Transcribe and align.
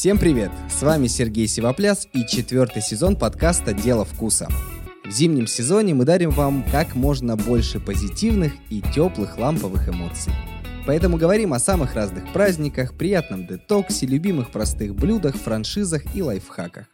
Всем 0.00 0.18
привет! 0.18 0.50
С 0.70 0.80
вами 0.80 1.08
Сергей 1.08 1.46
Сивопляс 1.46 2.08
и 2.14 2.24
четвертый 2.26 2.80
сезон 2.80 3.16
подкаста 3.16 3.74
«Дело 3.74 4.06
вкуса». 4.06 4.48
В 5.04 5.10
зимнем 5.10 5.46
сезоне 5.46 5.92
мы 5.92 6.06
дарим 6.06 6.30
вам 6.30 6.64
как 6.72 6.94
можно 6.94 7.36
больше 7.36 7.80
позитивных 7.80 8.54
и 8.70 8.80
теплых 8.80 9.36
ламповых 9.36 9.90
эмоций. 9.90 10.32
Поэтому 10.86 11.18
говорим 11.18 11.52
о 11.52 11.58
самых 11.58 11.94
разных 11.94 12.32
праздниках, 12.32 12.96
приятном 12.96 13.46
детоксе, 13.46 14.06
любимых 14.06 14.50
простых 14.50 14.94
блюдах, 14.94 15.36
франшизах 15.36 16.16
и 16.16 16.22
лайфхаках. 16.22 16.86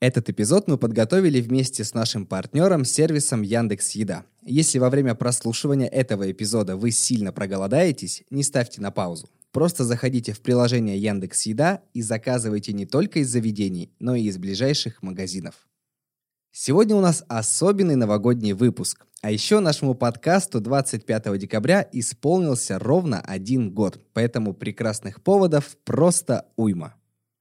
Этот 0.00 0.28
эпизод 0.28 0.68
мы 0.68 0.76
подготовили 0.76 1.40
вместе 1.40 1.84
с 1.84 1.94
нашим 1.94 2.26
партнером 2.26 2.84
сервисом 2.84 3.40
Яндекс 3.40 3.92
Еда. 3.92 4.24
Если 4.44 4.78
во 4.78 4.90
время 4.90 5.14
прослушивания 5.14 5.88
этого 5.88 6.30
эпизода 6.30 6.76
вы 6.76 6.90
сильно 6.90 7.32
проголодаетесь, 7.32 8.24
не 8.28 8.42
ставьте 8.42 8.82
на 8.82 8.90
паузу. 8.90 9.30
Просто 9.52 9.84
заходите 9.84 10.32
в 10.32 10.40
приложение 10.40 10.96
Яндекс 10.96 11.42
Еда 11.42 11.82
и 11.92 12.00
заказывайте 12.00 12.72
не 12.72 12.86
только 12.86 13.18
из 13.18 13.28
заведений, 13.28 13.92
но 13.98 14.14
и 14.14 14.22
из 14.22 14.38
ближайших 14.38 15.02
магазинов. 15.02 15.66
Сегодня 16.50 16.96
у 16.96 17.00
нас 17.00 17.22
особенный 17.28 17.96
новогодний 17.96 18.54
выпуск. 18.54 19.06
А 19.20 19.30
еще 19.30 19.60
нашему 19.60 19.94
подкасту 19.94 20.60
25 20.60 21.38
декабря 21.38 21.86
исполнился 21.92 22.78
ровно 22.78 23.20
один 23.20 23.70
год, 23.70 24.00
поэтому 24.14 24.54
прекрасных 24.54 25.22
поводов 25.22 25.76
просто 25.84 26.46
уйма. 26.56 26.94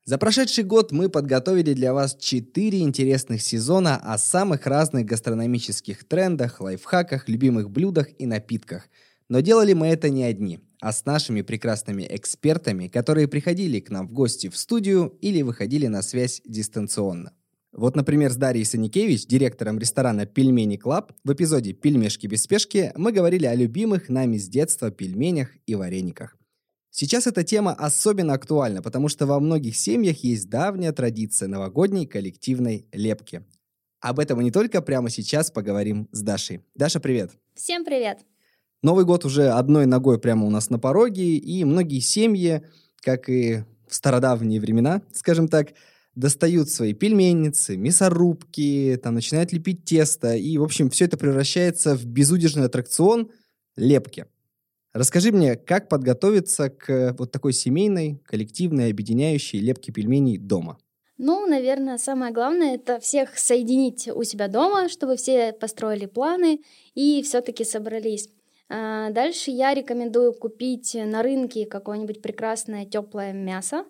За 0.03 0.17
прошедший 0.17 0.65
год 0.65 0.91
мы 0.91 1.09
подготовили 1.09 1.73
для 1.73 1.93
вас 1.93 2.15
4 2.15 2.81
интересных 2.81 3.41
сезона 3.41 3.95
о 3.95 4.17
самых 4.17 4.67
разных 4.67 5.05
гастрономических 5.05 6.03
трендах, 6.03 6.59
лайфхаках, 6.59 7.29
любимых 7.29 7.69
блюдах 7.69 8.07
и 8.19 8.25
напитках. 8.25 8.89
Но 9.29 9.39
делали 9.39 9.73
мы 9.73 9.87
это 9.87 10.09
не 10.09 10.23
одни 10.23 10.59
а 10.81 10.91
с 10.91 11.05
нашими 11.05 11.43
прекрасными 11.43 12.05
экспертами, 12.09 12.87
которые 12.87 13.27
приходили 13.27 13.79
к 13.79 13.89
нам 13.89 14.07
в 14.07 14.13
гости 14.13 14.49
в 14.49 14.57
студию 14.57 15.17
или 15.21 15.43
выходили 15.43 15.87
на 15.87 16.01
связь 16.01 16.41
дистанционно. 16.43 17.31
Вот, 17.71 17.95
например, 17.95 18.31
с 18.31 18.35
Дарьей 18.35 18.65
Саникевич, 18.65 19.27
директором 19.27 19.79
ресторана 19.79 20.25
«Пельмени 20.25 20.75
Club», 20.75 21.13
в 21.23 21.31
эпизоде 21.31 21.71
«Пельмешки 21.71 22.27
без 22.27 22.43
спешки» 22.43 22.91
мы 22.95 23.13
говорили 23.13 23.45
о 23.45 23.55
любимых 23.55 24.09
нами 24.09 24.37
с 24.37 24.49
детства 24.49 24.91
пельменях 24.91 25.49
и 25.67 25.75
варениках. 25.75 26.35
Сейчас 26.89 27.27
эта 27.27 27.43
тема 27.43 27.71
особенно 27.71 28.33
актуальна, 28.33 28.81
потому 28.81 29.07
что 29.07 29.25
во 29.25 29.39
многих 29.39 29.77
семьях 29.77 30.17
есть 30.25 30.49
давняя 30.49 30.91
традиция 30.91 31.47
новогодней 31.47 32.05
коллективной 32.05 32.87
лепки. 32.91 33.45
Об 34.01 34.19
этом 34.19 34.37
мы 34.37 34.43
не 34.43 34.51
только 34.51 34.81
прямо 34.81 35.09
сейчас 35.09 35.51
поговорим 35.51 36.09
с 36.11 36.21
Дашей. 36.21 36.59
Даша, 36.75 36.99
привет! 36.99 37.31
Всем 37.55 37.85
привет! 37.85 38.30
Новый 38.83 39.05
год 39.05 39.25
уже 39.25 39.49
одной 39.49 39.85
ногой 39.85 40.19
прямо 40.19 40.47
у 40.47 40.49
нас 40.49 40.71
на 40.71 40.79
пороге, 40.79 41.37
и 41.37 41.63
многие 41.63 41.99
семьи, 41.99 42.63
как 43.01 43.29
и 43.29 43.63
в 43.87 43.93
стародавние 43.93 44.59
времена, 44.59 45.03
скажем 45.13 45.47
так, 45.47 45.73
достают 46.15 46.69
свои 46.69 46.93
пельменницы, 46.93 47.77
мясорубки, 47.77 48.99
там 49.01 49.13
начинают 49.13 49.53
лепить 49.53 49.85
тесто, 49.85 50.35
и, 50.35 50.57
в 50.57 50.63
общем, 50.63 50.89
все 50.89 51.05
это 51.05 51.15
превращается 51.17 51.95
в 51.95 52.05
безудержный 52.05 52.65
аттракцион 52.65 53.29
лепки. 53.75 54.25
Расскажи 54.93 55.31
мне, 55.31 55.55
как 55.55 55.87
подготовиться 55.87 56.69
к 56.69 57.15
вот 57.17 57.31
такой 57.31 57.53
семейной, 57.53 58.19
коллективной, 58.25 58.91
объединяющей 58.91 59.59
лепке 59.59 59.91
пельменей 59.91 60.37
дома? 60.37 60.79
Ну, 61.17 61.45
наверное, 61.45 61.99
самое 61.99 62.33
главное 62.33 62.75
это 62.75 62.99
всех 62.99 63.37
соединить 63.37 64.09
у 64.09 64.23
себя 64.23 64.47
дома, 64.47 64.89
чтобы 64.89 65.17
все 65.17 65.53
построили 65.53 66.07
планы 66.07 66.61
и 66.95 67.21
все-таки 67.21 67.63
собрались. 67.63 68.27
А, 68.73 69.09
дальше 69.09 69.51
я 69.51 69.73
рекомендую 69.73 70.33
купить 70.33 70.95
на 70.95 71.21
рынке 71.21 71.65
какое-нибудь 71.65 72.21
прекрасное 72.21 72.85
теплое 72.85 73.33
мясо. 73.33 73.83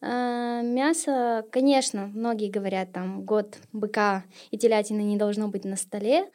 А, 0.00 0.60
мясо, 0.60 1.46
конечно, 1.52 2.10
многие 2.12 2.50
говорят, 2.50 2.92
там, 2.92 3.22
год 3.24 3.56
быка 3.72 4.24
и 4.50 4.58
телятины 4.58 5.02
не 5.02 5.16
должно 5.16 5.46
быть 5.46 5.64
на 5.64 5.76
столе. 5.76 6.28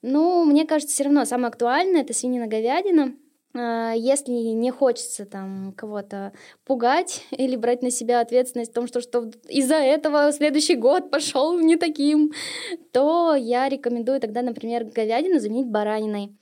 Но 0.00 0.44
мне 0.44 0.64
кажется, 0.64 0.94
все 0.94 1.04
равно 1.04 1.24
самое 1.24 1.48
актуальное— 1.48 2.02
это 2.02 2.14
свинина-говядина. 2.14 3.16
А, 3.52 3.94
если 3.94 4.30
не 4.30 4.70
хочется 4.70 5.26
там 5.26 5.74
кого-то 5.76 6.32
пугать 6.64 7.26
или 7.32 7.56
брать 7.56 7.82
на 7.82 7.90
себя 7.90 8.20
ответственность 8.20 8.70
в 8.70 8.74
том, 8.74 8.86
что, 8.86 9.00
что 9.00 9.28
из-за 9.48 9.74
этого 9.74 10.30
следующий 10.30 10.76
год 10.76 11.10
пошел 11.10 11.58
не 11.58 11.76
таким, 11.76 12.30
то 12.92 13.34
я 13.34 13.68
рекомендую 13.68 14.20
тогда, 14.20 14.42
например, 14.42 14.84
говядину 14.84 15.40
заменить 15.40 15.66
бараниной. 15.66 16.36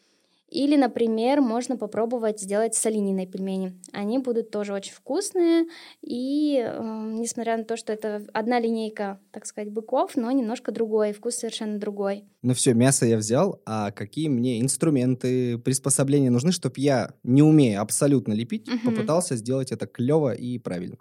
Или, 0.50 0.76
например, 0.76 1.40
можно 1.40 1.76
попробовать 1.76 2.40
сделать 2.40 2.74
с 2.74 2.86
олениной 2.86 3.26
пельмени. 3.26 3.78
Они 3.92 4.18
будут 4.18 4.50
тоже 4.50 4.72
очень 4.72 4.94
вкусные. 4.94 5.66
И 6.00 6.58
э, 6.58 6.80
несмотря 7.18 7.56
на 7.56 7.64
то, 7.64 7.76
что 7.76 7.92
это 7.92 8.26
одна 8.32 8.58
линейка, 8.58 9.20
так 9.30 9.44
сказать, 9.44 9.70
быков, 9.70 10.16
но 10.16 10.30
немножко 10.30 10.72
другой, 10.72 11.12
вкус 11.12 11.36
совершенно 11.36 11.78
другой. 11.78 12.24
Ну 12.42 12.54
все, 12.54 12.72
мясо 12.72 13.04
я 13.04 13.18
взял, 13.18 13.60
а 13.66 13.90
какие 13.90 14.28
мне 14.28 14.60
инструменты, 14.60 15.58
приспособления 15.58 16.30
нужны, 16.30 16.52
чтобы 16.52 16.74
я, 16.78 17.14
не 17.22 17.42
умея 17.42 17.80
абсолютно 17.80 18.32
лепить, 18.32 18.68
угу. 18.68 18.90
попытался 18.90 19.36
сделать 19.36 19.70
это 19.72 19.86
клево 19.86 20.32
и 20.32 20.58
правильно? 20.58 20.96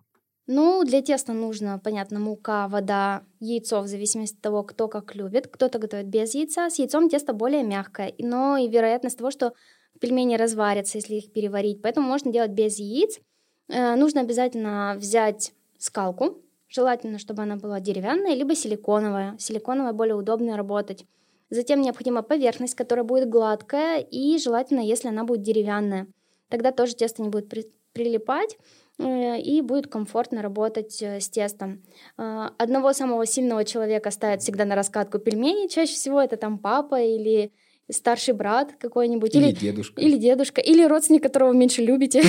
Ну, 0.50 0.84
для 0.86 1.02
теста 1.02 1.34
нужно, 1.34 1.78
понятно, 1.84 2.20
мука, 2.20 2.70
вода, 2.70 3.24
яйцо, 3.42 3.82
в 3.82 3.88
зависимости 3.88 4.36
от 4.36 4.42
того, 4.42 4.64
кто 4.64 4.88
как 4.88 5.14
любит. 5.14 5.48
Кто-то 5.48 5.78
готовит 5.78 6.08
без 6.08 6.34
яйца. 6.36 6.70
С 6.70 6.80
яйцом 6.80 7.10
тесто 7.10 7.34
более 7.34 7.64
мягкое, 7.64 8.14
но 8.18 8.56
и 8.56 8.70
вероятность 8.70 9.18
того, 9.18 9.30
что 9.30 9.54
пельмени 10.00 10.36
разварятся, 10.36 11.00
если 11.00 11.16
их 11.16 11.34
переварить. 11.34 11.82
Поэтому 11.82 12.08
можно 12.08 12.32
делать 12.32 12.52
без 12.52 12.80
яиц. 12.80 13.20
Э, 13.68 13.96
нужно 13.96 14.22
обязательно 14.22 14.96
взять 14.98 15.52
скалку. 15.78 16.42
Желательно, 16.70 17.20
чтобы 17.20 17.44
она 17.44 17.58
была 17.58 17.82
деревянная, 17.82 18.34
либо 18.34 18.56
силиконовая. 18.56 19.36
Силиконовая 19.40 19.92
более 19.92 20.16
удобно 20.16 20.56
работать. 20.56 21.06
Затем 21.50 21.82
необходима 21.82 22.24
поверхность, 22.24 22.76
которая 22.76 23.04
будет 23.04 23.30
гладкая, 23.30 24.00
и 24.00 24.38
желательно, 24.38 24.80
если 24.80 25.10
она 25.10 25.26
будет 25.26 25.42
деревянная. 25.42 26.08
Тогда 26.50 26.72
тоже 26.72 26.96
тесто 26.96 27.22
не 27.22 27.30
будет 27.30 27.50
при- 27.50 27.72
прилипать. 27.94 28.58
Э, 29.00 29.40
и 29.40 29.62
будет 29.62 29.88
комфортно 29.88 30.42
работать 30.42 31.02
э, 31.02 31.20
с 31.20 31.30
тестом. 31.30 31.84
Э, 32.18 32.50
одного 32.58 32.94
самого 32.94 33.26
сильного 33.26 33.64
человека 33.64 34.10
ставят 34.12 34.42
всегда 34.42 34.66
на 34.66 34.76
раскатку 34.76 35.20
пельмени, 35.20 35.68
чаще 35.68 35.94
всего 35.94 36.22
это 36.22 36.36
там 36.36 36.58
папа 36.58 37.00
или 37.00 37.52
старший 37.92 38.34
брат 38.34 38.74
какой-нибудь. 38.80 39.36
Или, 39.36 39.50
или 39.50 39.56
дедушка. 39.56 40.02
Или 40.02 40.18
дедушка. 40.18 40.62
Или 40.62 40.84
родственник, 40.84 41.24
которого 41.24 41.50
вы 41.50 41.58
меньше 41.58 41.84
любите. 41.84 42.24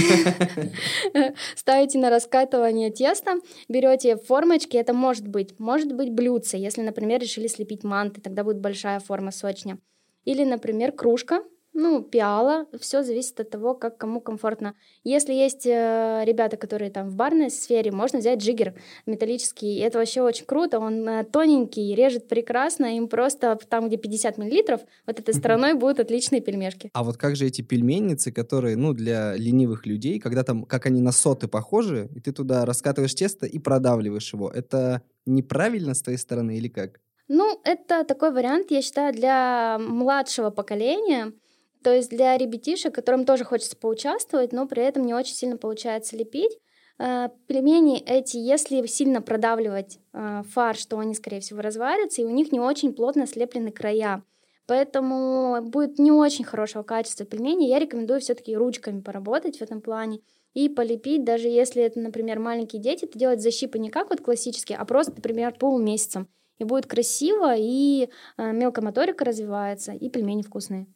Ставите 1.56 1.98
на 1.98 2.10
раскатывание 2.10 2.90
теста, 2.90 3.40
берете 3.68 4.16
формочки, 4.16 4.76
это 4.76 4.92
может 4.92 5.26
быть, 5.26 5.58
может 5.58 5.92
быть 5.94 6.12
блюдце, 6.12 6.58
если, 6.58 6.82
например, 6.82 7.20
решили 7.20 7.48
слепить 7.48 7.82
манты, 7.82 8.20
тогда 8.20 8.44
будет 8.44 8.60
большая 8.60 9.00
форма 9.00 9.30
сочня. 9.30 9.78
Или, 10.24 10.44
например, 10.44 10.92
кружка, 10.92 11.42
ну, 11.78 12.02
пиала, 12.02 12.66
все 12.80 13.04
зависит 13.04 13.38
от 13.38 13.50
того, 13.50 13.74
как 13.74 13.96
кому 13.98 14.20
комфортно. 14.20 14.74
Если 15.04 15.32
есть 15.32 15.64
э, 15.64 16.24
ребята, 16.24 16.56
которые 16.56 16.90
там 16.90 17.08
в 17.08 17.14
барной 17.14 17.50
сфере, 17.50 17.92
можно 17.92 18.18
взять 18.18 18.40
джиггер 18.40 18.74
металлический, 19.06 19.76
и 19.76 19.78
это 19.78 19.98
вообще 19.98 20.22
очень 20.22 20.44
круто, 20.44 20.80
он 20.80 21.08
э, 21.08 21.24
тоненький, 21.24 21.94
режет 21.94 22.26
прекрасно, 22.26 22.96
им 22.96 23.06
просто 23.06 23.56
там, 23.68 23.86
где 23.86 23.96
50 23.96 24.38
миллилитров, 24.38 24.80
вот 25.06 25.20
этой 25.20 25.32
стороной 25.32 25.74
будут 25.74 26.00
отличные 26.00 26.40
пельмешки. 26.40 26.90
А 26.92 27.04
вот 27.04 27.16
как 27.16 27.36
же 27.36 27.46
эти 27.46 27.62
пельменницы, 27.62 28.32
которые, 28.32 28.76
ну, 28.76 28.92
для 28.92 29.36
ленивых 29.36 29.86
людей, 29.86 30.18
когда 30.18 30.42
там, 30.42 30.64
как 30.64 30.86
они 30.86 31.00
на 31.00 31.12
соты 31.12 31.46
похожи, 31.46 32.10
и 32.12 32.18
ты 32.18 32.32
туда 32.32 32.64
раскатываешь 32.64 33.14
тесто 33.14 33.46
и 33.46 33.60
продавливаешь 33.60 34.32
его, 34.32 34.50
это 34.50 35.02
неправильно 35.26 35.94
с 35.94 36.02
твоей 36.02 36.18
стороны 36.18 36.56
или 36.56 36.66
как? 36.66 36.98
Ну, 37.28 37.60
это 37.62 38.04
такой 38.04 38.32
вариант, 38.32 38.70
я 38.70 38.82
считаю, 38.82 39.12
для 39.12 39.78
младшего 39.78 40.50
поколения, 40.50 41.32
то 41.82 41.94
есть 41.94 42.10
для 42.10 42.36
ребятишек, 42.36 42.94
которым 42.94 43.24
тоже 43.24 43.44
хочется 43.44 43.76
поучаствовать, 43.76 44.52
но 44.52 44.66
при 44.66 44.82
этом 44.82 45.04
не 45.04 45.14
очень 45.14 45.34
сильно 45.34 45.56
получается 45.56 46.16
лепить, 46.16 46.58
э, 46.98 47.28
Пельмени 47.46 48.02
эти, 48.04 48.36
если 48.36 48.84
сильно 48.86 49.22
продавливать 49.22 49.98
э, 50.12 50.42
фарш, 50.50 50.86
то 50.86 50.98
они, 50.98 51.14
скорее 51.14 51.40
всего, 51.40 51.60
разварятся, 51.60 52.22
и 52.22 52.24
у 52.24 52.30
них 52.30 52.52
не 52.52 52.60
очень 52.60 52.92
плотно 52.92 53.26
слеплены 53.26 53.70
края. 53.70 54.22
Поэтому 54.66 55.62
будет 55.62 55.98
не 55.98 56.12
очень 56.12 56.44
хорошего 56.44 56.82
качества 56.82 57.24
пельмени. 57.24 57.64
Я 57.64 57.78
рекомендую 57.78 58.20
все-таки 58.20 58.54
ручками 58.54 59.00
поработать 59.00 59.58
в 59.58 59.62
этом 59.62 59.80
плане 59.80 60.20
и 60.52 60.68
полепить, 60.68 61.24
даже 61.24 61.48
если 61.48 61.82
это, 61.82 61.98
например, 62.00 62.38
маленькие 62.38 62.82
дети, 62.82 63.06
то 63.06 63.18
делать 63.18 63.40
защипы 63.40 63.78
не 63.78 63.88
как 63.88 64.10
вот 64.10 64.20
классические, 64.20 64.76
а 64.76 64.84
просто, 64.84 65.12
например, 65.14 65.54
полумесяцем. 65.58 66.28
И 66.58 66.64
будет 66.64 66.86
красиво, 66.86 67.54
и 67.56 68.10
э, 68.36 68.52
мелкая 68.52 68.84
моторика 68.84 69.24
развивается, 69.24 69.92
и 69.92 70.10
пельмени 70.10 70.42
вкусные. 70.42 70.86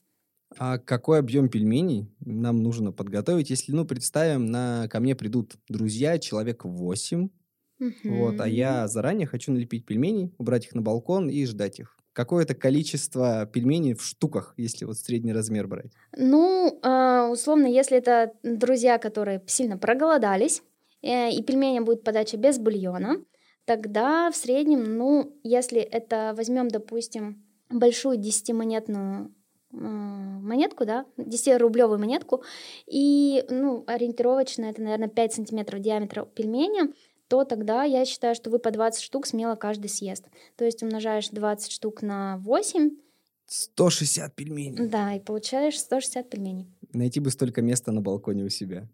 А 0.58 0.78
какой 0.78 1.18
объем 1.18 1.48
пельменей 1.48 2.08
нам 2.20 2.62
нужно 2.62 2.92
подготовить, 2.92 3.50
если, 3.50 3.72
ну, 3.72 3.84
представим, 3.84 4.46
на, 4.46 4.88
ко 4.88 5.00
мне 5.00 5.14
придут 5.14 5.56
друзья, 5.68 6.18
человек 6.18 6.64
8, 6.64 7.22
угу. 7.22 7.92
вот, 8.04 8.40
а 8.40 8.48
я 8.48 8.88
заранее 8.88 9.26
хочу 9.26 9.52
налепить 9.52 9.86
пельменей, 9.86 10.32
убрать 10.38 10.66
их 10.66 10.74
на 10.74 10.82
балкон 10.82 11.28
и 11.28 11.44
ждать 11.46 11.80
их. 11.80 11.96
Какое-то 12.12 12.54
количество 12.54 13.46
пельменей 13.46 13.94
в 13.94 14.02
штуках, 14.02 14.52
если 14.58 14.84
вот 14.84 14.98
средний 14.98 15.32
размер 15.32 15.66
брать? 15.66 15.92
Ну, 16.14 16.78
а, 16.82 17.30
условно, 17.30 17.66
если 17.66 17.96
это 17.96 18.32
друзья, 18.42 18.98
которые 18.98 19.42
сильно 19.46 19.78
проголодались, 19.78 20.62
э, 21.00 21.30
и 21.30 21.42
пельмени 21.42 21.80
будет 21.80 22.04
подача 22.04 22.36
без 22.36 22.58
бульона, 22.58 23.16
тогда 23.64 24.30
в 24.30 24.36
среднем, 24.36 24.98
ну, 24.98 25.34
если 25.42 25.80
это 25.80 26.34
возьмем, 26.36 26.68
допустим, 26.68 27.42
большую 27.70 28.18
10-монетную 28.18 29.32
монетку, 29.72 30.84
да, 30.84 31.06
10-рублевую 31.16 31.98
монетку, 31.98 32.42
и, 32.86 33.44
ну, 33.50 33.84
ориентировочно 33.86 34.66
это, 34.66 34.82
наверное, 34.82 35.08
5 35.08 35.32
сантиметров 35.32 35.80
диаметра 35.80 36.24
пельменя, 36.24 36.92
то 37.28 37.44
тогда 37.44 37.84
я 37.84 38.04
считаю, 38.04 38.34
что 38.34 38.50
вы 38.50 38.58
по 38.58 38.70
20 38.70 39.02
штук 39.02 39.26
смело 39.26 39.54
каждый 39.54 39.88
съест. 39.88 40.26
То 40.56 40.66
есть 40.66 40.82
умножаешь 40.82 41.30
20 41.30 41.72
штук 41.72 42.02
на 42.02 42.36
8. 42.38 42.90
160 43.46 44.34
пельменей. 44.34 44.86
Да, 44.86 45.14
и 45.14 45.20
получаешь 45.20 45.78
160 45.78 46.28
пельменей. 46.28 46.66
Найти 46.92 47.20
бы 47.20 47.30
столько 47.30 47.62
места 47.62 47.90
на 47.90 48.02
балконе 48.02 48.44
у 48.44 48.48
себя. 48.50 48.86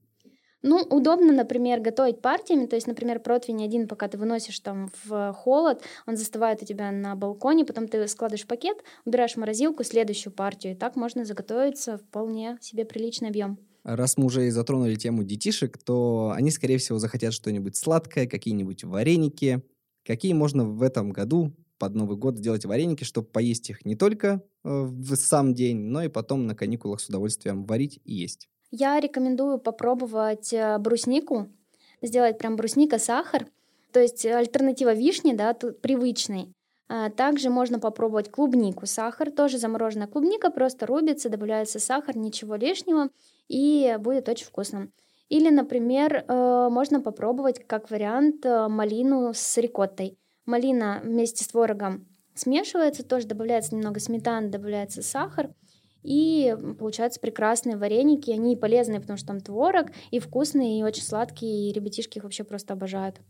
Ну, 0.63 0.79
удобно, 0.83 1.33
например, 1.33 1.81
готовить 1.81 2.21
партиями, 2.21 2.67
то 2.67 2.75
есть, 2.75 2.89
например, 2.89 3.21
противень 3.21 3.65
один, 3.65 3.87
пока 3.87 4.09
ты 4.09 4.19
выносишь 4.19 4.59
там 4.59 4.91
в 5.05 5.33
холод, 5.33 5.83
он 6.07 6.17
застывает 6.17 6.63
у 6.63 6.67
тебя 6.67 6.91
на 6.91 7.15
балконе, 7.15 7.65
потом 7.65 7.87
ты 7.87 8.09
складываешь 8.09 8.47
пакет, 8.47 8.83
убираешь 9.05 9.35
в 9.35 9.37
морозилку 9.37 9.85
следующую 9.85 10.33
партию, 10.33 10.73
и 10.73 10.77
так 10.77 10.97
можно 10.97 11.25
заготовиться 11.25 11.99
вполне 11.99 12.59
себе 12.61 12.85
приличный 12.85 13.29
объем. 13.29 13.59
Раз 13.85 14.17
мы 14.17 14.27
уже 14.27 14.49
и 14.49 14.51
затронули 14.51 14.97
тему 14.97 15.23
детишек, 15.23 15.79
то 15.79 16.33
они, 16.35 16.51
скорее 16.51 16.79
всего, 16.79 16.99
захотят 16.99 17.33
что-нибудь 17.33 17.77
сладкое, 17.77 18.27
какие-нибудь 18.27 18.85
вареники. 18.85 19.63
Какие 20.05 20.33
можно 20.33 20.65
в 20.65 20.83
этом 20.83 21.11
году 21.11 21.55
под 21.79 21.95
Новый 21.95 22.17
год 22.17 22.37
сделать 22.37 22.65
вареники, 22.65 23.05
чтобы 23.05 23.29
поесть 23.29 23.71
их 23.71 23.85
не 23.85 23.95
только 23.95 24.43
э, 24.65 24.69
в 24.69 25.15
сам 25.15 25.55
день, 25.55 25.79
но 25.79 26.03
и 26.03 26.09
потом 26.09 26.47
на 26.47 26.55
каникулах 26.55 27.01
с 27.01 27.09
удовольствием 27.09 27.65
варить 27.65 28.01
и 28.05 28.15
есть? 28.15 28.49
Я 28.71 29.01
рекомендую 29.01 29.59
попробовать 29.59 30.53
э, 30.53 30.77
бруснику, 30.79 31.49
сделать 32.03 32.39
прям 32.39 32.57
брусника, 32.57 32.99
сахар, 32.99 33.47
то 33.93 34.01
есть 34.01 34.27
альтернатива 34.27 34.93
вишни, 34.93 35.33
да, 35.33 35.55
тут 35.55 35.81
привычной. 35.81 36.53
А 36.91 37.11
также 37.11 37.49
можно 37.49 37.79
попробовать 37.79 38.31
клубнику, 38.31 38.87
сахар, 38.87 39.31
тоже 39.31 39.59
замороженная 39.59 40.07
клубника, 40.07 40.51
просто 40.51 40.87
рубится, 40.87 41.31
добавляется 41.31 41.79
сахар, 41.79 42.17
ничего 42.17 42.57
лишнего, 42.57 43.09
и 43.49 43.97
будет 44.01 44.29
очень 44.29 44.47
вкусно. 44.47 44.89
Или, 45.31 45.49
например, 45.49 46.25
э, 46.27 46.69
можно 46.71 47.01
попробовать 47.01 47.67
как 47.67 47.91
вариант 47.91 48.45
э, 48.45 48.69
малину 48.69 49.33
с 49.33 49.57
рикоттой. 49.57 50.19
Малина 50.45 51.01
вместе 51.03 51.43
с 51.43 51.49
творогом 51.49 52.07
смешивается, 52.35 53.03
тоже 53.03 53.27
добавляется 53.27 53.75
немного 53.75 53.99
сметаны, 53.99 54.49
добавляется 54.51 55.03
сахар– 55.03 55.55
и 56.03 56.57
получаются 56.79 57.21
прекрасные 57.21 57.77
вареники. 57.77 58.31
Они 58.31 58.57
полезные, 58.57 59.01
потому 59.01 59.17
что 59.17 59.29
там 59.29 59.41
творог, 59.41 59.89
и 60.11 60.19
вкусные, 60.19 60.81
и 60.81 60.83
очень 60.83 61.03
сладкие, 61.03 61.71
и 61.71 61.73
ребятишки 61.73 62.19
их 62.19 62.25
вообще 62.25 62.45
просто 62.45 62.75
обожают. 62.75 63.21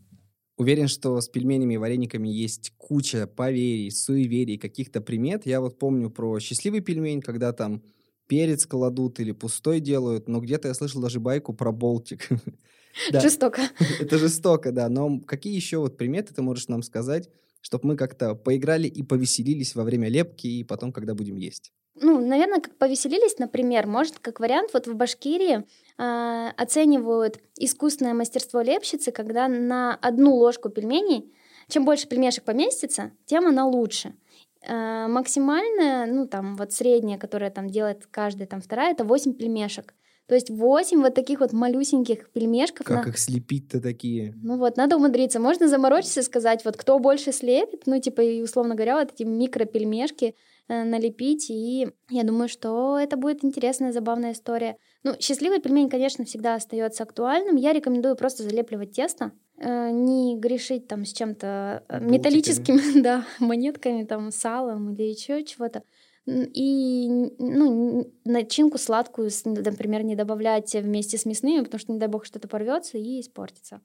Уверен, 0.57 0.89
что 0.89 1.21
с 1.21 1.29
пельменями 1.29 1.75
и 1.75 1.77
варениками 1.77 2.27
есть 2.27 2.73
куча 2.77 3.27
поверий, 3.27 3.89
суеверий, 3.91 4.57
каких-то 4.57 4.99
примет. 4.99 5.45
Я 5.45 5.61
вот 5.61 5.79
помню 5.79 6.09
про 6.09 6.39
счастливый 6.39 6.81
пельмень, 6.81 7.21
когда 7.21 7.53
там 7.53 7.81
перец 8.27 8.65
кладут 8.65 9.19
или 9.21 9.31
пустой 9.31 9.79
делают, 9.79 10.27
но 10.27 10.41
где-то 10.41 10.67
я 10.67 10.73
слышал 10.73 11.01
даже 11.01 11.19
байку 11.19 11.53
про 11.53 11.71
болтик. 11.71 12.27
Жестоко. 13.11 13.61
Это 13.99 14.17
жестоко, 14.17 14.71
да. 14.71 14.89
Но 14.89 15.19
какие 15.21 15.55
еще 15.55 15.77
вот 15.77 15.97
приметы 15.97 16.33
ты 16.33 16.41
можешь 16.41 16.67
нам 16.67 16.83
сказать, 16.83 17.29
чтобы 17.61 17.87
мы 17.89 17.95
как-то 17.95 18.35
поиграли 18.35 18.87
и 18.87 19.03
повеселились 19.03 19.75
во 19.75 19.83
время 19.83 20.09
лепки 20.09 20.47
и 20.47 20.63
потом, 20.63 20.91
когда 20.91 21.13
будем 21.13 21.37
есть? 21.37 21.71
Ну, 22.01 22.19
наверное, 22.19 22.61
как 22.61 22.75
повеселились, 22.75 23.37
например, 23.37 23.87
может, 23.87 24.19
как 24.19 24.39
вариант, 24.39 24.71
вот 24.73 24.87
в 24.87 24.95
Башкирии 24.95 25.65
э, 25.97 26.49
оценивают 26.57 27.39
искусственное 27.57 28.13
мастерство 28.13 28.61
лепщицы, 28.61 29.11
когда 29.11 29.47
на 29.47 29.95
одну 29.95 30.35
ложку 30.35 30.69
пельменей, 30.69 31.33
чем 31.67 31.85
больше 31.85 32.07
пельмешек 32.07 32.43
поместится, 32.43 33.11
тем 33.25 33.47
она 33.47 33.67
лучше. 33.67 34.13
Э, 34.61 35.07
максимальная, 35.07 36.05
ну, 36.05 36.27
там, 36.27 36.55
вот 36.55 36.73
средняя, 36.73 37.17
которая 37.17 37.51
там 37.51 37.69
делает 37.69 38.07
каждая, 38.09 38.47
там, 38.47 38.61
вторая, 38.61 38.91
это 38.91 39.03
8 39.03 39.33
пельмешек. 39.33 39.93
То 40.29 40.35
есть 40.35 40.51
8 40.51 41.01
вот 41.01 41.15
таких 41.15 41.39
вот 41.39 41.53
малюсеньких 41.53 42.29
пельмешков. 42.29 42.85
Как 42.85 43.05
на... 43.05 43.09
их 43.09 43.17
слепить-то 43.17 43.81
такие? 43.81 44.35
Ну 44.43 44.57
вот, 44.57 44.77
надо 44.77 44.97
умудриться. 44.97 45.39
Можно 45.39 45.67
заморочиться 45.67 46.19
и 46.19 46.23
сказать, 46.23 46.63
вот 46.65 46.77
кто 46.77 46.99
больше 46.99 47.31
слепит, 47.31 47.83
ну, 47.87 47.99
типа, 47.99 48.21
и, 48.21 48.41
условно 48.43 48.75
говоря, 48.75 48.99
вот 48.99 49.11
эти 49.11 49.23
микропельмешки, 49.23 50.35
налепить, 50.69 51.49
и 51.49 51.87
я 52.09 52.23
думаю, 52.23 52.47
что 52.47 52.97
это 52.97 53.17
будет 53.17 53.43
интересная, 53.43 53.91
забавная 53.91 54.33
история. 54.33 54.77
Ну, 55.03 55.15
счастливый 55.19 55.59
пельмень, 55.59 55.89
конечно, 55.89 56.25
всегда 56.25 56.55
остается 56.55 57.03
актуальным. 57.03 57.55
Я 57.55 57.73
рекомендую 57.73 58.15
просто 58.15 58.43
залепливать 58.43 58.91
тесто, 58.91 59.31
э, 59.57 59.89
не 59.91 60.37
грешить 60.37 60.87
там 60.87 61.05
с 61.05 61.13
чем-то 61.13 61.83
э, 61.87 61.99
металлическим, 61.99 62.79
да, 63.01 63.25
монетками, 63.39 64.03
там, 64.03 64.31
салом 64.31 64.93
или 64.93 65.03
еще 65.03 65.43
чего-то. 65.43 65.83
И 66.27 67.09
ну, 67.39 68.11
начинку 68.23 68.77
сладкую, 68.77 69.31
например, 69.45 70.03
не 70.03 70.15
добавлять 70.15 70.73
вместе 70.75 71.17
с 71.17 71.25
мясными, 71.25 71.63
потому 71.63 71.79
что, 71.79 71.91
не 71.91 71.99
дай 71.99 72.07
бог, 72.07 72.25
что-то 72.25 72.47
порвется 72.47 72.97
и 72.97 73.19
испортится. 73.19 73.81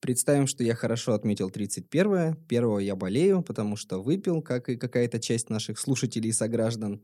Представим, 0.00 0.46
что 0.46 0.62
я 0.62 0.74
хорошо 0.74 1.14
отметил 1.14 1.48
31-е. 1.48 2.36
Первого 2.48 2.78
я 2.78 2.94
болею, 2.94 3.42
потому 3.42 3.76
что 3.76 3.98
выпил, 3.98 4.42
как 4.42 4.68
и 4.68 4.76
какая-то 4.76 5.18
часть 5.18 5.50
наших 5.50 5.78
слушателей 5.78 6.30
и 6.30 6.32
сограждан. 6.32 7.02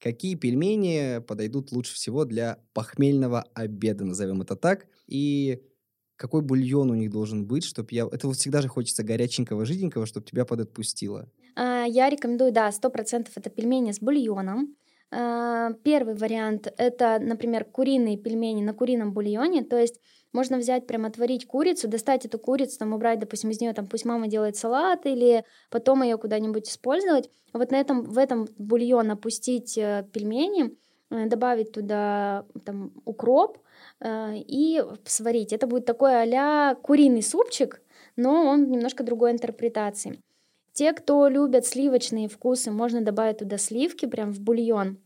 Какие 0.00 0.36
пельмени 0.36 1.18
подойдут 1.18 1.72
лучше 1.72 1.94
всего 1.94 2.24
для 2.24 2.58
похмельного 2.72 3.44
обеда, 3.54 4.04
назовем 4.04 4.42
это 4.42 4.54
так? 4.54 4.86
И 5.08 5.60
какой 6.14 6.42
бульон 6.42 6.90
у 6.90 6.94
них 6.94 7.10
должен 7.10 7.46
быть, 7.46 7.64
чтобы 7.64 7.88
я... 7.90 8.06
Это 8.10 8.28
вот 8.28 8.36
всегда 8.36 8.62
же 8.62 8.68
хочется 8.68 9.02
горяченького, 9.02 9.64
жиденького, 9.64 10.06
чтобы 10.06 10.26
тебя 10.26 10.44
подотпустило. 10.44 11.28
А, 11.56 11.84
я 11.84 12.08
рекомендую, 12.08 12.52
да, 12.52 12.70
100% 12.70 13.28
это 13.34 13.50
пельмени 13.50 13.90
с 13.90 14.00
бульоном. 14.00 14.76
А, 15.10 15.72
первый 15.84 16.14
вариант— 16.14 16.72
это, 16.76 17.18
например, 17.18 17.64
куриные 17.64 18.18
пельмени 18.18 18.62
на 18.62 18.74
курином 18.74 19.12
бульоне, 19.12 19.64
то 19.64 19.78
есть 19.78 20.00
можно 20.32 20.58
взять, 20.58 20.86
прям 20.86 21.06
отварить 21.06 21.46
курицу, 21.46 21.88
достать 21.88 22.26
эту 22.26 22.38
курицу, 22.38 22.78
там 22.78 22.92
убрать, 22.92 23.18
допустим, 23.18 23.50
из 23.50 23.60
нее, 23.60 23.72
там, 23.72 23.86
пусть 23.86 24.04
мама 24.04 24.28
делает 24.28 24.56
салат, 24.56 25.06
или 25.06 25.44
потом 25.70 26.02
ее 26.02 26.18
куда-нибудь 26.18 26.68
использовать. 26.68 27.30
Вот 27.54 27.70
на 27.70 27.76
этом, 27.76 28.02
в 28.02 28.18
этом 28.18 28.46
бульон 28.58 29.10
опустить 29.10 29.78
э, 29.78 30.06
пельмени, 30.12 30.76
э, 31.10 31.26
добавить 31.26 31.72
туда 31.72 32.44
там, 32.66 32.92
укроп 33.06 33.58
э, 34.00 34.34
и 34.36 34.84
сварить. 35.06 35.54
Это 35.54 35.66
будет 35.66 35.86
такой 35.86 36.12
а 36.34 36.74
куриный 36.74 37.22
супчик, 37.22 37.80
но 38.16 38.44
он 38.44 38.70
немножко 38.70 39.04
другой 39.04 39.32
интерпретации. 39.32 40.20
Те, 40.78 40.92
кто 40.92 41.26
любят 41.26 41.66
сливочные 41.66 42.28
вкусы, 42.28 42.70
можно 42.70 43.00
добавить 43.00 43.38
туда 43.38 43.58
сливки 43.58 44.06
прям 44.06 44.32
в 44.32 44.38
бульон 44.38 45.00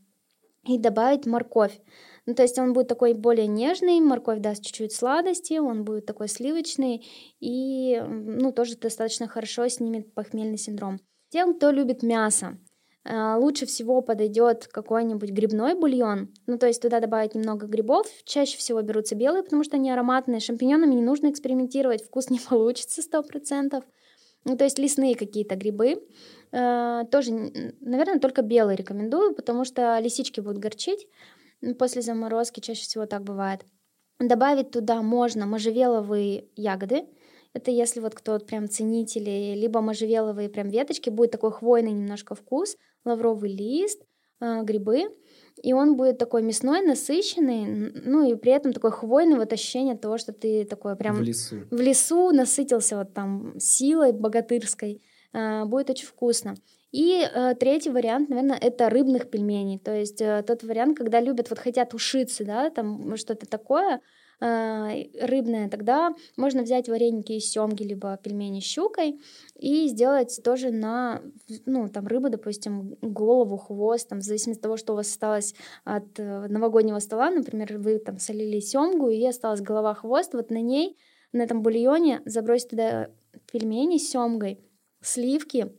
и 0.67 0.77
добавить 0.77 1.25
морковь. 1.25 1.81
Ну, 2.27 2.35
то 2.35 2.43
есть 2.43 2.59
он 2.59 2.73
будет 2.73 2.89
такой 2.89 3.15
более 3.15 3.47
нежный, 3.47 3.99
морковь 3.99 4.39
даст 4.39 4.63
чуть-чуть 4.63 4.93
сладости, 4.93 5.57
он 5.57 5.83
будет 5.83 6.05
такой 6.05 6.27
сливочный 6.27 7.03
и, 7.39 7.99
ну, 8.07 8.51
тоже 8.51 8.77
достаточно 8.77 9.27
хорошо 9.27 9.67
снимет 9.67 10.13
похмельный 10.13 10.59
синдром. 10.59 10.99
Тем, 11.29 11.55
кто 11.55 11.71
любит 11.71 12.03
мясо, 12.03 12.59
э, 13.03 13.35
лучше 13.37 13.65
всего 13.65 14.01
подойдет 14.01 14.67
какой-нибудь 14.67 15.31
грибной 15.31 15.73
бульон. 15.73 16.35
Ну, 16.45 16.59
то 16.59 16.67
есть 16.67 16.83
туда 16.83 16.99
добавить 16.99 17.33
немного 17.33 17.65
грибов. 17.65 18.05
Чаще 18.25 18.59
всего 18.59 18.79
берутся 18.83 19.15
белые, 19.15 19.41
потому 19.41 19.63
что 19.63 19.77
они 19.77 19.89
ароматные. 19.89 20.39
Шампиньонами 20.39 20.93
не 20.93 21.01
нужно 21.01 21.31
экспериментировать, 21.31 22.03
вкус 22.03 22.29
не 22.29 22.39
получится 22.47 23.01
100%. 23.01 23.83
Ну, 24.45 24.57
то 24.57 24.63
есть 24.65 24.77
лесные 24.77 25.15
какие-то 25.15 25.55
грибы. 25.55 26.03
Э, 26.51 27.03
тоже, 27.11 27.31
наверное, 27.79 28.19
только 28.19 28.41
белые 28.41 28.75
рекомендую, 28.75 29.33
потому 29.35 29.65
что 29.65 29.97
лисички 29.99 30.39
будут 30.39 30.59
горчить. 30.59 31.07
После 31.79 32.01
заморозки 32.01 32.59
чаще 32.59 32.83
всего 32.83 33.05
так 33.05 33.23
бывает. 33.23 33.65
Добавить 34.19 34.71
туда 34.71 35.01
можно 35.01 35.45
можжевеловые 35.45 36.45
ягоды. 36.55 37.05
Это 37.53 37.71
если 37.71 37.99
вот 37.99 38.15
кто 38.15 38.39
прям 38.39 38.67
ценители, 38.67 39.53
либо 39.55 39.81
можжевеловые 39.81 40.49
прям 40.49 40.69
веточки, 40.69 41.09
будет 41.09 41.31
такой 41.31 41.51
хвойный 41.51 41.91
немножко 41.91 42.35
вкус, 42.35 42.77
лавровый 43.05 43.53
лист, 43.55 44.03
э, 44.41 44.63
грибы. 44.63 45.05
И 45.61 45.73
он 45.73 45.95
будет 45.95 46.17
такой 46.17 46.41
мясной, 46.41 46.81
насыщенный, 46.81 47.91
ну 48.05 48.29
и 48.29 48.35
при 48.35 48.51
этом 48.51 48.73
такой 48.73 48.91
хвойный, 48.91 49.37
вот 49.37 49.53
ощущение 49.53 49.95
того, 49.95 50.17
что 50.17 50.33
ты 50.33 50.65
такой 50.65 50.95
прям 50.95 51.15
в 51.15 51.21
лесу, 51.21 51.55
в 51.69 51.79
лесу 51.79 52.31
насытился 52.31 52.97
вот 52.97 53.13
там 53.13 53.53
силой 53.59 54.11
богатырской. 54.11 55.01
Э, 55.33 55.65
будет 55.65 55.89
очень 55.89 56.07
вкусно. 56.07 56.55
И 56.91 57.21
э, 57.23 57.55
третий 57.55 57.89
вариант, 57.89 58.29
наверное, 58.29 58.57
это 58.57 58.89
рыбных 58.89 59.29
пельменей. 59.29 59.79
То 59.79 59.95
есть 59.95 60.21
э, 60.21 60.43
тот 60.45 60.63
вариант, 60.63 60.97
когда 60.97 61.19
любят, 61.19 61.49
вот 61.49 61.59
хотят 61.59 61.93
ушиться, 61.93 62.45
да, 62.45 62.69
там 62.69 63.17
что-то 63.17 63.47
такое 63.47 63.99
рыбное, 64.43 65.69
тогда 65.69 66.13
можно 66.37 66.63
взять 66.63 66.89
вареники 66.89 67.33
из 67.33 67.49
семги, 67.49 67.83
либо 67.83 68.17
пельмени 68.21 68.59
с 68.59 68.63
щукой 68.63 69.19
и 69.55 69.87
сделать 69.87 70.41
тоже 70.43 70.71
на, 70.71 71.21
ну, 71.65 71.87
там, 71.87 72.07
рыбу, 72.07 72.29
допустим, 72.29 72.95
голову, 73.01 73.57
хвост, 73.57 74.09
там, 74.09 74.19
в 74.19 74.23
зависимости 74.23 74.59
от 74.59 74.63
того, 74.63 74.77
что 74.77 74.93
у 74.93 74.95
вас 74.97 75.07
осталось 75.07 75.55
от 75.85 76.19
э, 76.19 76.47
новогоднего 76.47 76.99
стола, 76.99 77.29
например, 77.29 77.77
вы 77.77 77.99
там 77.99 78.19
солили 78.19 78.59
семгу, 78.59 79.09
и 79.09 79.25
осталась 79.25 79.61
голова, 79.61 79.93
хвост, 79.93 80.33
вот 80.33 80.49
на 80.49 80.61
ней 80.61 80.97
на 81.31 81.41
этом 81.41 81.61
бульоне 81.61 82.21
забросить 82.25 82.69
туда 82.69 83.09
пельмени 83.51 83.97
с 83.97 84.09
семгой, 84.09 84.59
сливки, 85.01 85.71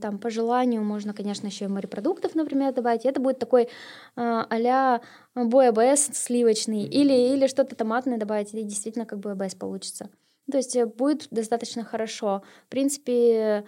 там 0.00 0.18
по 0.18 0.30
желанию 0.30 0.84
можно, 0.84 1.12
конечно, 1.12 1.48
еще 1.48 1.64
и 1.64 1.68
морепродуктов, 1.68 2.36
например, 2.36 2.72
добавить. 2.72 3.04
Это 3.04 3.20
будет 3.20 3.40
такой 3.40 3.64
э, 3.64 3.68
а-ля 4.14 5.00
буэбэс 5.46 6.10
сливочный 6.12 6.84
или, 6.84 7.34
или 7.34 7.46
что-то 7.46 7.76
томатное 7.76 8.18
добавить, 8.18 8.54
и 8.54 8.62
действительно 8.62 9.06
как 9.06 9.20
буэбэс 9.20 9.54
получится. 9.54 10.10
То 10.50 10.56
есть 10.56 10.76
э, 10.76 10.86
будет 10.86 11.28
достаточно 11.30 11.84
хорошо. 11.84 12.42
В 12.66 12.70
принципе, 12.70 13.64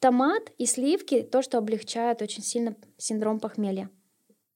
томат 0.00 0.52
и 0.58 0.66
сливки— 0.66 1.22
то, 1.30 1.42
что 1.42 1.58
облегчает 1.58 2.22
очень 2.22 2.42
сильно 2.42 2.76
синдром 2.96 3.40
похмелья. 3.40 3.90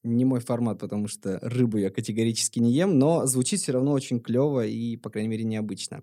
Не 0.03 0.25
мой 0.25 0.41
формат, 0.41 0.79
потому 0.79 1.09
что 1.09 1.39
рыбу 1.43 1.77
я 1.77 1.91
категорически 1.91 2.59
не 2.59 2.73
ем, 2.73 2.99
но 2.99 3.27
звучит 3.27 3.61
все 3.61 3.73
равно 3.73 3.93
очень 3.93 4.21
клево 4.21 4.65
и, 4.65 4.97
по 4.97 5.11
крайней 5.11 5.29
мере, 5.29 5.45
необычно. 5.45 6.03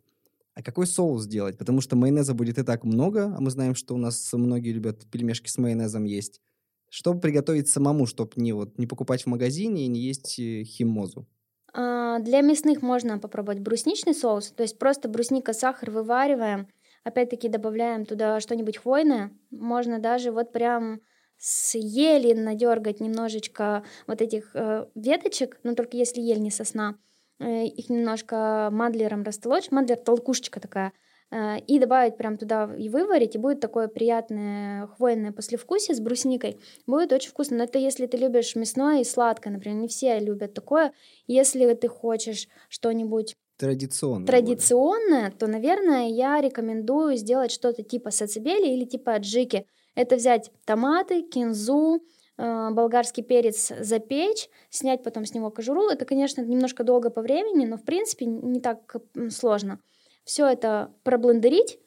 А 0.54 0.62
какой 0.62 0.86
соус 0.86 1.24
сделать? 1.24 1.58
Потому 1.58 1.82
что 1.82 1.96
майонеза 1.96 2.34
будет 2.34 2.58
и 2.58 2.64
так 2.64 2.84
много, 2.84 3.26
а 3.36 3.40
мы 3.40 3.50
знаем, 3.50 3.76
что 3.76 3.96
у 3.96 3.98
нас 3.98 4.32
многие 4.34 4.72
любят 4.72 5.06
пельмешки 5.10 5.50
с 5.50 5.58
майонезом 5.58 6.04
есть. 6.04 6.42
Чтобы 6.90 7.20
приготовить 7.20 7.70
самому, 7.70 8.06
чтобы 8.06 8.32
не, 8.36 8.54
вот, 8.54 8.78
не 8.78 8.88
покупать 8.88 9.24
в 9.24 9.28
магазине 9.28 9.86
и 9.86 9.88
не 9.88 10.00
есть 10.00 10.40
э, 10.40 10.64
химозу? 10.64 11.28
А, 11.74 12.20
для 12.20 12.42
мясных 12.42 12.82
можно 12.82 13.20
попробовать 13.20 13.60
брусничный 13.60 14.14
соус, 14.14 14.52
то 14.52 14.64
есть 14.64 14.80
просто 14.80 15.10
брусника, 15.10 15.54
сахар 15.54 15.92
вывариваем, 15.92 16.68
опять-таки 17.04 17.50
добавляем 17.50 18.06
туда 18.06 18.40
что-нибудь 18.40 18.78
хвойное, 18.78 19.32
можно 19.52 20.00
даже 20.00 20.32
вот 20.32 20.52
прям 20.52 21.02
с 21.38 21.76
ели 21.76 22.34
надергать 22.34 23.00
немножечко 23.00 23.84
вот 24.08 24.22
этих 24.22 24.56
э, 24.56 24.88
веточек, 24.96 25.60
но 25.64 25.76
только 25.76 25.98
если 25.98 26.22
ель 26.22 26.42
не 26.42 26.52
сосна, 26.52 26.98
Э, 27.40 27.66
их 27.66 27.90
немножко 27.90 28.70
мадлером 28.72 29.24
растолочь, 29.24 29.70
мадлер 29.70 29.98
толкушечка 29.98 30.60
такая, 30.60 30.94
и 31.30 31.80
добавить 31.80 32.16
прям 32.16 32.38
туда 32.38 32.74
и 32.78 32.88
выварить, 32.88 33.36
и 33.36 33.38
будет 33.38 33.60
такое 33.60 33.88
приятное 33.90 34.88
хвойное 34.88 35.32
послевкусие 35.32 35.96
с 35.96 36.00
брусникой. 36.00 36.58
Будет 36.86 37.12
очень 37.12 37.32
вкусно. 37.32 37.58
Но 37.58 37.64
это 37.66 37.80
если 37.80 38.06
ты 38.06 38.18
любишь 38.18 38.56
мясное 38.56 39.02
и 39.02 39.04
сладкое, 39.04 39.52
например. 39.52 39.78
Не 39.78 39.88
все 39.88 40.20
любят 40.20 40.54
такое. 40.54 40.94
Если 41.28 41.74
ты 41.74 41.90
хочешь 41.90 42.48
что-нибудь 42.70 43.36
традиционное, 43.58 44.28
традиционное 44.28 45.32
то, 45.32 45.48
наверное, 45.48 46.08
я 46.08 46.40
рекомендую 46.40 47.18
сделать 47.18 47.52
что-то 47.52 47.84
типа 47.84 48.12
сацебели 48.12 48.68
или 48.74 48.86
типа 48.86 49.16
аджики. 49.16 49.66
Это 49.96 50.16
взять 50.16 50.52
томаты, 50.66 51.24
кинзу, 51.24 52.02
Э, 52.38 52.70
болгарский 52.72 53.24
перец 53.24 53.72
запечь, 53.80 54.50
снять 54.70 55.04
потом 55.04 55.26
с 55.26 55.34
него 55.34 55.50
кожуру. 55.50 55.90
Это, 55.90 56.06
конечно, 56.06 56.42
немножко 56.42 56.84
долго 56.84 57.10
по 57.10 57.22
времени, 57.22 57.66
но 57.66 57.78
в 57.78 57.84
принципе 57.84 58.26
не 58.26 58.62
так 58.62 58.96
сложно. 59.30 59.80
Все 60.28 60.46
это 60.46 60.94
проблендерить, 61.04 61.80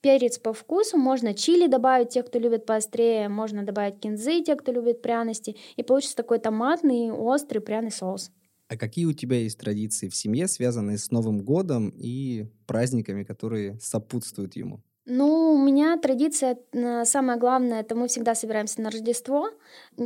перец 0.00 0.38
по 0.38 0.52
вкусу, 0.52 0.96
можно 0.96 1.34
чили 1.34 1.66
добавить, 1.66 2.10
те, 2.10 2.22
кто 2.22 2.38
любит 2.38 2.64
поострее, 2.66 3.28
можно 3.28 3.64
добавить 3.64 3.98
кинзы, 3.98 4.44
те, 4.44 4.54
кто 4.54 4.70
любит 4.70 5.02
пряности, 5.02 5.56
и 5.74 5.82
получится 5.82 6.14
такой 6.14 6.38
томатный, 6.38 7.10
острый 7.10 7.58
пряный 7.58 7.90
соус. 7.90 8.30
А 8.68 8.76
какие 8.76 9.06
у 9.06 9.12
тебя 9.12 9.40
есть 9.40 9.58
традиции 9.58 10.08
в 10.08 10.14
семье, 10.14 10.46
связанные 10.46 10.98
с 10.98 11.10
Новым 11.10 11.40
годом 11.40 11.92
и 11.96 12.46
праздниками, 12.68 13.24
которые 13.24 13.80
сопутствуют 13.80 14.54
ему? 14.54 14.84
Ну, 15.10 15.54
у 15.54 15.58
меня 15.58 15.96
традиция, 15.96 16.58
э, 16.72 17.04
самое 17.06 17.38
главное, 17.38 17.80
это 17.80 17.94
мы 17.94 18.08
всегда 18.08 18.34
собираемся 18.34 18.82
на 18.82 18.90
Рождество. 18.90 19.48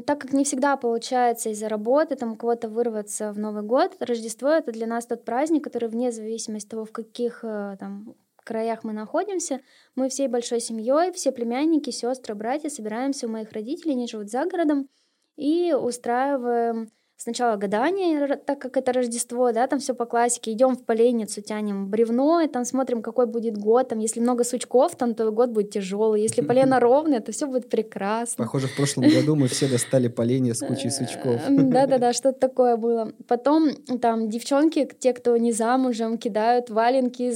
Так 0.07 0.21
как 0.21 0.33
не 0.33 0.45
всегда 0.45 0.77
получается 0.77 1.51
из-за 1.51 1.69
работы 1.69 2.15
там 2.15 2.33
у 2.33 2.37
кого-то 2.37 2.69
вырваться 2.69 3.33
в 3.33 3.39
Новый 3.39 3.65
год, 3.65 3.97
Рождество— 3.99 4.49
это 4.51 4.71
для 4.71 4.87
нас 4.87 5.07
тот 5.07 5.25
праздник, 5.25 5.65
который 5.65 5.89
вне 5.89 6.13
зависимости 6.13 6.69
того, 6.69 6.85
в 6.85 6.93
каких 6.93 7.41
э, 7.43 7.77
там 7.81 8.15
краях 8.45 8.85
мы 8.85 8.93
находимся, 8.93 9.61
мы 9.97 10.09
всей 10.09 10.29
большой 10.29 10.61
семьей, 10.61 11.11
все 11.11 11.33
племянники, 11.33 11.91
сестры, 11.91 12.37
братья 12.37 12.69
собираемся 12.69 13.27
у 13.27 13.31
моих 13.31 13.51
родителей, 13.51 13.95
они 13.95 14.07
живут 14.07 14.31
за 14.31 14.45
городом, 14.45 14.89
и 15.35 15.73
устраиваем 15.73 16.93
сначала 17.23 17.57
гадание, 17.57 18.37
так 18.37 18.59
как 18.59 18.77
это 18.77 18.93
Рождество, 18.93 19.53
да, 19.53 19.67
там 19.67 19.79
все 19.79 19.95
по 19.95 20.07
классике, 20.07 20.53
идем 20.53 20.77
в 20.77 20.85
поленницу, 20.85 21.41
тянем 21.41 21.89
бревно, 21.89 22.41
и 22.41 22.49
там 22.49 22.65
смотрим, 22.65 23.01
какой 23.01 23.27
будет 23.27 23.57
год, 23.57 23.89
там, 23.89 24.01
если 24.01 24.21
много 24.21 24.45
сучков, 24.45 24.97
там, 24.97 25.15
то 25.15 25.31
год 25.31 25.51
будет 25.51 25.71
тяжелый, 25.71 26.21
если 26.21 26.43
полено 26.47 26.81
ровное, 26.81 27.21
то 27.21 27.33
все 27.33 27.47
будет 27.47 27.71
прекрасно. 27.71 28.45
Похоже, 28.45 28.67
в 28.67 28.77
прошлом 28.77 29.09
году 29.09 29.37
мы 29.37 29.47
все 29.47 29.69
достали 29.69 30.09
поленья 30.09 30.55
с 30.55 30.67
кучей 30.67 30.91
сучков. 30.91 31.41
Да-да-да, 31.49 32.13
что-то 32.13 32.41
такое 32.41 32.77
было. 32.77 33.13
Потом 33.29 33.71
там 34.01 34.29
девчонки, 34.29 34.89
те, 34.99 35.13
кто 35.13 35.37
не 35.37 35.53
замужем, 35.53 36.19
кидают 36.19 36.71
валенки 36.71 37.33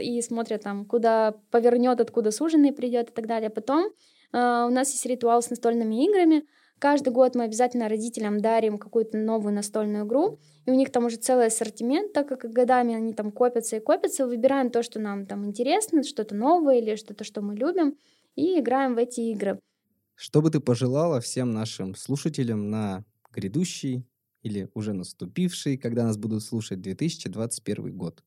и 0.00 0.22
смотрят 0.22 0.62
там, 0.62 0.84
куда 0.86 1.34
повернет, 1.50 2.00
откуда 2.00 2.30
суженый 2.30 2.72
придет 2.72 3.10
и 3.10 3.12
так 3.12 3.26
далее. 3.26 3.50
Потом 3.50 3.90
Uh, 4.32 4.66
у 4.66 4.70
нас 4.70 4.90
есть 4.90 5.06
ритуал 5.06 5.40
с 5.40 5.50
настольными 5.50 6.04
играми. 6.04 6.44
Каждый 6.78 7.10
год 7.10 7.34
мы 7.34 7.44
обязательно 7.44 7.88
родителям 7.88 8.40
дарим 8.40 8.76
какую-то 8.76 9.16
новую 9.16 9.54
настольную 9.54 10.04
игру, 10.04 10.38
и 10.66 10.70
у 10.70 10.74
них 10.74 10.92
там 10.92 11.06
уже 11.06 11.16
целый 11.16 11.46
ассортимент, 11.46 12.12
так 12.12 12.28
как 12.28 12.50
годами 12.52 12.94
они 12.94 13.14
там 13.14 13.32
копятся 13.32 13.76
и 13.76 13.80
копятся, 13.80 14.26
выбираем 14.26 14.70
то, 14.70 14.82
что 14.82 15.00
нам 15.00 15.24
там 15.26 15.46
интересно, 15.46 16.02
что-то 16.02 16.34
новое 16.34 16.78
или 16.78 16.96
что-то, 16.96 17.24
что 17.24 17.40
мы 17.40 17.54
любим, 17.54 17.96
и 18.34 18.60
играем 18.60 18.94
в 18.94 18.98
эти 18.98 19.20
игры. 19.20 19.58
Что 20.14 20.42
бы 20.42 20.50
ты 20.50 20.60
пожелала 20.60 21.20
всем 21.20 21.52
нашим 21.52 21.94
слушателям 21.94 22.68
на 22.68 23.04
грядущий 23.32 24.06
или 24.42 24.68
уже 24.74 24.92
наступивший, 24.92 25.78
когда 25.78 26.04
нас 26.04 26.18
будут 26.18 26.42
слушать 26.42 26.82
2021 26.82 27.96
год? 27.96 28.22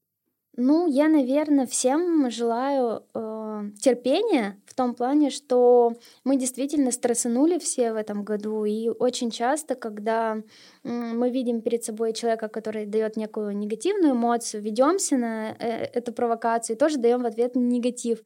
Ну, 0.57 0.87
я, 0.87 1.07
наверное, 1.07 1.65
всем 1.65 2.29
желаю 2.29 3.03
э, 3.13 3.71
терпения 3.79 4.59
в 4.65 4.73
том 4.73 4.93
плане, 4.93 5.29
что 5.29 5.93
мы 6.23 6.35
действительно 6.37 6.91
стрессанули 6.91 7.59
все 7.59 7.93
в 7.93 7.95
этом 7.95 8.23
году, 8.23 8.65
и 8.65 8.89
очень 8.89 9.31
часто, 9.31 9.75
когда 9.75 10.37
э, 10.83 10.89
мы 10.89 11.29
видим 11.29 11.61
перед 11.61 11.83
собой 11.83 12.13
человека, 12.13 12.49
который 12.49 12.85
дает 12.85 13.15
некую 13.15 13.55
негативную 13.55 14.13
эмоцию, 14.13 14.61
ведемся 14.61 15.17
на 15.17 15.51
э, 15.51 15.85
эту 15.93 16.11
провокацию 16.11 16.75
и 16.75 16.79
тоже 16.79 16.97
даем 16.97 17.23
в 17.23 17.27
ответ 17.27 17.55
негатив. 17.55 18.19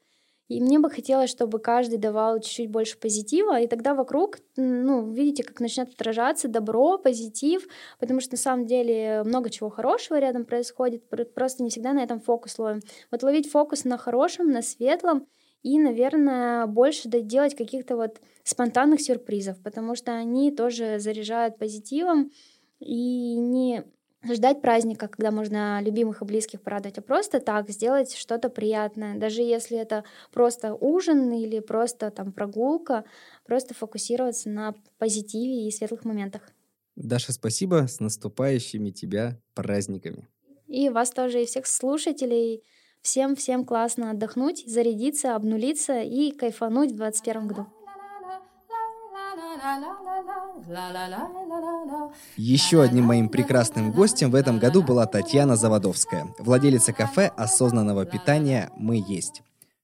И 0.49 0.61
мне 0.61 0.77
бы 0.77 0.89
хотелось, 0.89 1.29
чтобы 1.29 1.59
каждый 1.59 1.97
давал 1.97 2.39
чуть-чуть 2.39 2.69
больше 2.69 2.97
позитива, 2.97 3.59
и 3.61 3.67
тогда 3.67 3.95
вокруг, 3.95 4.39
ну, 4.57 5.09
видите, 5.11 5.43
как 5.43 5.59
начнет 5.61 5.89
отражаться 5.93 6.47
добро, 6.47 6.97
позитив, 6.97 7.65
потому 7.99 8.19
что 8.19 8.33
на 8.33 8.37
самом 8.37 8.65
деле 8.65 9.23
много 9.23 9.49
чего 9.49 9.69
хорошего 9.69 10.19
рядом 10.19 10.45
происходит, 10.45 11.03
просто 11.33 11.63
не 11.63 11.69
всегда 11.69 11.93
на 11.93 12.03
этом 12.03 12.19
фокус 12.19 12.59
ловим. 12.59 12.81
Вот 13.09 13.23
ловить 13.23 13.49
фокус 13.49 13.85
на 13.85 13.97
хорошем, 13.97 14.51
на 14.51 14.61
светлом, 14.61 15.27
и, 15.61 15.79
наверное, 15.79 16.67
больше 16.67 17.07
делать 17.07 17.55
каких-то 17.55 17.95
вот 17.95 18.19
спонтанных 18.43 18.99
сюрпризов, 19.01 19.63
потому 19.63 19.95
что 19.95 20.11
они 20.13 20.51
тоже 20.51 20.99
заряжают 20.99 21.57
позитивом, 21.57 22.31
и 22.79 23.35
не 23.37 23.85
ждать 24.23 24.61
праздника, 24.61 25.07
когда 25.07 25.31
можно 25.31 25.81
любимых 25.81 26.21
и 26.21 26.25
близких 26.25 26.61
порадовать, 26.61 26.97
а 26.97 27.01
просто 27.01 27.39
так 27.39 27.69
сделать 27.69 28.15
что-то 28.15 28.49
приятное. 28.49 29.17
Даже 29.17 29.41
если 29.41 29.77
это 29.77 30.03
просто 30.31 30.73
ужин 30.73 31.31
или 31.31 31.59
просто 31.59 32.11
там 32.11 32.31
прогулка, 32.31 33.03
просто 33.45 33.73
фокусироваться 33.73 34.49
на 34.49 34.75
позитиве 34.97 35.67
и 35.67 35.71
светлых 35.71 36.05
моментах. 36.05 36.41
Даша, 36.95 37.33
спасибо. 37.33 37.87
С 37.87 37.99
наступающими 37.99 38.91
тебя 38.91 39.39
праздниками. 39.55 40.27
И 40.67 40.89
вас 40.89 41.11
тоже, 41.11 41.43
и 41.43 41.45
всех 41.45 41.67
слушателей. 41.67 42.63
Всем-всем 43.01 43.65
классно 43.65 44.11
отдохнуть, 44.11 44.63
зарядиться, 44.65 45.35
обнулиться 45.35 46.01
и 46.01 46.31
кайфануть 46.31 46.91
в 46.91 46.95
2021 46.95 47.47
году. 47.47 47.67
Еще 52.37 52.81
одним 52.81 53.05
моим 53.05 53.29
прекрасным 53.29 53.91
гостем 53.91 54.31
в 54.31 54.35
этом 54.35 54.59
году 54.59 54.83
была 54.83 55.05
Татьяна 55.05 55.55
Заводовская, 55.55 56.27
владелица 56.39 56.93
кафе 56.93 57.31
осознанного 57.35 58.05
питания 58.05 58.69
«Мы 58.77 59.03
есть». 59.07 59.41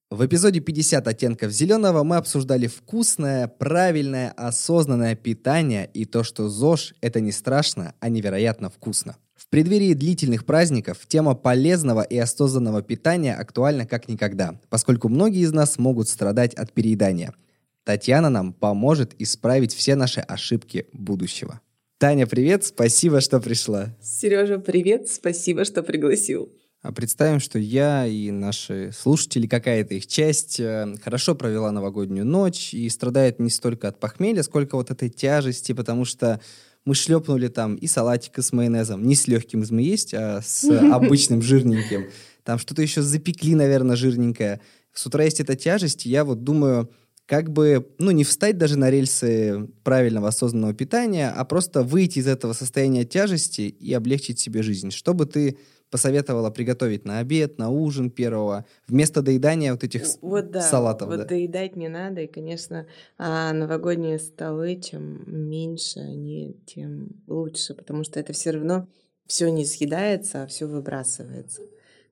В 0.10 0.26
эпизоде 0.26 0.60
50 0.60 1.08
оттенков 1.08 1.52
зеленого 1.52 2.04
мы 2.04 2.16
обсуждали 2.16 2.66
вкусное, 2.66 3.48
правильное, 3.48 4.32
осознанное 4.32 5.16
питание 5.16 5.90
и 5.94 6.06
то, 6.06 6.24
что 6.24 6.50
ЗОЖ– 6.50 6.96
это 7.02 7.22
не 7.22 7.32
страшно, 7.32 7.94
а 8.00 8.10
невероятно 8.10 8.72
вкусно. 8.72 9.18
В 9.36 9.48
преддверии 9.48 9.94
длительных 9.94 10.46
праздников 10.46 11.06
тема 11.08 11.36
полезного 11.36 12.02
и 12.02 12.18
осознанного 12.18 12.82
питания 12.82 13.36
актуальна 13.36 13.86
как 13.86 14.08
никогда, 14.08 14.60
поскольку 14.70 15.10
многие 15.10 15.42
из 15.42 15.52
нас 15.52 15.78
могут 15.78 16.10
страдать 16.10 16.56
от 16.56 16.74
переедания– 16.74 17.34
Татьяна 17.90 18.30
нам 18.30 18.54
поможет 18.54 19.20
исправить 19.20 19.74
все 19.74 19.96
наши 19.96 20.20
ошибки 20.20 20.86
будущего. 20.94 21.60
Таня, 22.00 22.28
привет, 22.28 22.64
спасибо, 22.64 23.20
что 23.20 23.42
пришла. 23.42 23.94
Сережа, 24.02 24.58
привет, 24.58 25.10
спасибо, 25.10 25.66
что 25.66 25.84
пригласил. 25.84 26.50
А 26.82 26.94
представим, 26.94 27.42
что 27.42 27.60
я 27.60 28.08
и 28.08 28.32
наши 28.32 28.94
слушатели, 28.98 29.48
какая-то 29.48 29.96
их 29.96 30.08
часть, 30.08 30.62
э, 30.62 30.96
хорошо 31.04 31.36
провела 31.36 31.74
новогоднюю 31.74 32.26
ночь 32.26 32.74
и 32.74 32.88
страдает 32.88 33.40
не 33.40 33.50
столько 33.50 33.90
от 33.90 34.00
похмелья, 34.00 34.44
сколько 34.44 34.78
вот 34.78 34.92
этой 34.92 35.10
тяжести, 35.10 35.74
потому 35.74 36.06
что 36.06 36.40
мы 36.86 36.96
шлепнули 36.96 37.50
там 37.50 37.76
и 37.76 37.86
салатика 37.86 38.42
с 38.42 38.54
майонезом, 38.54 39.06
не 39.06 39.16
с 39.16 39.28
легким 39.28 39.64
из 39.64 39.72
мы 39.72 39.82
есть, 39.82 40.14
а 40.14 40.42
с 40.42 40.64
обычным 40.94 41.42
жирненьким. 41.42 42.12
Там 42.46 42.60
что-то 42.60 42.82
еще 42.82 43.02
запекли, 43.02 43.56
наверное, 43.56 43.98
жирненькое. 43.98 44.62
С 44.94 45.06
утра 45.06 45.26
есть 45.26 45.42
эта 45.42 45.58
тяжесть, 45.58 46.06
и 46.06 46.10
я 46.10 46.24
вот 46.24 46.46
думаю, 46.46 46.90
как 47.30 47.52
бы, 47.52 47.88
ну, 48.00 48.10
не 48.10 48.24
встать 48.24 48.58
даже 48.58 48.76
на 48.76 48.90
рельсы 48.90 49.70
правильного 49.84 50.30
осознанного 50.30 50.74
питания, 50.74 51.30
а 51.30 51.46
просто 51.46 51.84
выйти 51.84 52.18
из 52.18 52.28
этого 52.28 52.54
состояния 52.54 53.06
тяжести 53.06 53.62
и 53.62 53.94
облегчить 53.94 54.40
себе 54.40 54.64
жизнь. 54.64 54.90
Что 54.90 55.14
бы 55.14 55.28
ты 55.28 55.60
посоветовала 55.92 56.50
приготовить 56.50 57.06
на 57.06 57.20
обед, 57.20 57.60
на 57.60 57.70
ужин 57.70 58.10
первого, 58.10 58.66
вместо 58.88 59.22
доедания 59.22 59.72
вот 59.72 59.84
этих 59.84 60.06
вот, 60.24 60.50
да, 60.50 60.62
салатов? 60.62 61.10
Вот 61.10 61.18
да. 61.18 61.26
доедать 61.26 61.76
не 61.76 61.88
надо, 61.88 62.22
и, 62.22 62.28
конечно, 62.28 62.88
а 63.20 63.54
новогодние 63.54 64.18
столы, 64.18 64.82
чем 64.82 65.22
меньше 65.28 66.00
они, 66.00 66.60
тем 66.66 67.10
лучше, 67.28 67.76
потому 67.76 68.04
что 68.04 68.20
это 68.20 68.34
все 68.34 68.50
равно 68.52 68.88
все 69.28 69.52
не 69.52 69.66
съедается, 69.66 70.42
а 70.42 70.48
все 70.48 70.66
выбрасывается 70.66 71.62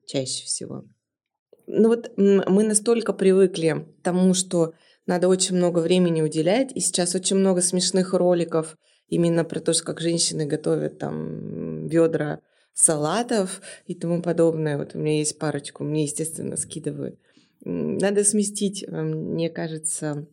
чаще 0.06 0.44
всего. 0.44 0.84
Ну 1.66 1.88
вот 1.88 2.12
мы 2.16 2.62
настолько 2.62 3.12
привыкли 3.12 3.84
к 4.00 4.04
тому, 4.04 4.32
что 4.32 4.74
надо 5.08 5.28
очень 5.28 5.56
много 5.56 5.78
времени 5.80 6.20
уделять. 6.20 6.70
И 6.74 6.80
сейчас 6.80 7.14
очень 7.14 7.36
много 7.36 7.62
смешных 7.62 8.12
роликов 8.12 8.76
именно 9.08 9.42
про 9.42 9.58
то, 9.58 9.72
как 9.82 10.00
женщины 10.00 10.44
готовят 10.44 10.98
там 10.98 11.88
ведра 11.88 12.40
салатов 12.74 13.62
и 13.86 13.94
тому 13.94 14.22
подобное. 14.22 14.76
Вот 14.76 14.94
у 14.94 14.98
меня 14.98 15.16
есть 15.18 15.38
парочку, 15.38 15.82
мне, 15.82 16.04
естественно, 16.04 16.56
скидывают. 16.56 17.18
Надо 17.64 18.22
сместить, 18.22 18.84
э, 18.84 18.90
мне 18.90 19.48
кажется, 19.48 20.28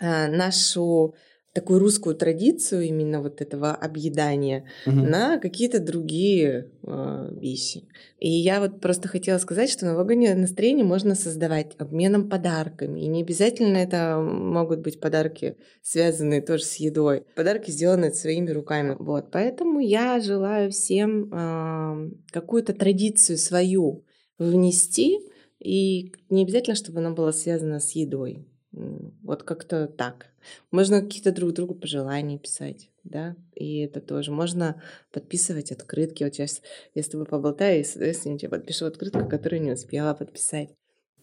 э, 0.00 0.28
нашу 0.28 1.16
такую 1.58 1.80
русскую 1.80 2.14
традицию 2.14 2.82
именно 2.82 3.20
вот 3.20 3.40
этого 3.40 3.72
объедания 3.72 4.66
угу. 4.86 4.94
на 4.94 5.38
какие-то 5.38 5.80
другие 5.80 6.70
э, 6.84 7.28
вещи. 7.32 7.88
И 8.20 8.30
я 8.30 8.60
вот 8.60 8.80
просто 8.80 9.08
хотела 9.08 9.38
сказать, 9.38 9.68
что 9.68 9.86
новогоднее 9.86 10.36
настроение 10.36 10.84
можно 10.84 11.16
создавать 11.16 11.72
обменом 11.78 12.28
подарками. 12.28 13.00
И 13.00 13.08
не 13.08 13.22
обязательно 13.22 13.76
это 13.76 14.20
могут 14.20 14.78
быть 14.82 15.00
подарки, 15.00 15.56
связанные 15.82 16.42
тоже 16.42 16.62
с 16.62 16.76
едой. 16.76 17.24
Подарки, 17.34 17.72
сделанные 17.72 18.12
своими 18.12 18.50
руками. 18.50 18.94
Вот. 18.96 19.32
Поэтому 19.32 19.80
я 19.80 20.20
желаю 20.20 20.70
всем 20.70 21.28
э, 21.32 22.10
какую-то 22.30 22.72
традицию 22.72 23.36
свою 23.36 24.04
внести, 24.38 25.18
и 25.58 26.12
не 26.30 26.44
обязательно, 26.44 26.76
чтобы 26.76 27.00
она 27.00 27.10
была 27.10 27.32
связана 27.32 27.80
с 27.80 27.96
едой. 27.96 28.46
Вот 28.70 29.42
как-то 29.42 29.88
так. 29.88 30.26
Можно 30.70 31.00
какие-то 31.02 31.32
друг 31.32 31.52
другу 31.52 31.74
пожелания 31.74 32.38
писать, 32.38 32.90
да, 33.04 33.36
и 33.54 33.80
это 33.80 34.00
тоже. 34.00 34.32
Можно 34.32 34.82
подписывать 35.12 35.72
открытки. 35.72 36.24
Вот 36.24 36.34
сейчас 36.34 36.62
я 36.94 37.02
с 37.02 37.08
тобой 37.08 37.26
поболтаю, 37.26 37.80
и, 37.80 37.84
соответственно, 37.84 38.38
я 38.40 38.48
подпишу 38.48 38.86
открытку, 38.86 39.28
которую 39.28 39.62
не 39.62 39.72
успела 39.72 40.14
подписать. 40.14 40.70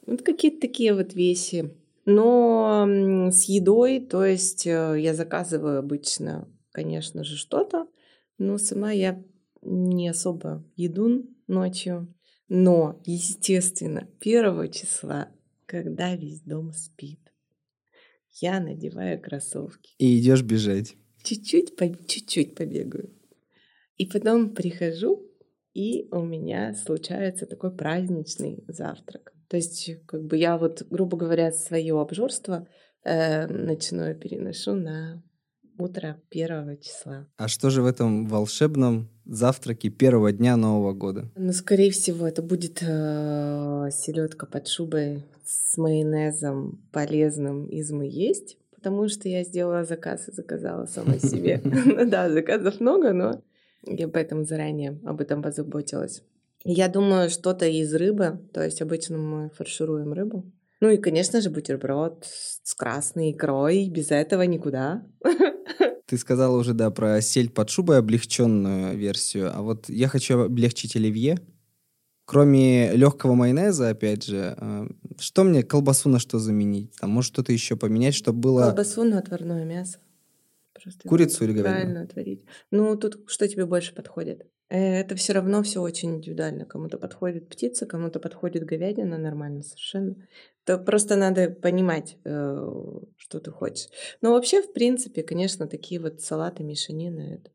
Вот 0.06 0.22
какие-то 0.22 0.62
такие 0.62 0.94
вот 0.94 1.14
вещи. 1.14 1.74
Но 2.06 2.86
с 3.32 3.44
едой, 3.46 4.00
то 4.00 4.24
есть 4.24 4.68
э, 4.68 4.96
я 5.00 5.16
заказываю 5.16 5.80
обычно, 5.80 6.48
конечно 6.72 7.24
же, 7.24 7.36
что-то, 7.36 7.88
но 8.38 8.60
сама 8.60 8.92
я 8.92 9.24
не 9.64 10.10
особо 10.10 10.64
еду 10.76 11.26
ночью. 11.48 12.14
Но, 12.48 13.02
естественно, 13.06 14.08
первого 14.20 14.68
числа, 14.68 15.30
когда 15.66 16.16
весь 16.16 16.42
дом 16.42 16.74
спит, 16.74 17.25
я 18.42 18.60
надеваю 18.60 19.22
кроссовки. 19.22 19.94
И 19.98 20.20
идешь 20.20 20.44
бежать. 20.44 20.96
Чуть-чуть, 21.24 21.76
по, 21.76 21.88
чуть-чуть 22.08 22.56
побегаю. 22.56 23.14
И 23.98 24.06
потом 24.06 24.54
прихожу, 24.54 25.26
и 25.74 26.08
у 26.12 26.22
меня 26.22 26.74
случается 26.74 27.46
такой 27.46 27.76
праздничный 27.76 28.64
завтрак. 28.68 29.34
То 29.48 29.58
есть, 29.58 30.06
как 30.06 30.26
бы 30.26 30.38
я 30.38 30.58
вот, 30.58 30.84
грубо 30.90 31.18
говоря, 31.18 31.52
свое 31.52 32.00
обжорство 32.00 32.68
э, 33.04 33.48
ночное 33.48 34.16
переношу 34.16 34.74
на 34.74 35.24
утро 35.78 36.20
первого 36.30 36.78
числа. 36.78 37.28
А 37.38 37.48
что 37.48 37.70
же 37.70 37.82
в 37.82 37.86
этом 37.86 38.28
волшебном 38.28 39.10
завтраке 39.26 39.90
первого 39.90 40.32
дня 40.32 40.58
Нового 40.58 40.94
года? 40.94 41.32
Ну, 41.36 41.54
скорее 41.54 41.92
всего, 41.92 42.28
это 42.28 42.42
будет 42.42 42.82
э, 42.82 43.90
селедка 43.92 44.46
под 44.46 44.68
шубой 44.68 45.24
с 45.46 45.78
майонезом 45.78 46.80
полезным 46.92 47.68
из 47.68 47.92
мы 47.92 48.08
есть, 48.08 48.58
потому 48.74 49.08
что 49.08 49.30
я 49.30 49.44
сделала 49.44 49.84
заказ 49.84 50.28
и 50.28 50.32
заказала 50.32 50.86
сама 50.86 51.20
себе. 51.20 51.62
Да, 52.06 52.30
заказов 52.30 52.80
много, 52.80 53.14
но 53.14 53.42
я 53.84 54.08
поэтому 54.08 54.46
заранее 54.46 55.00
об 55.06 55.22
этом 55.22 55.42
позаботилась. 55.42 56.24
Я 56.64 56.88
думаю, 56.88 57.30
что-то 57.30 57.68
из 57.68 57.94
рыбы, 57.94 58.40
то 58.52 58.64
есть 58.64 58.82
обычно 58.82 59.18
мы 59.20 59.50
фаршируем 59.52 60.14
рыбу. 60.14 60.52
Ну 60.82 60.90
и, 60.90 60.98
конечно 60.98 61.42
же, 61.42 61.50
бутерброд 61.50 62.26
с 62.26 62.74
красной 62.74 63.32
икрой, 63.32 63.90
без 63.90 64.12
этого 64.12 64.42
никуда. 64.44 65.06
Ты 66.06 66.18
сказала 66.18 66.58
уже, 66.58 66.74
да, 66.74 66.92
про 66.92 67.22
сель 67.22 67.50
под 67.50 67.70
шубой 67.70 67.98
облегченную 67.98 68.98
версию, 68.98 69.52
а 69.54 69.62
вот 69.62 69.90
я 69.90 70.08
хочу 70.08 70.40
облегчить 70.40 70.96
оливье. 70.96 71.40
Кроме 72.26 72.92
легкого 72.94 73.36
майонеза, 73.36 73.90
опять 73.90 74.26
же, 74.26 74.56
э, 74.58 74.88
что 75.20 75.44
мне 75.44 75.62
колбасу 75.62 76.10
на 76.10 76.18
что 76.20 76.40
заменить? 76.40 76.92
Там, 77.00 77.12
может, 77.12 77.32
что-то 77.34 77.54
еще 77.54 77.76
поменять, 77.76 78.16
чтобы 78.16 78.40
было... 78.40 78.62
Колбасу 78.64 79.04
на 79.04 79.20
отварное 79.20 79.64
мясо. 79.64 80.00
Просто 80.74 81.08
Курицу 81.08 81.44
или 81.44 81.52
говядину? 81.52 81.76
Правильно 81.76 82.02
отварить. 82.02 82.46
Ну, 82.72 82.96
тут 82.98 83.24
что 83.28 83.48
тебе 83.48 83.66
больше 83.68 83.94
подходит? 83.94 84.48
Э, 84.70 85.00
это 85.02 85.16
все 85.16 85.34
равно 85.34 85.62
все 85.62 85.82
очень 85.82 86.16
индивидуально. 86.16 86.66
Кому-то 86.66 86.98
подходит 86.98 87.48
птица, 87.48 87.86
кому-то 87.86 88.20
подходит 88.20 88.66
говядина, 88.66 89.18
нормально 89.18 89.62
совершенно. 89.62 90.16
То 90.66 90.80
просто 90.80 91.16
надо 91.16 91.50
понимать, 91.52 92.18
э, 92.26 92.68
что 93.18 93.40
ты 93.40 93.52
хочешь. 93.52 93.88
Но 94.22 94.32
вообще, 94.32 94.62
в 94.62 94.74
принципе, 94.74 95.22
конечно, 95.24 95.68
такие 95.68 96.02
вот 96.02 96.22
салаты, 96.22 96.64
мешанины, 96.64 97.40
это 97.40 97.52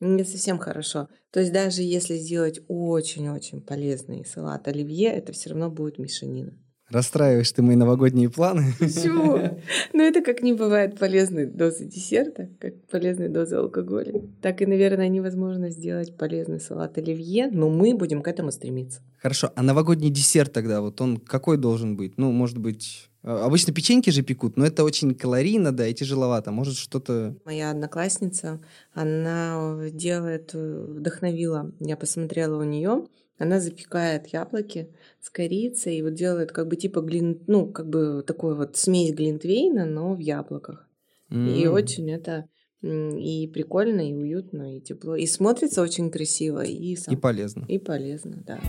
не 0.00 0.24
совсем 0.24 0.58
хорошо. 0.58 1.08
То 1.30 1.40
есть 1.40 1.52
даже 1.52 1.82
если 1.82 2.16
сделать 2.16 2.60
очень-очень 2.68 3.62
полезный 3.62 4.24
салат 4.24 4.68
оливье, 4.68 5.08
это 5.10 5.32
все 5.32 5.50
равно 5.50 5.70
будет 5.70 5.98
мешанина. 5.98 6.61
Расстраиваешь 6.92 7.50
ты 7.52 7.62
мои 7.62 7.76
новогодние 7.76 8.28
планы. 8.28 8.74
Почему? 8.78 9.58
Ну, 9.94 10.02
это 10.02 10.20
как 10.20 10.42
не 10.42 10.52
бывает 10.52 10.98
полезной 10.98 11.46
дозы 11.46 11.84
десерта, 11.84 12.48
как 12.58 12.74
полезной 12.90 13.28
дозы 13.28 13.56
алкоголя. 13.56 14.22
Так 14.40 14.60
и, 14.62 14.66
наверное, 14.66 15.08
невозможно 15.08 15.70
сделать 15.70 16.16
полезный 16.16 16.60
салат 16.60 16.98
оливье, 16.98 17.48
но 17.50 17.70
мы 17.70 17.94
будем 17.94 18.22
к 18.22 18.28
этому 18.28 18.52
стремиться. 18.52 19.00
Хорошо, 19.18 19.50
а 19.54 19.62
новогодний 19.62 20.10
десерт 20.10 20.52
тогда, 20.52 20.80
вот 20.80 21.00
он 21.00 21.16
какой 21.18 21.56
должен 21.56 21.96
быть? 21.96 22.18
Ну, 22.18 22.30
может 22.32 22.58
быть, 22.58 23.10
а, 23.22 23.46
Обычно 23.46 23.72
печеньки 23.72 24.10
же 24.10 24.22
пекут, 24.22 24.56
но 24.56 24.66
это 24.66 24.84
очень 24.84 25.14
калорийно, 25.14 25.72
да, 25.72 25.86
и 25.86 25.94
тяжеловато. 25.94 26.50
Может, 26.50 26.76
что-то... 26.76 27.36
Моя 27.44 27.70
одноклассница, 27.70 28.60
она 28.94 29.78
делает, 29.90 30.50
э, 30.54 30.86
вдохновила. 30.88 31.72
Я 31.80 31.96
посмотрела 31.96 32.60
у 32.60 32.64
нее, 32.64 33.04
она 33.42 33.58
запекает 33.58 34.28
яблоки 34.28 34.88
с 35.20 35.28
корицей 35.28 35.98
и 35.98 36.02
вот 36.02 36.14
делает 36.14 36.52
как 36.52 36.68
бы 36.68 36.76
типа 36.76 37.00
глин, 37.00 37.40
ну, 37.48 37.66
как 37.66 37.88
бы 37.88 38.22
такой 38.24 38.54
вот 38.54 38.76
смесь 38.76 39.12
глинтвейна, 39.12 39.84
но 39.84 40.14
в 40.14 40.20
яблоках. 40.20 40.88
Mm. 41.30 41.56
И 41.56 41.66
очень 41.66 42.10
это 42.12 42.48
и 42.82 43.50
прикольно, 43.52 44.08
и 44.08 44.14
уютно, 44.14 44.76
и 44.76 44.80
тепло. 44.80 45.16
И 45.16 45.26
смотрится 45.26 45.82
очень 45.82 46.10
красиво. 46.10 46.62
И, 46.62 46.94
сам... 46.94 47.14
и 47.14 47.16
полезно. 47.16 47.64
И 47.68 47.78
полезно, 47.78 48.42
да. 48.46 48.60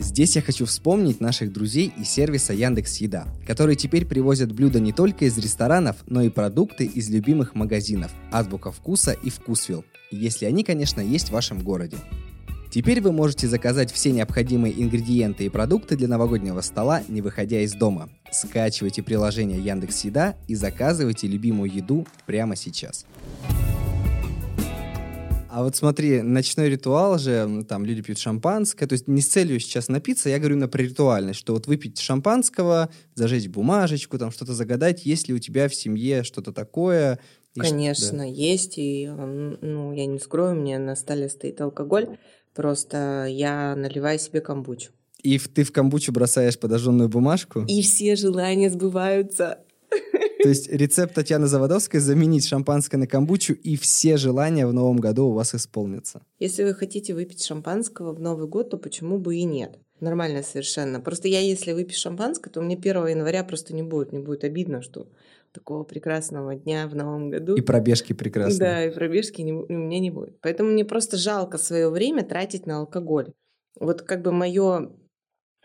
Здесь 0.00 0.34
я 0.34 0.42
хочу 0.42 0.64
вспомнить 0.64 1.20
наших 1.20 1.52
друзей 1.52 1.92
из 1.96 2.08
сервиса 2.08 2.52
Яндекс 2.52 2.96
Еда, 2.96 3.28
которые 3.46 3.76
теперь 3.76 4.04
привозят 4.04 4.50
блюда 4.50 4.80
не 4.80 4.92
только 4.92 5.26
из 5.26 5.38
ресторанов, 5.38 5.96
но 6.06 6.22
и 6.22 6.28
продукты 6.28 6.86
из 6.86 7.08
любимых 7.08 7.54
магазинов 7.54 8.10
Азбука 8.32 8.72
Вкуса 8.72 9.12
и 9.12 9.30
Вкусвилл, 9.30 9.84
если 10.10 10.46
они, 10.46 10.64
конечно, 10.64 11.00
есть 11.00 11.28
в 11.28 11.32
вашем 11.32 11.62
городе. 11.62 11.98
Теперь 12.70 13.00
вы 13.00 13.10
можете 13.10 13.48
заказать 13.48 13.90
все 13.90 14.12
необходимые 14.12 14.80
ингредиенты 14.80 15.44
и 15.44 15.48
продукты 15.48 15.96
для 15.96 16.06
новогоднего 16.06 16.60
стола, 16.60 17.02
не 17.08 17.20
выходя 17.20 17.60
из 17.62 17.72
дома. 17.72 18.08
Скачивайте 18.30 19.02
приложение 19.02 19.58
Яндекс 19.58 20.04
Еда 20.04 20.36
и 20.46 20.54
заказывайте 20.54 21.26
любимую 21.26 21.72
еду 21.72 22.06
прямо 22.26 22.54
сейчас. 22.54 23.06
А 25.48 25.64
вот 25.64 25.74
смотри, 25.74 26.22
ночной 26.22 26.68
ритуал 26.68 27.18
же, 27.18 27.64
там 27.68 27.84
люди 27.84 28.02
пьют 28.02 28.18
шампанское, 28.18 28.86
то 28.86 28.92
есть 28.92 29.08
не 29.08 29.20
с 29.20 29.26
целью 29.26 29.58
сейчас 29.58 29.88
напиться, 29.88 30.28
я 30.28 30.38
говорю 30.38 30.56
на 30.56 30.68
про 30.68 30.80
ритуальность, 30.80 31.40
что 31.40 31.54
вот 31.54 31.66
выпить 31.66 31.98
шампанского, 31.98 32.88
зажечь 33.16 33.48
бумажечку, 33.48 34.16
там 34.16 34.30
что-то 34.30 34.54
загадать, 34.54 35.04
есть 35.04 35.26
ли 35.26 35.34
у 35.34 35.40
тебя 35.40 35.68
в 35.68 35.74
семье 35.74 36.22
что-то 36.22 36.52
такое? 36.52 37.18
Конечно, 37.56 38.18
да. 38.18 38.24
есть, 38.24 38.74
и, 38.78 39.08
ну, 39.08 39.92
я 39.92 40.06
не 40.06 40.20
скрою, 40.20 40.52
у 40.52 40.60
меня 40.60 40.78
на 40.78 40.94
столе 40.94 41.28
стоит 41.28 41.60
алкоголь, 41.60 42.16
Просто 42.54 43.26
я 43.28 43.74
наливаю 43.76 44.18
себе 44.18 44.40
камбучу. 44.40 44.90
И 45.22 45.38
ты 45.38 45.64
в 45.64 45.72
камбучу 45.72 46.12
бросаешь 46.12 46.58
подожженную 46.58 47.08
бумажку? 47.08 47.64
И 47.68 47.82
все 47.82 48.16
желания 48.16 48.70
сбываются. 48.70 49.58
То 50.42 50.48
есть 50.48 50.70
рецепт 50.70 51.14
Татьяны 51.14 51.46
Заводовской 51.46 52.00
заменить 52.00 52.46
шампанское 52.46 52.96
на 52.96 53.06
камбучу, 53.06 53.52
и 53.52 53.76
все 53.76 54.16
желания 54.16 54.66
в 54.66 54.72
новом 54.72 54.96
году 54.96 55.26
у 55.26 55.32
вас 55.32 55.54
исполнятся. 55.54 56.22
Если 56.38 56.64
вы 56.64 56.72
хотите 56.72 57.12
выпить 57.12 57.44
шампанского 57.44 58.14
в 58.14 58.20
Новый 58.20 58.48
год, 58.48 58.70
то 58.70 58.78
почему 58.78 59.18
бы 59.18 59.36
и 59.36 59.44
нет? 59.44 59.78
Нормально 60.00 60.42
совершенно. 60.42 60.98
Просто 60.98 61.28
я, 61.28 61.40
если 61.40 61.72
выпью 61.72 61.98
шампанское, 61.98 62.48
то 62.50 62.62
мне 62.62 62.76
1 62.76 63.08
января 63.08 63.44
просто 63.44 63.74
не 63.74 63.82
будет. 63.82 64.12
Мне 64.12 64.22
будет 64.22 64.44
обидно, 64.44 64.80
что 64.80 65.08
такого 65.52 65.84
прекрасного 65.84 66.54
дня 66.54 66.86
в 66.88 66.94
новом 66.94 67.30
году. 67.30 67.54
И 67.54 67.60
пробежки 67.60 68.12
прекрасные. 68.12 68.58
Да, 68.58 68.84
и 68.84 68.90
пробежки 68.90 69.42
не, 69.42 69.52
у 69.52 69.72
меня 69.72 69.98
не 69.98 70.10
будет. 70.10 70.40
Поэтому 70.40 70.70
мне 70.70 70.84
просто 70.84 71.16
жалко 71.16 71.58
свое 71.58 71.90
время 71.90 72.24
тратить 72.24 72.66
на 72.66 72.78
алкоголь. 72.78 73.32
Вот 73.78 74.02
как 74.02 74.22
бы 74.22 74.32
мое 74.32 74.90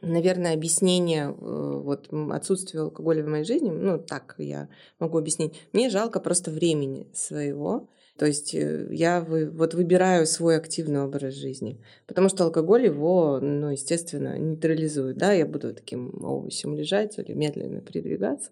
наверное, 0.01 0.53
объяснение 0.53 1.27
э, 1.27 1.31
вот 1.31 2.09
отсутствия 2.31 2.81
алкоголя 2.81 3.23
в 3.23 3.27
моей 3.27 3.45
жизни, 3.45 3.69
ну 3.69 3.97
так 3.97 4.35
я 4.37 4.69
могу 4.99 5.17
объяснить. 5.17 5.53
Мне 5.73 5.89
жалко 5.89 6.19
просто 6.19 6.51
времени 6.51 7.07
своего. 7.13 7.89
То 8.17 8.25
есть 8.25 8.53
э, 8.53 8.87
я 8.91 9.21
вы, 9.21 9.49
вот 9.49 9.73
выбираю 9.73 10.25
свой 10.25 10.57
активный 10.57 11.01
образ 11.03 11.33
жизни, 11.33 11.81
потому 12.07 12.29
что 12.29 12.45
алкоголь 12.45 12.85
его, 12.85 13.39
ну, 13.41 13.71
естественно, 13.71 14.37
нейтрализует. 14.37 15.17
Да, 15.17 15.33
я 15.33 15.45
буду 15.45 15.73
таким 15.73 16.23
овощем 16.23 16.75
лежать 16.75 17.17
или 17.17 17.33
медленно 17.33 17.81
передвигаться. 17.81 18.51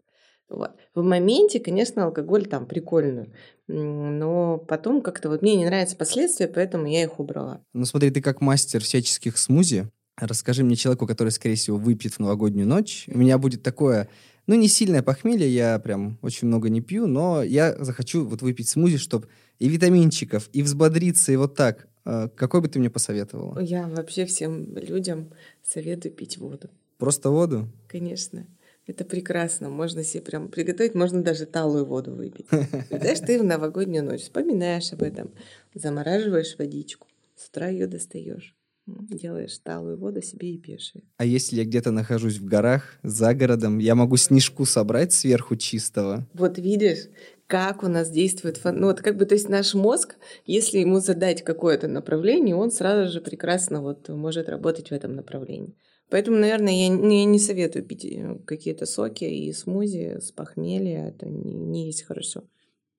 Вот. 0.50 0.72
В 0.94 1.04
моменте, 1.04 1.60
конечно, 1.60 2.06
алкоголь 2.06 2.46
там 2.46 2.66
прикольно, 2.66 3.28
но 3.68 4.58
потом 4.58 5.02
как-то 5.02 5.30
вот 5.30 5.42
мне 5.42 5.56
не 5.56 5.66
нравятся 5.66 5.96
последствия, 5.96 6.48
поэтому 6.48 6.88
я 6.88 7.04
их 7.04 7.20
убрала. 7.20 7.62
Ну 7.74 7.86
смотри, 7.86 8.12
ты 8.12 8.22
как 8.22 8.42
мастер 8.42 8.82
всяческих 8.82 9.38
смузи, 9.38 9.90
Расскажи 10.16 10.64
мне 10.64 10.76
человеку, 10.76 11.08
который, 11.08 11.30
скорее 11.30 11.56
всего, 11.56 11.78
выпьет 11.78 12.14
в 12.14 12.20
новогоднюю 12.20 12.68
ночь. 12.68 13.06
У 13.08 13.18
меня 13.18 13.40
будет 13.40 13.64
такое, 13.64 14.10
ну, 14.46 14.54
не 14.54 14.68
сильное 14.68 15.02
похмелье, 15.02 15.50
я 15.50 15.80
прям 15.80 16.20
очень 16.22 16.48
много 16.48 16.70
не 16.70 16.82
пью, 16.82 17.08
но 17.08 17.42
я 17.42 17.76
захочу 17.84 18.24
вот 18.26 18.44
выпить 18.44 18.70
смузи, 18.70 18.98
чтобы 18.98 19.28
и 19.58 19.68
витаминчиков, 19.68 20.50
и 20.54 20.62
взбодриться, 20.62 21.32
и 21.32 21.36
вот 21.36 21.56
так. 21.56 21.88
А, 22.06 22.28
какой 22.30 22.62
бы 22.62 22.68
ты 22.68 22.78
мне 22.78 22.92
посоветовала? 22.92 23.60
Я 23.60 23.88
вообще 23.88 24.26
всем 24.26 24.76
людям 24.78 25.32
советую 25.64 26.14
пить 26.14 26.38
воду. 26.38 26.70
Просто 27.00 27.32
воду? 27.32 27.68
Конечно. 27.88 28.46
Это 28.86 29.06
прекрасно. 29.06 29.70
Можно 29.70 30.04
себе 30.04 30.24
прям 30.24 30.50
приготовить, 30.50 30.94
можно 30.94 31.24
даже 31.24 31.46
талую 31.46 31.86
воду 31.86 32.14
выпить. 32.14 32.48
Знаешь, 32.90 33.20
ты 33.20 33.40
в 33.40 33.44
новогоднюю 33.44 34.04
ночь 34.04 34.22
вспоминаешь 34.22 34.92
об 34.94 35.04
этом, 35.04 35.32
замораживаешь 35.74 36.58
водичку, 36.58 37.08
с 37.36 37.48
утра 37.48 37.68
ее 37.68 37.88
достаешь 37.88 38.56
делаешь 38.86 39.58
талую 39.60 39.98
воду 39.98 40.22
себе 40.22 40.54
и 40.54 40.58
пиши. 40.58 41.04
А 41.18 41.26
если 41.26 41.58
я 41.58 41.66
где-то 41.66 41.92
нахожусь 41.92 42.38
в 42.38 42.46
горах, 42.46 42.98
за 43.04 43.34
городом, 43.34 43.78
я 43.78 43.96
могу 43.96 44.18
снежку 44.18 44.66
собрать 44.66 45.14
сверху 45.14 45.56
чистого? 45.56 46.28
Вот 46.34 46.58
видишь, 46.58 47.08
как 47.48 47.84
у 47.84 47.88
нас 47.88 48.10
действует, 48.10 48.60
ну 48.64 48.88
вот 48.88 49.02
как 49.02 49.18
бы, 49.18 49.26
то 49.26 49.36
есть 49.36 49.48
наш 49.48 49.74
мозг, 49.74 50.16
если 50.46 50.80
ему 50.80 51.00
задать 51.00 51.44
какое-то 51.44 51.88
направление, 51.88 52.56
он 52.56 52.72
сразу 52.72 53.12
же 53.12 53.22
прекрасно 53.22 53.82
вот 53.82 54.10
может 54.10 54.50
работать 54.50 54.90
в 54.90 54.94
этом 54.94 55.16
направлении. 55.16 55.76
Поэтому, 56.14 56.38
наверное, 56.38 56.74
я 56.74 56.90
не, 56.90 57.26
не 57.26 57.40
советую 57.40 57.84
пить 57.84 58.06
э, 58.06 58.38
какие-то 58.46 58.86
соки 58.86 59.24
и 59.24 59.52
смузи 59.52 60.20
с 60.22 60.32
похмелья, 60.32 61.08
это 61.08 61.26
не, 61.26 61.56
не 61.56 61.88
есть 61.88 62.04
хорошо. 62.04 62.44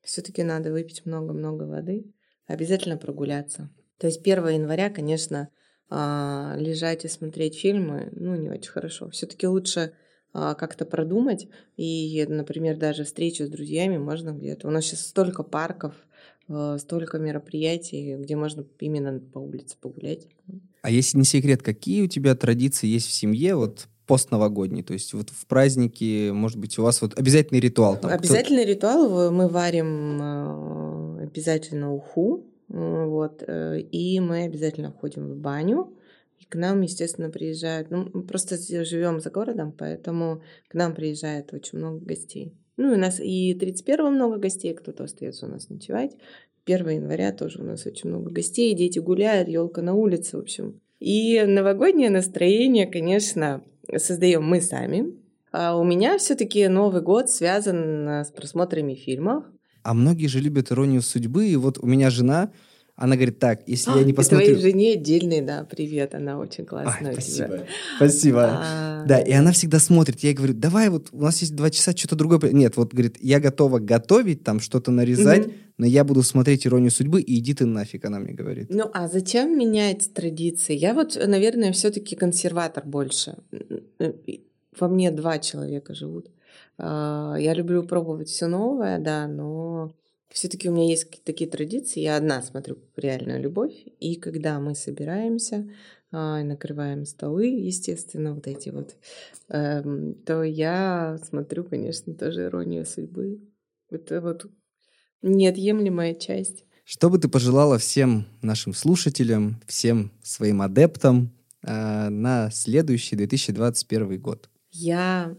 Все-таки 0.02 0.42
надо 0.42 0.72
выпить 0.72 1.06
много-много 1.06 1.62
воды, 1.62 2.12
обязательно 2.48 2.96
прогуляться. 2.96 3.70
То 3.98 4.08
есть 4.08 4.20
1 4.20 4.48
января, 4.48 4.90
конечно, 4.90 5.48
а, 5.88 6.56
лежать 6.58 7.04
и 7.04 7.08
смотреть 7.08 7.56
фильмы, 7.56 8.08
ну, 8.16 8.34
не 8.34 8.50
очень 8.50 8.72
хорошо. 8.72 9.08
Все-таки 9.10 9.46
лучше 9.46 9.92
а, 10.32 10.56
как-то 10.56 10.84
продумать. 10.84 11.46
И, 11.76 12.26
например, 12.28 12.76
даже 12.78 13.04
встречу 13.04 13.44
с 13.44 13.48
друзьями 13.48 13.96
можно 13.96 14.30
где-то. 14.30 14.66
У 14.66 14.72
нас 14.72 14.86
сейчас 14.86 15.06
столько 15.06 15.44
парков, 15.44 15.94
а, 16.48 16.78
столько 16.78 17.20
мероприятий, 17.20 18.16
где 18.16 18.34
можно 18.34 18.66
именно 18.80 19.20
по 19.20 19.38
улице 19.38 19.76
погулять. 19.80 20.26
А 20.84 20.90
если 20.90 21.16
не 21.16 21.24
секрет, 21.24 21.62
какие 21.62 22.02
у 22.02 22.08
тебя 22.08 22.34
традиции 22.34 22.86
есть 22.86 23.06
в 23.06 23.12
семье, 23.12 23.54
вот 23.54 23.88
постновогодний, 24.06 24.82
то 24.82 24.92
есть 24.92 25.14
вот 25.14 25.30
в 25.30 25.46
праздники, 25.46 26.28
может 26.30 26.58
быть, 26.58 26.78
у 26.78 26.82
вас 26.82 27.00
вот 27.00 27.18
обязательный 27.18 27.58
ритуал? 27.58 27.96
Там, 27.96 28.10
обязательный 28.10 28.64
кто... 28.64 28.72
ритуал, 28.72 29.30
мы 29.30 29.48
варим 29.48 31.22
обязательно 31.22 31.90
уху, 31.94 32.44
вот. 32.68 33.42
Э, 33.46 33.80
и 33.80 34.20
мы 34.20 34.42
обязательно 34.42 34.92
ходим 34.92 35.26
в 35.30 35.36
баню. 35.36 35.96
И 36.38 36.44
к 36.44 36.54
нам, 36.54 36.82
естественно, 36.82 37.30
приезжают... 37.30 37.90
Ну, 37.90 38.10
мы 38.12 38.22
просто 38.22 38.58
живем 38.84 39.20
за 39.20 39.30
городом, 39.30 39.72
поэтому 39.72 40.42
к 40.68 40.74
нам 40.74 40.94
приезжает 40.94 41.54
очень 41.54 41.78
много 41.78 42.04
гостей. 42.04 42.52
Ну, 42.76 42.92
у 42.92 42.96
нас 42.96 43.20
и 43.20 43.54
31 43.54 44.12
много 44.12 44.36
гостей, 44.36 44.74
кто-то 44.74 45.04
остается 45.04 45.46
у 45.46 45.48
нас 45.48 45.70
ночевать. 45.70 46.12
1 46.66 46.88
января 46.88 47.32
тоже 47.32 47.60
у 47.60 47.64
нас 47.64 47.86
очень 47.86 48.10
много 48.10 48.30
гостей, 48.30 48.74
дети 48.74 48.98
гуляют, 48.98 49.48
елка 49.48 49.82
на 49.82 49.94
улице, 49.94 50.36
в 50.36 50.40
общем. 50.40 50.80
И 50.98 51.42
новогоднее 51.42 52.10
настроение, 52.10 52.86
конечно, 52.86 53.62
создаем 53.96 54.44
мы 54.44 54.60
сами. 54.60 55.14
А 55.52 55.76
у 55.76 55.84
меня 55.84 56.18
все-таки 56.18 56.66
Новый 56.68 57.02
год 57.02 57.30
связан 57.30 58.08
с 58.08 58.30
просмотрами 58.30 58.94
фильмов. 58.94 59.44
А 59.82 59.92
многие 59.94 60.26
же 60.26 60.40
любят 60.40 60.72
иронию 60.72 61.02
судьбы, 61.02 61.46
и 61.46 61.56
вот 61.56 61.78
у 61.78 61.86
меня 61.86 62.10
жена, 62.10 62.50
она 62.96 63.16
говорит, 63.16 63.40
так, 63.40 63.62
если 63.66 63.90
а, 63.90 63.96
я 63.98 64.04
не 64.04 64.12
посмотрю... 64.12 64.46
Твоей 64.46 64.60
жене 64.60 64.92
отдельный, 64.92 65.40
да, 65.40 65.64
привет, 65.68 66.14
она 66.14 66.38
очень 66.38 66.64
классная. 66.64 67.10
Ой, 67.10 67.14
спасибо, 67.14 67.66
спасибо. 67.96 68.44
А... 68.62 69.04
Да, 69.04 69.18
и 69.18 69.32
она 69.32 69.50
всегда 69.50 69.80
смотрит, 69.80 70.20
я 70.20 70.28
ей 70.28 70.36
говорю, 70.36 70.54
давай 70.54 70.88
вот, 70.90 71.08
у 71.10 71.22
нас 71.22 71.40
есть 71.40 71.56
два 71.56 71.70
часа, 71.70 71.96
что-то 71.96 72.14
другое... 72.14 72.38
Нет, 72.52 72.76
вот, 72.76 72.92
говорит, 72.92 73.16
я 73.20 73.40
готова 73.40 73.80
готовить, 73.80 74.44
там, 74.44 74.60
что-то 74.60 74.92
нарезать, 74.92 75.46
угу. 75.46 75.54
но 75.78 75.86
я 75.86 76.04
буду 76.04 76.22
смотреть 76.22 76.68
«Иронию 76.68 76.92
судьбы», 76.92 77.20
и 77.20 77.40
иди 77.40 77.52
ты 77.54 77.66
нафиг, 77.66 78.04
она 78.04 78.20
мне 78.20 78.32
говорит. 78.32 78.68
Ну, 78.70 78.88
а 78.92 79.08
зачем 79.08 79.58
менять 79.58 80.14
традиции? 80.14 80.76
Я 80.76 80.94
вот, 80.94 81.20
наверное, 81.26 81.72
все 81.72 81.90
таки 81.90 82.14
консерватор 82.14 82.84
больше. 82.86 83.38
Во 84.78 84.88
мне 84.88 85.10
два 85.10 85.40
человека 85.40 85.94
живут. 85.94 86.30
А, 86.78 87.34
я 87.38 87.54
люблю 87.54 87.82
пробовать 87.82 88.28
все 88.28 88.46
новое, 88.46 88.98
да, 88.98 89.26
но 89.26 89.92
все-таки 90.34 90.68
у 90.68 90.72
меня 90.72 90.88
есть 90.88 91.22
такие 91.22 91.48
традиции. 91.48 92.00
Я 92.00 92.16
одна 92.16 92.42
смотрю 92.42 92.78
реальную 92.96 93.40
любовь, 93.40 93.72
и 94.00 94.16
когда 94.16 94.58
мы 94.58 94.74
собираемся, 94.74 95.70
а, 96.10 96.42
накрываем 96.42 97.06
столы, 97.06 97.46
естественно, 97.46 98.34
вот 98.34 98.48
эти 98.48 98.70
вот, 98.70 98.96
эм, 99.48 100.14
то 100.26 100.42
я 100.42 101.20
смотрю, 101.22 101.62
конечно, 101.62 102.14
тоже 102.14 102.46
иронию 102.46 102.84
судьбы. 102.84 103.42
Это 103.90 104.20
вот 104.20 104.46
неотъемлемая 105.22 106.14
часть. 106.14 106.64
Что 106.82 107.10
бы 107.10 107.18
ты 107.18 107.28
пожелала 107.28 107.78
всем 107.78 108.26
нашим 108.42 108.74
слушателям, 108.74 109.62
всем 109.68 110.10
своим 110.24 110.62
адептам 110.62 111.30
э, 111.62 112.08
на 112.08 112.50
следующий 112.50 113.14
2021 113.14 114.20
год? 114.20 114.50
Я 114.72 115.36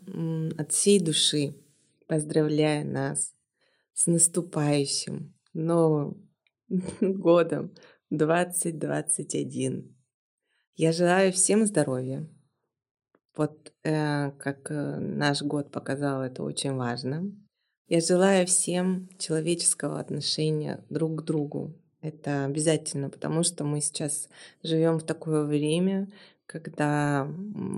от 0.57 0.71
всей 0.71 1.01
души 1.01 1.53
поздравляю 2.07 2.87
нас 2.87 3.34
с 3.95 4.07
наступающим 4.07 5.33
новым 5.53 6.29
годом 7.01 7.73
2021. 8.11 9.97
Я 10.75 10.91
желаю 10.91 11.31
всем 11.31 11.65
здоровья. 11.65 12.27
Вот 13.35 13.73
э, 13.83 14.31
как 14.31 14.69
э, 14.69 14.99
наш 14.99 15.41
год 15.41 15.71
показал, 15.71 16.21
это 16.21 16.43
очень 16.43 16.73
важно. 16.73 17.31
Я 17.87 18.01
желаю 18.01 18.45
всем 18.45 19.09
человеческого 19.17 19.99
отношения 19.99 20.83
друг 20.89 21.21
к 21.21 21.23
другу. 21.23 21.73
Это 22.01 22.45
обязательно, 22.45 23.09
потому 23.09 23.43
что 23.43 23.63
мы 23.63 23.79
сейчас 23.79 24.27
живем 24.61 24.99
в 24.99 25.03
такое 25.03 25.43
время, 25.43 26.11
когда 26.45 27.27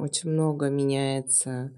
очень 0.01 0.31
много 0.31 0.69
меняется 0.69 1.71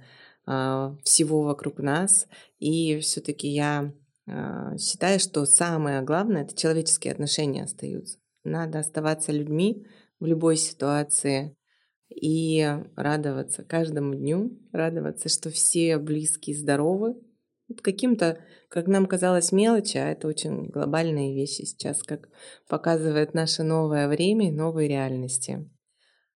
а, 0.45 0.95
всего 1.03 1.43
вокруг 1.43 1.77
нас, 1.77 2.27
и 2.57 2.99
все-таки 2.99 3.47
я 3.47 3.93
считаю, 4.77 5.19
что 5.19 5.45
самое 5.45 6.01
главное 6.01 6.43
это 6.43 6.55
человеческие 6.55 7.13
отношения 7.13 7.63
остаются. 7.63 8.17
Надо 8.43 8.79
оставаться 8.79 9.31
людьми 9.31 9.85
в 10.19 10.25
любой 10.25 10.57
ситуации 10.57 11.55
и 12.09 12.67
радоваться 12.95 13.63
каждому 13.63 14.15
дню, 14.15 14.57
радоваться, 14.71 15.29
что 15.29 15.49
все 15.49 15.97
близкие 15.97 16.55
здоровы. 16.55 17.15
Вот 17.67 17.81
каким-то, 17.81 18.39
как 18.67 18.87
нам 18.87 19.05
казалось, 19.05 19.51
мелочи, 19.51 19.97
а 19.97 20.09
это 20.09 20.27
очень 20.27 20.69
глобальные 20.69 21.35
вещи 21.35 21.63
сейчас, 21.63 22.01
как 22.01 22.29
показывает 22.67 23.33
наше 23.33 23.63
новое 23.63 24.07
время 24.07 24.49
и 24.49 24.55
новые 24.55 24.89
реальности 24.89 25.69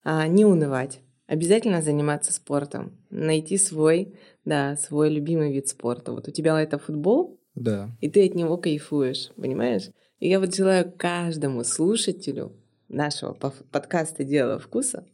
а, 0.04 0.28
не 0.28 0.46
унывать. 0.46 1.00
Обязательно 1.26 1.82
заниматься 1.82 2.34
спортом, 2.34 3.04
найти 3.10 3.58
свой, 3.58 4.20
да, 4.46 4.76
свой 4.76 5.10
любимый 5.10 5.52
вид 5.52 5.70
спорта. 5.70 6.12
Вот 6.12 6.28
у 6.28 6.32
тебя 6.32 6.62
это 6.62 6.78
футбол, 6.78 7.42
да. 7.56 7.90
и 8.02 8.10
ты 8.10 8.26
от 8.26 8.36
него 8.36 8.58
кайфуешь, 8.58 9.32
понимаешь? 9.36 9.90
И 10.20 10.30
я 10.30 10.40
вот 10.40 10.56
желаю 10.56 10.92
каждому 10.98 11.64
слушателю 11.64 12.54
нашего 12.88 13.34
подкаста 13.34 14.24
«Дело 14.24 14.60
вкуса» 14.60 15.06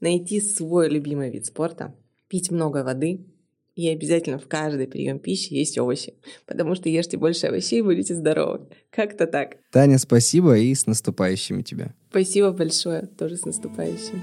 найти 0.00 0.40
свой 0.40 0.88
любимый 0.88 1.30
вид 1.30 1.46
спорта, 1.46 1.94
пить 2.28 2.50
много 2.50 2.84
воды 2.84 3.26
И 3.74 3.88
обязательно 3.88 4.38
в 4.38 4.48
каждый 4.48 4.88
прием 4.88 5.18
пищи 5.20 5.54
есть 5.54 5.78
овощи, 5.78 6.14
потому 6.46 6.74
что 6.74 6.88
ешьте 6.88 7.16
больше 7.16 7.46
овощей, 7.46 7.80
будете 7.80 8.14
здоровы. 8.14 8.66
Как-то 8.90 9.26
так. 9.26 9.56
Таня, 9.70 9.98
спасибо 9.98 10.58
и 10.58 10.74
с 10.74 10.86
наступающими 10.86 11.62
тебя. 11.62 11.94
Спасибо 12.10 12.50
большое, 12.50 13.06
тоже 13.06 13.36
с 13.36 13.44
наступающим. 13.44 14.22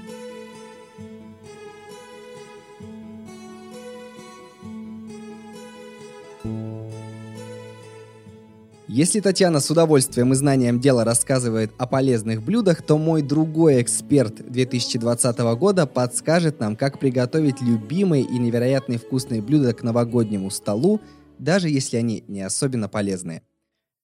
Если 8.96 9.20
Татьяна 9.20 9.60
с 9.60 9.70
удовольствием 9.70 10.32
и 10.32 10.36
знанием 10.36 10.80
дела 10.80 11.04
рассказывает 11.04 11.70
о 11.76 11.86
полезных 11.86 12.42
блюдах, 12.42 12.80
то 12.80 12.96
мой 12.96 13.20
другой 13.20 13.82
эксперт 13.82 14.36
2020 14.50 15.38
года 15.58 15.86
подскажет 15.86 16.60
нам, 16.60 16.76
как 16.76 16.98
приготовить 16.98 17.60
любимые 17.60 18.22
и 18.22 18.38
невероятно 18.38 18.96
вкусные 18.96 19.42
блюда 19.42 19.74
к 19.74 19.82
новогоднему 19.82 20.48
столу, 20.48 21.02
даже 21.38 21.68
если 21.68 21.98
они 21.98 22.24
не 22.26 22.40
особенно 22.40 22.88
полезные. 22.88 23.42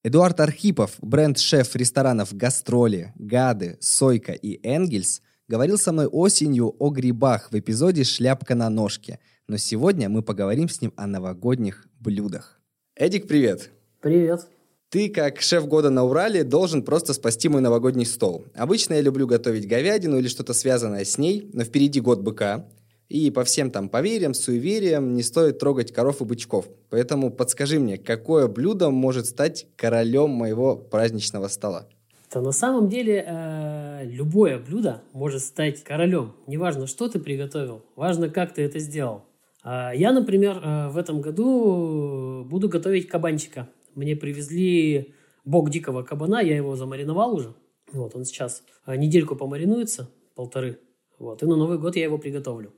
Эдуард 0.05 0.41
Архипов, 0.41 0.97
бренд-шеф 1.01 1.75
ресторанов 1.75 2.35
«Гастроли», 2.35 3.15
«Гады», 3.17 3.79
«Сойка» 3.81 4.33
и 4.33 4.61
«Энгельс», 4.63 5.23
говорил 5.49 5.79
со 5.79 5.93
мной 5.93 6.07
осенью 6.07 6.77
о 6.79 6.91
грибах 6.91 7.51
в 7.51 7.59
эпизоде 7.59 8.05
«Шляпка 8.05 8.55
на 8.55 8.69
ножке», 8.69 9.21
но 9.49 9.57
сегодня 9.57 10.11
мы 10.11 10.21
поговорим 10.21 10.69
с 10.69 10.83
ним 10.83 10.93
о 10.97 11.07
новогодних 11.07 11.87
блюдах. 11.99 12.61
Эдик, 12.95 13.27
привет! 13.27 13.71
Привет! 14.03 14.52
Ты, 14.93 15.09
как 15.09 15.41
шеф 15.41 15.67
года 15.69 15.89
на 15.89 16.05
Урале, 16.05 16.45
должен 16.45 16.83
просто 16.83 17.15
спасти 17.15 17.49
мой 17.49 17.63
новогодний 17.63 18.05
стол. 18.05 18.45
Обычно 18.55 18.93
я 18.93 19.01
люблю 19.01 19.27
готовить 19.27 19.67
говядину 19.67 20.19
или 20.19 20.29
что-то 20.29 20.53
связанное 20.53 21.07
с 21.07 21.17
ней, 21.17 21.49
но 21.55 21.65
впереди 21.65 21.99
год 21.99 22.21
быка. 22.21 22.67
И 23.09 23.31
по 23.31 23.43
всем 23.45 23.71
там 23.71 23.89
поверьям, 23.89 24.35
суевериям 24.35 25.15
не 25.15 25.23
стоит 25.23 25.59
трогать 25.59 25.93
коров 25.93 26.21
и 26.21 26.27
бычков. 26.27 26.67
Поэтому 26.91 27.31
подскажи 27.31 27.81
мне, 27.81 27.97
какое 27.97 28.49
блюдо 28.49 28.91
может 28.91 29.25
стать 29.25 29.67
королем 29.77 30.29
моего 30.29 30.77
праздничного 30.77 31.49
стола? 31.49 31.87
То 32.31 32.43
на 32.43 32.53
самом 32.53 32.91
деле 32.91 33.25
э, 33.27 34.05
любое 34.05 34.59
блюдо 34.59 35.01
может 35.15 35.41
стать 35.41 35.83
королем. 35.83 36.35
Неважно, 36.47 36.87
что 36.87 37.09
ты 37.09 37.19
приготовил, 37.19 37.81
важно, 37.97 38.29
как 38.29 38.53
ты 38.53 38.61
это 38.61 38.79
сделал. 38.79 39.23
Э, 39.65 39.93
я, 39.95 40.13
например, 40.13 40.61
э, 40.63 40.89
в 40.91 40.99
этом 40.99 41.23
году 41.23 42.45
буду 42.45 42.69
готовить 42.69 43.09
кабанчика. 43.09 43.69
Мне 43.95 44.17
привезли 44.17 45.15
бок 45.45 45.71
дикого 45.71 46.03
кабана, 46.03 46.41
я 46.41 46.57
его 46.57 46.77
замариновал 46.77 47.35
уже. 47.35 47.55
Вот, 47.93 48.15
он 48.15 48.25
сейчас 48.25 48.63
а, 48.85 48.97
недельку 48.97 49.37
помаринуется, 49.37 50.09
полторы. 50.35 50.79
Вот, 51.19 51.43
и 51.43 51.47
на 51.47 51.57
Новый 51.57 51.79
год 51.79 51.97
я 51.97 52.05
его 52.05 52.19
приготовлю. 52.19 52.73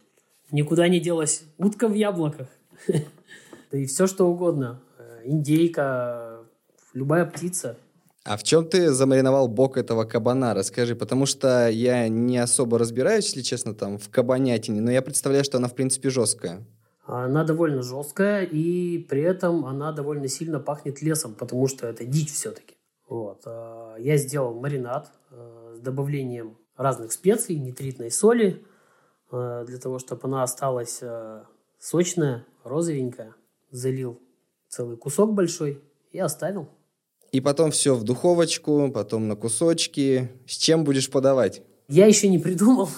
Никуда 0.50 0.88
не 0.88 1.00
делась 1.00 1.44
утка 1.58 1.88
в 1.88 1.94
яблоках. 1.94 2.48
Да 3.70 3.78
и 3.78 3.86
все 3.86 4.06
что 4.06 4.26
угодно. 4.30 4.80
Э, 4.98 5.22
индейка, 5.24 6.44
любая 6.92 7.24
птица. 7.24 7.76
А 8.22 8.36
в 8.36 8.44
чем 8.44 8.68
ты 8.68 8.92
замариновал 8.92 9.48
бок 9.48 9.76
этого 9.76 10.04
кабана? 10.04 10.54
Расскажи, 10.54 10.94
потому 10.94 11.26
что 11.26 11.68
я 11.68 12.06
не 12.08 12.38
особо 12.38 12.78
разбираюсь, 12.78 13.24
если 13.26 13.42
честно, 13.42 13.74
там 13.74 13.98
в 13.98 14.08
кабанятине, 14.10 14.80
но 14.80 14.92
я 14.92 15.02
представляю, 15.02 15.44
что 15.44 15.58
она 15.58 15.66
в 15.66 15.74
принципе 15.74 16.08
жесткая. 16.08 16.64
Она 17.06 17.44
довольно 17.44 17.82
жесткая, 17.82 18.44
и 18.44 18.98
при 18.98 19.20
этом 19.20 19.66
она 19.66 19.92
довольно 19.92 20.28
сильно 20.28 20.58
пахнет 20.58 21.02
лесом, 21.02 21.34
потому 21.34 21.68
что 21.68 21.86
это 21.86 22.04
дичь 22.04 22.32
все-таки. 22.32 22.76
Вот. 23.08 23.42
А, 23.44 23.96
я 23.98 24.16
сделал 24.16 24.54
маринад 24.54 25.12
а, 25.30 25.74
с 25.76 25.80
добавлением 25.80 26.56
разных 26.76 27.12
специй, 27.12 27.56
нитритной 27.56 28.10
соли, 28.10 28.64
а, 29.30 29.64
для 29.64 29.78
того, 29.78 29.98
чтобы 29.98 30.22
она 30.24 30.42
осталась 30.42 31.02
сочная, 31.78 32.46
розовенькая. 32.64 33.34
Залил 33.70 34.20
целый 34.68 34.96
кусок 34.96 35.34
большой 35.34 35.82
и 36.10 36.18
оставил. 36.18 36.68
И 37.32 37.40
потом 37.40 37.70
все 37.72 37.94
в 37.96 38.04
духовочку, 38.04 38.90
потом 38.94 39.28
на 39.28 39.36
кусочки. 39.36 40.30
С 40.46 40.56
чем 40.56 40.84
будешь 40.84 41.10
подавать? 41.10 41.62
Я 41.88 42.06
еще 42.06 42.28
не 42.28 42.38
придумал. 42.38 42.88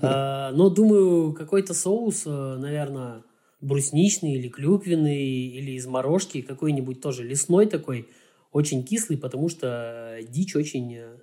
А, 0.00 0.50
но 0.52 0.70
думаю, 0.70 1.32
какой-то 1.32 1.74
соус, 1.74 2.24
э, 2.26 2.56
наверное, 2.58 3.22
брусничный 3.60 4.34
или 4.34 4.48
клюквенный, 4.48 5.24
или 5.24 5.72
из 5.72 5.86
морожки, 5.86 6.42
какой-нибудь 6.42 7.00
тоже 7.00 7.24
лесной 7.24 7.66
такой, 7.66 8.08
очень 8.50 8.84
кислый, 8.84 9.18
потому 9.18 9.48
что 9.48 10.18
дичь 10.28 10.56
очень 10.56 10.94
э, 10.94 11.16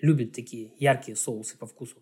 любит 0.00 0.32
такие 0.32 0.72
яркие 0.78 1.16
соусы 1.16 1.56
по 1.58 1.66
вкусу. 1.66 1.96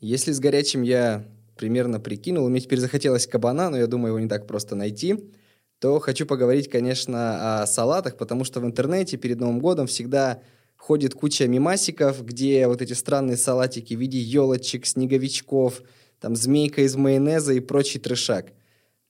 Если 0.00 0.32
с 0.32 0.40
горячим 0.40 0.82
я 0.82 1.26
примерно 1.56 2.00
прикинул, 2.00 2.48
мне 2.48 2.60
теперь 2.60 2.80
захотелось 2.80 3.26
кабана, 3.26 3.70
но 3.70 3.76
я 3.76 3.86
думаю, 3.86 4.10
его 4.10 4.20
не 4.20 4.28
так 4.28 4.46
просто 4.46 4.74
найти, 4.74 5.30
то 5.78 5.98
хочу 5.98 6.26
поговорить, 6.26 6.70
конечно, 6.70 7.62
о 7.62 7.66
салатах, 7.66 8.16
потому 8.16 8.44
что 8.44 8.60
в 8.60 8.64
интернете 8.64 9.16
перед 9.16 9.38
Новым 9.40 9.60
годом 9.60 9.86
всегда 9.86 10.40
ходит 10.84 11.14
куча 11.14 11.48
мимасиков, 11.48 12.22
где 12.22 12.66
вот 12.68 12.82
эти 12.82 12.92
странные 12.92 13.38
салатики 13.38 13.94
в 13.94 14.00
виде 14.00 14.18
елочек, 14.18 14.84
снеговичков, 14.84 15.80
там 16.20 16.36
змейка 16.36 16.82
из 16.82 16.94
майонеза 16.94 17.54
и 17.54 17.60
прочий 17.60 17.98
трешак. 17.98 18.52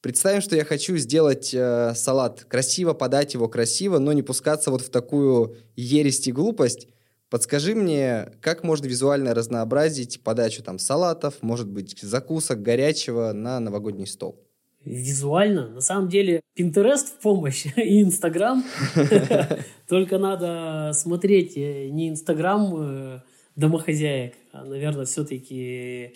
Представим, 0.01 0.41
что 0.41 0.55
я 0.55 0.65
хочу 0.65 0.97
сделать 0.99 1.53
э, 1.53 1.93
салат 1.97 2.45
красиво, 2.45 2.93
подать 2.93 3.35
его 3.35 3.49
красиво, 3.49 3.99
но 3.99 4.13
не 4.13 4.23
пускаться 4.23 4.71
вот 4.71 4.83
в 4.83 4.89
такую 4.89 5.57
ересть 5.75 6.29
и 6.29 6.33
глупость. 6.33 6.87
Подскажи 7.29 7.75
мне, 7.75 8.31
как 8.41 8.63
можно 8.63 8.87
визуально 8.87 9.35
разнообразить 9.35 10.23
подачу 10.23 10.63
там 10.63 10.79
салатов, 10.79 11.43
может 11.43 11.67
быть, 11.67 11.99
закусок 12.01 12.63
горячего 12.63 13.33
на 13.33 13.59
новогодний 13.59 14.07
стол? 14.07 14.44
Визуально. 14.85 15.69
На 15.69 15.81
самом 15.81 16.09
деле, 16.09 16.41
Pinterest 16.59 17.07
в 17.07 17.21
помощь 17.21 17.67
и 17.77 18.03
Инстаграм. 18.03 18.65
Только 19.89 20.19
надо 20.19 20.93
смотреть 20.95 21.57
э, 21.57 21.89
не 21.89 22.09
Инстаграм 22.09 22.75
э, 22.77 23.21
домохозяек, 23.57 24.35
а, 24.53 24.65
наверное, 24.65 25.05
все-таки 25.05 26.15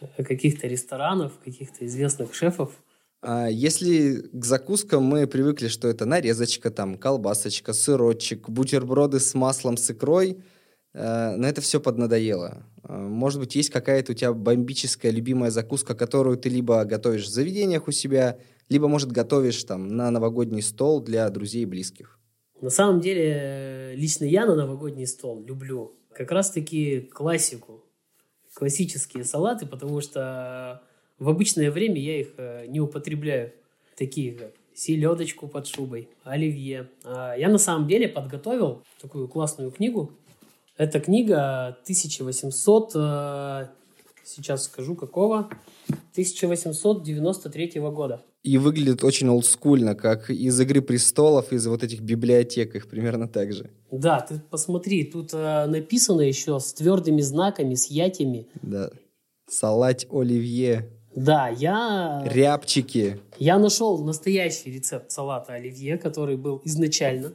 э, 0.00 0.22
каких-то 0.22 0.66
ресторанов, 0.66 1.32
каких-то 1.44 1.86
известных 1.86 2.34
шефов. 2.34 2.72
А 3.20 3.48
если 3.48 4.28
к 4.32 4.44
закускам 4.44 5.02
мы 5.02 5.26
привыкли, 5.26 5.68
что 5.68 5.88
это 5.88 6.06
нарезочка, 6.06 6.70
там, 6.70 6.96
колбасочка, 6.96 7.72
сырочек, 7.72 8.48
бутерброды 8.48 9.18
с 9.18 9.34
маслом, 9.34 9.76
с 9.76 9.90
икрой– 9.90 10.38
на 10.94 11.48
это 11.48 11.60
все 11.60 11.80
поднадоело. 11.80 12.64
Э, 12.88 12.96
может 12.96 13.40
быть, 13.40 13.54
есть 13.54 13.70
какая-то 13.70 14.12
у 14.12 14.14
тебя 14.14 14.32
бомбическая 14.32 15.12
любимая 15.12 15.50
закуска, 15.50 15.94
которую 15.94 16.36
ты 16.38 16.48
либо 16.48 16.84
готовишь 16.84 17.26
в 17.26 17.30
заведениях 17.30 17.88
у 17.88 17.92
себя, 17.92 18.38
либо, 18.68 18.88
может, 18.88 19.12
готовишь 19.12 19.62
там 19.64 19.88
на 19.88 20.10
новогодний 20.10 20.62
стол 20.62 21.02
для 21.02 21.28
друзей 21.30 21.62
и 21.62 21.66
близких. 21.66 22.18
На 22.60 22.70
самом 22.70 23.00
деле, 23.00 23.92
лично 23.94 24.24
я 24.24 24.46
на 24.46 24.54
новогодний 24.54 25.06
стол 25.06 25.44
люблю 25.44 25.94
как 26.12 26.32
раз-таки 26.32 27.00
классику, 27.00 27.84
классические 28.54 29.24
салаты, 29.24 29.66
потому 29.66 30.00
что 30.00 30.82
в 31.18 31.28
обычное 31.28 31.70
время 31.70 32.00
я 32.00 32.20
их 32.20 32.34
э, 32.36 32.66
не 32.66 32.80
употребляю, 32.80 33.52
такие 33.96 34.32
как 34.32 34.52
селедочку 34.74 35.48
под 35.48 35.66
шубой, 35.66 36.08
оливье. 36.24 36.88
А 37.04 37.34
я 37.34 37.48
на 37.48 37.58
самом 37.58 37.88
деле 37.88 38.08
подготовил 38.08 38.82
такую 39.00 39.28
классную 39.28 39.70
книгу 39.70 40.12
эта 40.78 41.00
книга 41.00 41.76
1800, 41.82 42.92
э, 42.94 43.66
сейчас 44.24 44.64
скажу 44.64 44.94
какого, 44.94 45.50
1893 46.12 47.80
года. 47.90 48.22
И 48.44 48.56
выглядит 48.56 49.02
очень 49.02 49.28
олдскульно, 49.28 49.96
как 49.96 50.30
из 50.30 50.58
«Игры 50.60 50.80
престолов», 50.80 51.52
из 51.52 51.66
вот 51.66 51.82
этих 51.82 52.00
библиотек, 52.00 52.76
их 52.76 52.88
примерно 52.88 53.26
так 53.26 53.52
же. 53.52 53.70
Да, 53.90 54.20
ты 54.20 54.40
посмотри, 54.50 55.04
тут 55.04 55.30
э, 55.32 55.66
написано 55.66 56.20
еще 56.20 56.60
с 56.60 56.72
твердыми 56.72 57.20
знаками, 57.20 57.74
с 57.74 57.86
ятями. 57.86 58.46
Да, 58.62 58.90
салать 59.48 60.06
оливье. 60.10 60.88
Да, 61.16 61.48
я... 61.48 62.22
Рябчики. 62.24 63.18
Я 63.38 63.58
нашел 63.58 63.98
настоящий 64.04 64.70
рецепт 64.70 65.10
салата 65.10 65.54
оливье, 65.54 65.98
который 65.98 66.36
был 66.36 66.62
изначально. 66.64 67.32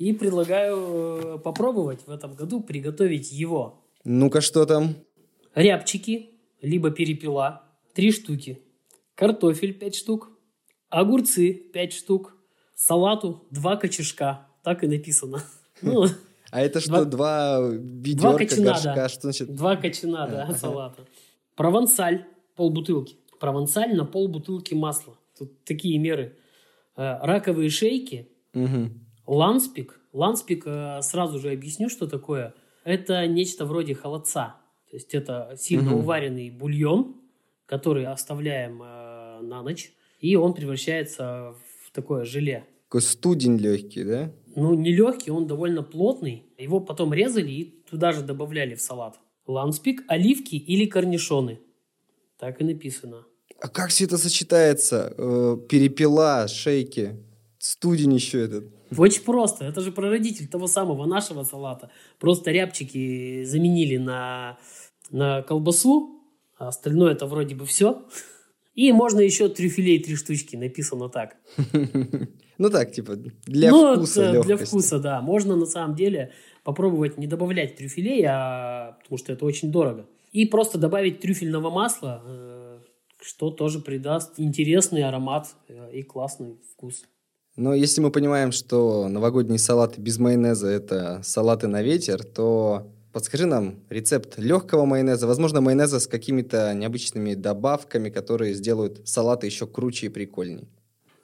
И 0.00 0.14
предлагаю 0.14 0.76
э, 0.78 1.38
попробовать 1.40 2.06
в 2.06 2.10
этом 2.10 2.34
году 2.34 2.62
приготовить 2.62 3.30
его. 3.32 3.84
Ну-ка, 4.02 4.40
что 4.40 4.64
там? 4.64 4.94
Рябчики, 5.54 6.30
либо 6.62 6.90
перепела, 6.90 7.64
три 7.92 8.10
штуки. 8.10 8.62
Картофель, 9.14 9.74
пять 9.74 9.94
штук. 9.94 10.30
Огурцы, 10.88 11.52
пять 11.52 11.92
штук. 11.92 12.34
Салату, 12.74 13.46
два 13.50 13.76
кочешка. 13.76 14.46
Так 14.62 14.82
и 14.84 14.86
написано. 14.86 15.44
Ну, 15.82 16.06
а 16.50 16.60
это 16.60 16.80
что, 16.80 17.04
два, 17.04 17.58
ведерка, 17.60 18.20
два 18.20 18.38
кочана, 18.38 18.64
горшка? 18.64 18.94
Да. 18.94 19.08
Что 19.08 19.20
значит? 19.20 19.54
Два 19.54 19.76
кочана, 19.76 20.26
да, 20.26 20.54
салата. 20.54 21.06
Провансаль, 21.56 22.24
полбутылки. 22.56 23.16
Провансаль 23.38 23.94
на 23.94 24.06
полбутылки 24.06 24.72
масла. 24.72 25.16
Тут 25.38 25.62
такие 25.64 25.98
меры. 25.98 26.36
Э, 26.96 27.18
раковые 27.22 27.70
шейки, 27.70 28.28
угу. 28.54 28.90
Ланспик. 29.30 30.00
Ланспик, 30.12 30.64
э, 30.66 31.00
сразу 31.02 31.38
же 31.38 31.52
объясню, 31.52 31.88
что 31.88 32.08
такое. 32.08 32.52
Это 32.82 33.24
нечто 33.28 33.64
вроде 33.64 33.94
холодца. 33.94 34.56
То 34.90 34.96
есть 34.96 35.14
это 35.14 35.54
сильно 35.56 35.92
угу. 35.92 36.00
уваренный 36.00 36.50
бульон, 36.50 37.14
который 37.66 38.06
оставляем 38.06 38.82
э, 38.82 39.40
на 39.42 39.62
ночь. 39.62 39.92
и 40.18 40.34
он 40.34 40.52
превращается 40.52 41.54
в 41.84 41.92
такое 41.92 42.24
желе. 42.24 42.66
Такой 42.88 43.02
студень 43.02 43.56
легкий, 43.56 44.02
да? 44.02 44.32
Ну, 44.56 44.74
не 44.74 44.92
легкий, 44.92 45.30
он 45.30 45.46
довольно 45.46 45.84
плотный. 45.84 46.46
Его 46.58 46.80
потом 46.80 47.14
резали 47.14 47.52
и 47.52 47.64
туда 47.88 48.10
же 48.10 48.22
добавляли 48.22 48.74
в 48.74 48.80
салат. 48.80 49.20
Ланспик, 49.46 50.02
оливки 50.08 50.56
или 50.56 50.86
корнишоны. 50.86 51.60
Так 52.36 52.60
и 52.60 52.64
написано. 52.64 53.26
А 53.60 53.68
как 53.68 53.90
все 53.90 54.06
это 54.06 54.18
сочетается? 54.18 55.14
Э, 55.16 55.56
перепела, 55.68 56.48
шейки, 56.48 57.16
студень 57.60 58.14
еще 58.14 58.40
этот. 58.42 58.64
Очень 58.96 59.22
просто. 59.22 59.64
Это 59.64 59.80
же 59.82 59.92
прародитель 59.92 60.48
того 60.48 60.66
самого 60.66 61.06
нашего 61.06 61.44
салата. 61.44 61.90
Просто 62.18 62.50
рябчики 62.50 63.44
заменили 63.44 63.98
на, 63.98 64.58
на 65.10 65.42
колбасу, 65.42 66.22
а 66.58 66.68
остальное 66.68 67.12
это 67.12 67.26
вроде 67.26 67.54
бы 67.54 67.66
все. 67.66 68.02
И 68.74 68.92
можно 68.92 69.20
еще 69.20 69.48
трюфелей 69.48 70.02
три 70.02 70.16
штучки, 70.16 70.56
написано 70.56 71.08
так. 71.08 71.36
Ну 72.58 72.68
так, 72.68 72.92
типа, 72.92 73.16
для 73.46 73.70
ну, 73.70 73.96
вкуса 73.96 74.42
Для 74.42 74.58
вкуса, 74.58 74.98
да. 74.98 75.22
Можно 75.22 75.56
на 75.56 75.64
самом 75.64 75.96
деле 75.96 76.34
попробовать 76.62 77.16
не 77.16 77.26
добавлять 77.26 77.76
трюфелей, 77.76 78.22
а, 78.28 78.98
потому 79.02 79.16
что 79.16 79.32
это 79.32 79.46
очень 79.46 79.72
дорого. 79.72 80.06
И 80.30 80.44
просто 80.44 80.76
добавить 80.76 81.20
трюфельного 81.20 81.70
масла, 81.70 82.22
э, 82.22 82.80
что 83.22 83.50
тоже 83.50 83.80
придаст 83.80 84.34
интересный 84.36 85.04
аромат 85.04 85.48
э, 85.68 85.90
и 85.94 86.02
классный 86.02 86.58
вкус. 86.70 87.04
Но 87.56 87.74
если 87.74 88.00
мы 88.00 88.10
понимаем, 88.10 88.52
что 88.52 89.08
новогодние 89.08 89.58
салаты 89.58 90.00
без 90.00 90.18
майонеза– 90.18 90.68
это 90.68 91.20
салаты 91.24 91.66
на 91.66 91.82
ветер, 91.82 92.24
то 92.24 92.86
подскажи 93.12 93.46
нам 93.46 93.80
рецепт 93.90 94.38
легкого 94.38 94.84
майонеза, 94.84 95.26
возможно, 95.26 95.60
майонеза 95.60 96.00
с 96.00 96.06
какими-то 96.06 96.72
необычными 96.74 97.34
добавками, 97.34 98.08
которые 98.08 98.54
сделают 98.54 99.08
салаты 99.08 99.46
еще 99.46 99.66
круче 99.66 100.06
и 100.06 100.08
прикольнее. 100.08 100.68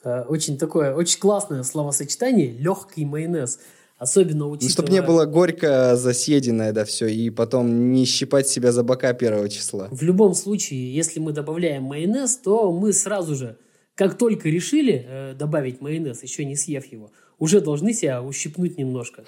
Э, 0.05 0.23
очень 0.23 0.59
такое, 0.59 0.95
очень 0.95 1.21
классное 1.21 1.63
словосочетание 1.63 2.53
«легкий 2.53 3.05
майонез». 3.05 3.59
Особенно 3.99 4.47
учитывая... 4.47 4.69
Ну, 4.69 4.73
чтобы 4.73 4.91
не 4.91 5.01
было 5.01 5.25
горько 5.25 5.97
засъеденное, 5.97 6.73
да, 6.73 6.85
все, 6.85 7.07
и 7.07 7.31
потом 7.31 7.93
не 7.93 8.05
щипать 8.05 8.47
себя 8.47 8.71
за 8.71 8.83
бока 8.83 9.15
первого 9.15 9.49
числа. 9.49 9.89
В 9.91 10.03
любом 10.03 10.35
случае, 10.35 10.95
если 10.95 11.19
мы 11.19 11.33
добавляем 11.33 11.85
майонез, 11.85 12.37
то 12.37 12.71
мы 12.73 12.93
сразу 12.93 13.35
же, 13.35 13.57
как 13.97 14.17
только 14.17 14.49
решили 14.49 15.05
э, 15.05 15.35
добавить 15.35 15.81
майонез, 15.81 16.23
еще 16.23 16.45
не 16.45 16.55
съев 16.55 16.87
его, 16.93 17.11
уже 17.39 17.61
должны 17.61 17.93
себя 17.93 18.23
ущипнуть 18.23 18.79
немножко 18.79 19.25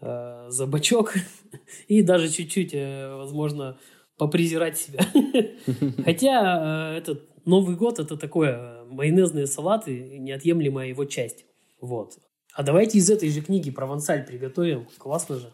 э, 0.00 0.46
за 0.48 0.66
бочок 0.66 1.14
и 1.86 2.02
даже 2.02 2.28
чуть-чуть, 2.28 2.70
э, 2.72 3.14
возможно, 3.14 3.78
попризирать 4.16 4.78
себя. 4.78 5.06
Хотя 6.04 6.94
э, 6.94 6.98
этот 6.98 7.30
Новый 7.44 7.76
год– 7.76 7.98
это 7.98 8.16
такое, 8.16 8.56
э, 8.56 8.84
майонезные 8.84 9.46
салаты, 9.46 10.18
неотъемлемая 10.18 10.88
его 10.88 11.04
часть. 11.04 11.44
Вот. 11.80 12.18
А 12.54 12.62
давайте 12.62 12.98
из 12.98 13.10
этой 13.10 13.30
же 13.30 13.42
книги 13.42 13.70
«Провансаль» 13.70 14.26
приготовим. 14.26 14.86
Классно 14.98 15.36
же. 15.36 15.52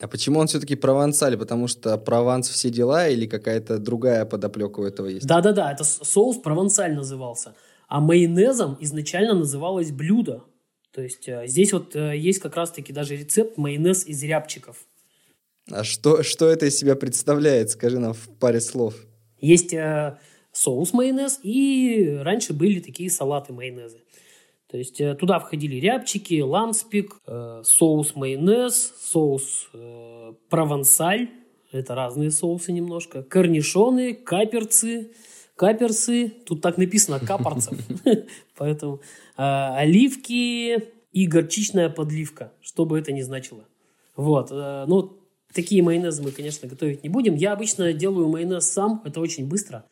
А 0.00 0.06
почему 0.06 0.38
он 0.38 0.46
все-таки 0.46 0.76
провансаль? 0.76 1.36
Потому 1.36 1.66
что 1.66 1.98
Прованс 1.98 2.48
все 2.48 2.70
дела 2.70 3.08
или 3.08 3.26
какая-то 3.26 3.78
другая 3.78 4.24
подоплека 4.24 4.80
у 4.80 4.84
этого 4.84 5.06
есть? 5.06 5.26
Да-да-да, 5.26 5.72
это 5.72 5.82
соус 5.84 6.36
провансаль 6.36 6.94
назывался. 6.94 7.54
А 7.88 8.00
майонезом 8.00 8.76
изначально 8.80 9.34
называлось 9.34 9.90
блюдо. 9.90 10.44
То 10.92 11.02
есть 11.02 11.28
э, 11.28 11.46
здесь 11.46 11.72
вот 11.72 11.96
э, 11.96 12.16
есть 12.16 12.38
как 12.38 12.56
раз-таки 12.56 12.92
даже 12.92 13.16
рецепт 13.16 13.58
майонез 13.58 14.06
из 14.06 14.22
рябчиков. 14.22 14.76
А 15.70 15.84
что, 15.84 16.22
что 16.22 16.48
это 16.48 16.66
из 16.66 16.78
себя 16.78 16.94
представляет? 16.94 17.70
Скажи 17.70 17.98
нам 17.98 18.14
в 18.14 18.28
паре 18.38 18.60
слов. 18.60 18.94
Есть 19.40 19.72
э, 19.72 20.18
соус 20.52 20.92
майонез, 20.92 21.40
и 21.42 22.18
раньше 22.20 22.52
были 22.52 22.80
такие 22.80 23.10
салаты 23.10 23.52
майонезы. 23.52 23.98
То 24.70 24.76
есть 24.76 25.00
э, 25.00 25.14
туда 25.14 25.38
входили 25.38 25.76
рябчики, 25.76 26.40
ламспик, 26.40 27.16
э, 27.26 27.62
соус 27.64 28.14
майонез, 28.14 28.94
соус 29.00 29.70
э, 29.72 30.34
провансаль, 30.50 31.30
это 31.72 31.94
разные 31.94 32.30
соусы 32.30 32.72
немножко, 32.72 33.22
корнишоны, 33.22 34.12
каперцы, 34.12 35.12
каперсы, 35.56 36.28
тут 36.46 36.60
так 36.60 36.76
написано 36.76 37.18
капорцев, 37.18 37.78
поэтому 38.56 39.00
оливки 39.36 40.82
и 41.12 41.26
горчичная 41.26 41.88
подливка, 41.88 42.52
что 42.60 42.84
бы 42.84 42.98
это 42.98 43.12
ни 43.12 43.22
значило. 43.22 43.64
Вот, 44.16 44.50
ну, 44.50 45.20
такие 45.52 45.82
майонезы 45.82 46.22
мы, 46.22 46.30
конечно, 46.30 46.68
готовить 46.68 47.02
не 47.02 47.08
будем. 47.08 47.34
Я 47.34 47.52
обычно 47.52 47.92
делаю 47.92 48.28
майонез 48.28 48.66
сам, 48.66 49.02
это 49.04 49.20
очень 49.20 49.46
быстро. 49.46 49.84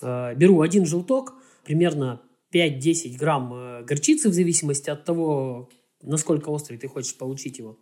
Беру 0.00 0.62
один 0.62 0.86
желток, 0.86 1.34
примерно 1.64 2.20
5-10 2.52 3.16
грамм 3.16 3.54
э, 3.54 3.84
горчицы 3.84 4.28
в 4.28 4.34
зависимости 4.34 4.90
от 4.90 5.04
того, 5.04 5.68
насколько 6.02 6.50
острый 6.50 6.76
ты 6.76 6.88
хочешь 6.88 7.16
получить 7.16 7.58
его. 7.58 7.78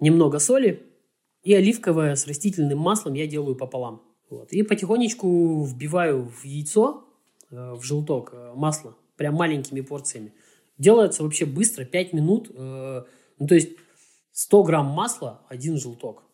Немного 0.00 0.38
соли 0.38 0.82
и 1.42 1.54
оливковое 1.54 2.14
с 2.14 2.26
растительным 2.26 2.78
маслом 2.78 3.14
я 3.14 3.26
делаю 3.26 3.56
пополам. 3.56 4.02
Вот. 4.30 4.52
И 4.52 4.62
потихонечку 4.62 5.64
вбиваю 5.64 6.24
в 6.24 6.44
яйцо, 6.44 7.04
э, 7.50 7.74
в 7.74 7.82
желток 7.82 8.30
э, 8.32 8.52
масло, 8.54 8.96
прям 9.16 9.34
маленькими 9.34 9.80
порциями. 9.80 10.32
Делается 10.78 11.22
вообще 11.22 11.46
быстро, 11.46 11.84
5 11.84 12.12
минут. 12.14 12.50
Ну, 12.52 13.46
то 13.46 13.54
есть 13.54 13.70
100 14.32 14.62
грамм 14.64 14.86
масла, 14.86 15.46
один 15.48 15.78
желток. 15.78 16.24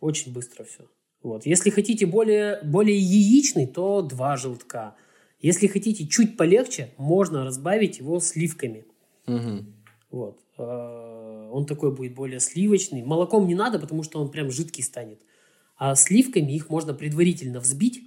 Очень 0.00 0.32
быстро 0.32 0.64
все. 0.64 0.84
Вот. 1.22 1.46
Если 1.46 1.70
хотите 1.70 2.04
более, 2.04 2.60
более 2.64 2.98
яичный, 2.98 3.66
то 3.66 4.02
два 4.02 4.36
желтка. 4.36 4.96
Если 5.44 5.66
хотите 5.66 6.06
чуть 6.06 6.38
полегче, 6.38 6.94
можно 6.96 7.44
разбавить 7.44 7.98
его 7.98 8.18
сливками. 8.18 8.86
Угу. 9.26 9.66
Вот. 10.10 10.40
Э, 10.56 11.50
он 11.52 11.66
такой 11.66 11.94
будет 11.94 12.14
более 12.14 12.40
сливочный. 12.40 13.02
Молоком 13.02 13.46
не 13.46 13.54
надо, 13.54 13.78
потому 13.78 14.02
что 14.02 14.22
он 14.22 14.30
прям 14.30 14.50
жидкий 14.50 14.82
станет. 14.82 15.20
А 15.76 15.96
сливками 15.96 16.50
их 16.52 16.70
можно 16.70 16.94
предварительно 16.94 17.60
взбить 17.60 18.04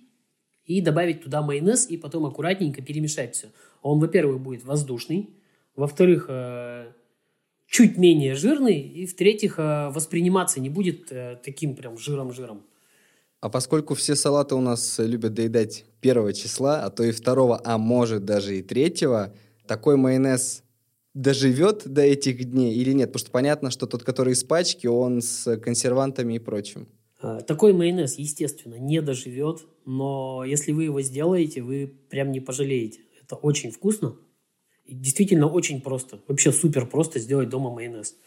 и 0.65 0.81
добавить 0.81 1.21
туда 1.21 1.43
майонез, 1.43 1.87
и 1.87 1.97
потом 1.97 2.25
аккуратненько 2.25 2.81
перемешать 2.81 3.35
все. 3.35 3.49
Он, 3.83 3.99
во-первых, 3.99 4.41
будет 4.41 4.63
воздушный, 4.63 5.29
во-вторых, 5.75 6.25
э, 6.29 6.91
чуть 7.67 7.99
менее 7.99 8.33
жирный, 8.33 8.79
и 8.79 9.05
в-третьих, 9.05 9.59
э, 9.59 9.89
восприниматься 9.89 10.59
не 10.59 10.71
будет 10.71 11.13
таким 11.43 11.75
прям 11.75 11.99
жиром-жиром. 11.99 12.63
А 13.47 13.49
поскольку 13.49 13.95
все 13.95 14.17
салаты 14.17 14.55
у 14.55 14.59
нас 14.59 14.99
любят 14.99 15.33
доедать 15.33 15.85
первого 16.01 16.33
числа, 16.33 16.83
а 16.83 16.89
то 16.89 17.01
и 17.05 17.13
второго, 17.13 17.61
а 17.63 17.77
может 17.77 18.25
даже 18.25 18.59
и 18.59 18.61
третьего, 18.61 19.33
такой 19.65 19.95
майонез 19.95 20.63
доживет 21.13 21.87
до 21.87 22.01
этих 22.01 22.43
дней 22.43 22.75
или 22.75 22.91
нет? 22.91 23.07
Потому 23.07 23.19
что 23.21 23.31
понятно, 23.31 23.71
что 23.71 23.85
тот, 23.87 24.03
который 24.03 24.33
из 24.33 24.43
пачки, 24.43 24.87
он 24.87 25.21
с 25.21 25.55
консервантами 25.59 26.33
и 26.33 26.39
прочим. 26.39 26.89
А, 27.21 27.39
такой 27.39 27.71
майонез, 27.71 28.15
естественно, 28.15 28.75
не 28.75 29.01
доживет, 29.01 29.61
но 29.85 30.43
если 30.43 30.73
вы 30.73 30.83
его 30.83 31.01
сделаете, 31.01 31.61
вы 31.61 31.87
прям 32.09 32.33
не 32.33 32.41
пожалеете. 32.41 32.99
Это 33.23 33.37
очень 33.37 33.71
вкусно 33.71 34.17
и 34.83 34.93
действительно 34.93 35.47
очень 35.47 35.79
просто. 35.79 36.19
Вообще 36.27 36.51
супер 36.51 36.85
просто 36.85 37.19
сделать 37.19 37.47
дома 37.47 37.71
майонез. 37.71 38.17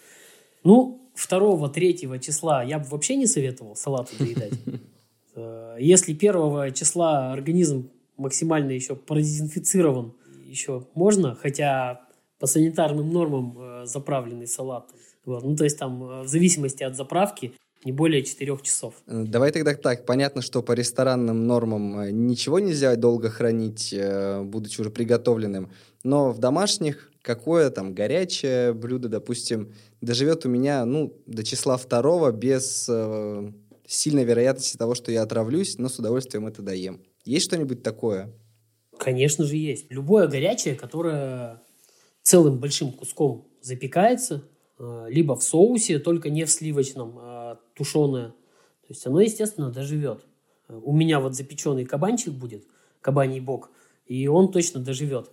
Ну, 0.64 1.12
второго, 1.14 1.68
третьего 1.68 2.18
числа 2.18 2.62
я 2.62 2.78
бы 2.78 2.86
вообще 2.86 3.16
не 3.16 3.26
советовал 3.26 3.76
салаты 3.76 4.16
доедать. 4.18 4.54
Э, 5.34 5.76
если 5.78 6.14
первого 6.14 6.70
числа 6.70 7.32
организм 7.32 7.90
максимально 8.16 8.72
еще 8.72 8.96
продезинфицирован, 8.96 10.12
еще 10.46 10.86
можно, 10.94 11.34
хотя 11.34 12.02
по 12.38 12.46
санитарным 12.46 13.10
нормам 13.10 13.56
э, 13.58 13.86
заправленный 13.86 14.46
салат. 14.46 14.88
Вот. 15.24 15.44
Ну, 15.44 15.56
то 15.56 15.64
есть 15.64 15.78
там 15.78 16.02
э, 16.02 16.22
в 16.22 16.28
зависимости 16.28 16.82
от 16.82 16.96
заправки 16.96 17.52
не 17.84 17.92
более 17.92 18.22
4 18.22 18.58
часов. 18.62 18.94
Давай 19.06 19.52
тогда 19.52 19.74
так. 19.74 20.04
Понятно, 20.04 20.42
что 20.42 20.62
по 20.62 20.72
ресторанным 20.72 21.46
нормам 21.46 22.26
ничего 22.26 22.58
нельзя 22.58 22.94
долго 22.94 23.30
хранить, 23.30 23.94
будучи 24.42 24.82
уже 24.82 24.90
приготовленным. 24.90 25.70
Но 26.04 26.30
в 26.30 26.38
домашних 26.38 27.10
какое 27.22 27.70
там 27.70 27.94
горячее 27.94 28.74
блюдо, 28.74 29.08
допустим, 29.08 29.72
доживет 30.02 30.44
у 30.44 30.50
меня 30.50 30.84
ну, 30.84 31.14
до 31.26 31.42
числа 31.42 31.78
второго 31.78 32.32
без 32.32 32.86
сильной 33.92 34.24
вероятности 34.24 34.76
того, 34.76 34.94
что 34.94 35.10
я 35.10 35.22
отравлюсь, 35.22 35.78
но 35.78 35.88
с 35.88 35.98
удовольствием 35.98 36.46
это 36.46 36.62
доем. 36.62 37.00
Есть 37.24 37.46
что-нибудь 37.46 37.82
такое? 37.82 38.32
Конечно 38.98 39.44
же 39.44 39.56
есть. 39.56 39.86
Любое 39.90 40.28
горячее, 40.28 40.74
которое 40.74 41.62
целым 42.22 42.58
большим 42.58 42.92
куском 42.92 43.48
запекается, 43.62 44.44
э, 44.78 45.06
либо 45.08 45.34
в 45.34 45.42
соусе, 45.42 45.98
только 45.98 46.30
не 46.30 46.44
в 46.44 46.50
сливочном, 46.50 47.18
а 47.18 47.58
тушеное. 47.74 48.28
То 48.28 48.86
есть 48.90 49.06
оно, 49.06 49.20
естественно, 49.20 49.70
доживет. 49.70 50.24
У 50.68 50.94
меня 50.94 51.18
вот 51.18 51.34
запеченный 51.34 51.84
кабанчик 51.84 52.32
будет, 52.32 52.64
кабаний 53.00 53.40
бок, 53.40 53.70
и 54.06 54.28
он 54.28 54.52
точно 54.52 54.80
доживет. 54.80 55.30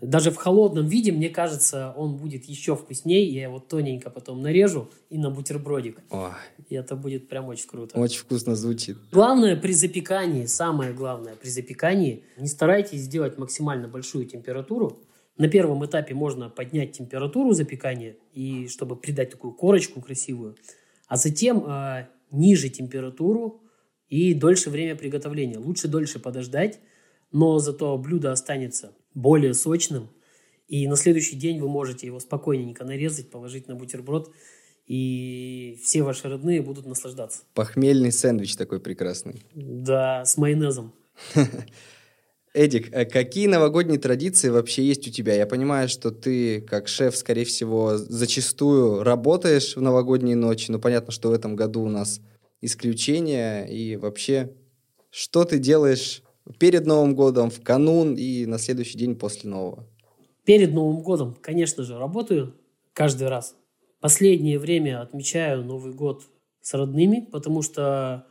Даже 0.00 0.30
в 0.32 0.36
холодном 0.36 0.86
виде, 0.86 1.12
мне 1.12 1.30
кажется, 1.30 1.92
он 1.96 2.16
будет 2.16 2.44
еще 2.46 2.74
вкуснее. 2.74 3.28
Я 3.28 3.44
его 3.44 3.60
тоненько 3.60 4.10
потом 4.10 4.42
нарежу 4.42 4.90
и 5.08 5.18
на 5.18 5.30
бутербродик. 5.30 6.00
Ой, 6.10 6.30
И 6.68 6.74
это 6.74 6.96
будет 6.96 7.28
прям 7.28 7.46
очень 7.46 7.68
круто. 7.68 7.98
очень 7.98 8.20
вкусно 8.20 8.56
звучит. 8.56 8.96
Главное 9.12 9.56
при 9.56 9.72
запекании, 9.72 10.46
самое 10.46 10.92
главное 10.92 11.36
при 11.36 11.48
запекании, 11.48 12.24
не 12.36 12.48
старайтесь 12.48 13.02
сделать 13.02 13.38
максимально 13.38 13.86
большую 13.86 14.26
температуру. 14.26 14.98
На 15.38 15.48
первом 15.48 15.84
этапе 15.84 16.14
можно 16.14 16.48
поднять 16.48 16.92
температуру 16.92 17.52
запекания, 17.52 18.16
и 18.32 18.68
чтобы 18.68 18.96
придать 18.96 19.30
такую 19.30 19.52
корочку 19.52 20.00
красивую, 20.00 20.56
а 21.08 21.16
затем 21.16 21.64
э, 21.66 22.06
ниже 22.30 22.68
температуру 22.68 23.60
и 24.08 24.32
дольше 24.34 24.70
время 24.70 24.94
приготовления. 24.94 25.58
Лучше 25.58 25.88
дольше 25.88 26.20
подождать, 26.20 26.78
но 27.34 27.58
зато 27.58 27.98
блюдо 27.98 28.32
останется 28.32 28.92
более 29.12 29.54
сочным, 29.54 30.08
и 30.68 30.86
на 30.88 30.96
следующий 30.96 31.36
день 31.36 31.60
вы 31.60 31.68
можете 31.68 32.06
его 32.06 32.20
спокойненько 32.20 32.84
нарезать, 32.84 33.30
положить 33.30 33.68
на 33.68 33.74
бутерброд, 33.74 34.32
и 34.86 35.78
все 35.82 36.02
ваши 36.02 36.28
родные 36.28 36.62
будут 36.62 36.86
наслаждаться. 36.86 37.40
Похмельный 37.52 38.12
сэндвич 38.12 38.56
такой 38.56 38.80
прекрасный. 38.80 39.42
Да, 39.52 40.24
с 40.24 40.36
майонезом. 40.36 40.94
Эдик, 42.54 42.94
а 42.94 43.04
какие 43.04 43.48
новогодние 43.48 43.98
традиции 43.98 44.48
вообще 44.48 44.84
есть 44.84 45.08
у 45.08 45.10
тебя? 45.10 45.34
Я 45.34 45.46
понимаю, 45.46 45.88
что 45.88 46.12
ты, 46.12 46.60
как 46.60 46.86
шеф, 46.86 47.16
скорее 47.16 47.44
всего, 47.44 47.96
зачастую 47.96 49.02
работаешь 49.02 49.74
в 49.74 49.80
новогодние 49.80 50.36
ночи, 50.36 50.70
но 50.70 50.78
понятно, 50.78 51.12
что 51.12 51.30
в 51.30 51.32
этом 51.32 51.56
году 51.56 51.82
у 51.82 51.88
нас 51.88 52.20
исключение. 52.60 53.68
И 53.74 53.96
вообще, 53.96 54.52
что 55.10 55.44
ты 55.44 55.58
делаешь 55.58 56.23
перед 56.58 56.86
Новым 56.86 57.14
годом, 57.14 57.50
в 57.50 57.62
канун 57.62 58.14
и 58.14 58.46
на 58.46 58.58
следующий 58.58 58.98
день 58.98 59.16
после 59.16 59.50
Нового? 59.50 59.86
Перед 60.44 60.72
Новым 60.72 61.02
годом, 61.02 61.36
конечно 61.40 61.84
же, 61.84 61.98
работаю 61.98 62.54
каждый 62.92 63.28
раз. 63.28 63.56
Последнее 64.00 64.58
время 64.58 65.00
отмечаю 65.00 65.64
Новый 65.64 65.94
год 65.94 66.24
с 66.60 66.74
родными, 66.74 67.26
потому 67.32 67.62
что 67.62 68.26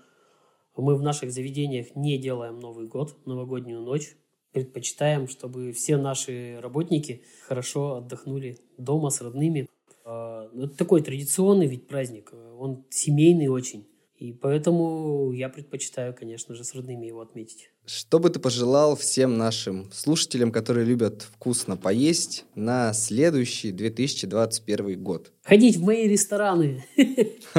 мы 0.76 0.96
в 0.96 1.02
наших 1.02 1.32
заведениях 1.32 1.96
не 1.96 2.18
делаем 2.18 2.60
Новый 2.60 2.88
год, 2.88 3.16
новогоднюю 3.26 3.82
ночь. 3.82 4.16
Предпочитаем, 4.52 5.28
чтобы 5.28 5.72
все 5.72 5.98
наши 5.98 6.60
работники 6.62 7.24
хорошо 7.48 7.96
отдохнули 7.96 8.60
дома 8.78 9.10
с 9.10 9.20
родными. 9.22 9.68
А, 10.06 10.50
ну, 10.54 10.66
Это 10.66 10.78
такой 10.78 11.02
традиционный 11.02 11.66
ведь 11.66 11.88
праздник, 11.88 12.32
он 12.60 12.86
семейный 12.90 13.48
очень. 13.48 13.88
И 14.24 14.32
поэтому 14.32 15.34
я 15.34 15.50
предпочитаю, 15.50 16.16
конечно 16.18 16.56
же, 16.56 16.64
с 16.64 16.74
родными 16.74 17.08
его 17.08 17.20
отметить. 17.20 17.72
Что 17.86 18.20
бы 18.20 18.30
ты 18.30 18.40
пожелал 18.40 18.96
всем 18.96 19.38
нашим 19.38 19.92
слушателям, 19.92 20.54
которые 20.54 20.86
любят 20.86 21.24
вкусно 21.24 21.76
поесть, 21.76 22.46
на 22.56 22.94
следующий 22.94 23.74
2021 23.74 25.04
год? 25.04 25.34
Ходить 25.44 25.76
в 25.76 25.84
мои 25.84 26.08
рестораны. 26.08 26.86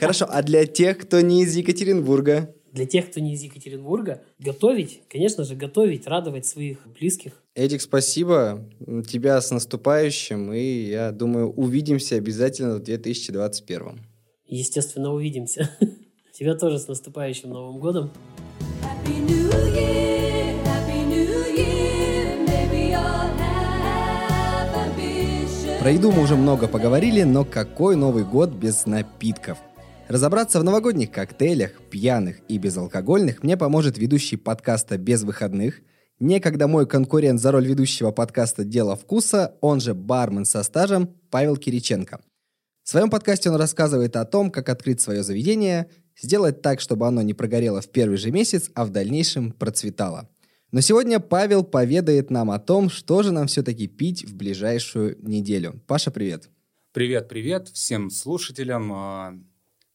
Хорошо, 0.00 0.26
а 0.28 0.42
для 0.42 0.66
тех, 0.66 0.98
кто 0.98 1.20
не 1.20 1.44
из 1.44 1.54
Екатеринбурга? 1.54 2.52
Для 2.72 2.86
тех, 2.86 3.08
кто 3.08 3.20
не 3.20 3.34
из 3.34 3.42
Екатеринбурга, 3.42 4.24
готовить, 4.40 5.02
конечно 5.08 5.44
же, 5.44 5.54
готовить, 5.54 6.08
радовать 6.08 6.44
своих 6.44 6.88
близких. 6.88 7.40
Эдик, 7.54 7.80
спасибо. 7.80 8.68
Тебя 9.08 9.40
с 9.40 9.52
наступающим, 9.52 10.52
и 10.52 10.88
я 10.88 11.12
думаю, 11.12 11.52
увидимся 11.52 12.16
обязательно 12.16 12.74
в 12.74 12.82
2021. 12.82 14.13
Естественно, 14.46 15.12
увидимся. 15.12 15.70
Тебя 16.32 16.54
тоже 16.54 16.78
с 16.78 16.88
наступающим 16.88 17.50
Новым 17.50 17.78
годом. 17.78 18.10
Happy 18.82 19.20
New 19.20 19.50
Year, 19.72 20.56
Happy 20.64 21.04
New 21.06 21.56
Year, 21.56 22.46
may 22.46 22.68
we 22.70 22.92
all 22.92 23.30
have 23.38 24.74
ambition. 24.74 25.80
Про 25.80 25.90
еду 25.90 26.12
мы 26.12 26.22
уже 26.22 26.36
много 26.36 26.68
поговорили, 26.68 27.22
но 27.22 27.44
какой 27.44 27.96
Новый 27.96 28.24
год 28.24 28.50
без 28.50 28.84
напитков? 28.86 29.58
Разобраться 30.08 30.60
в 30.60 30.64
новогодних 30.64 31.10
коктейлях, 31.10 31.80
пьяных 31.90 32.40
и 32.48 32.58
безалкогольных 32.58 33.42
мне 33.42 33.56
поможет 33.56 33.96
ведущий 33.96 34.36
подкаста 34.36 34.98
«Без 34.98 35.22
выходных», 35.22 35.80
некогда 36.20 36.68
мой 36.68 36.86
конкурент 36.86 37.40
за 37.40 37.52
роль 37.52 37.66
ведущего 37.66 38.10
подкаста 38.10 38.64
«Дело 38.64 38.96
вкуса», 38.96 39.54
он 39.62 39.80
же 39.80 39.94
бармен 39.94 40.44
со 40.44 40.62
стажем 40.62 41.14
Павел 41.30 41.56
Кириченко. 41.56 42.20
В 42.84 42.90
своем 42.90 43.08
подкасте 43.08 43.48
он 43.48 43.56
рассказывает 43.56 44.14
о 44.14 44.26
том, 44.26 44.50
как 44.50 44.68
открыть 44.68 45.00
свое 45.00 45.22
заведение, 45.22 45.90
сделать 46.20 46.60
так, 46.60 46.80
чтобы 46.80 47.06
оно 47.06 47.22
не 47.22 47.32
прогорело 47.32 47.80
в 47.80 47.88
первый 47.88 48.18
же 48.18 48.30
месяц, 48.30 48.70
а 48.74 48.84
в 48.84 48.90
дальнейшем 48.90 49.52
процветало. 49.52 50.28
Но 50.70 50.82
сегодня 50.82 51.18
Павел 51.18 51.64
поведает 51.64 52.30
нам 52.30 52.50
о 52.50 52.58
том, 52.58 52.90
что 52.90 53.22
же 53.22 53.32
нам 53.32 53.46
все-таки 53.46 53.86
пить 53.86 54.26
в 54.26 54.36
ближайшую 54.36 55.16
неделю. 55.26 55.80
Паша, 55.86 56.10
привет. 56.10 56.50
Привет, 56.92 57.26
привет 57.26 57.68
всем 57.68 58.10
слушателям. 58.10 58.92
А, 58.92 59.34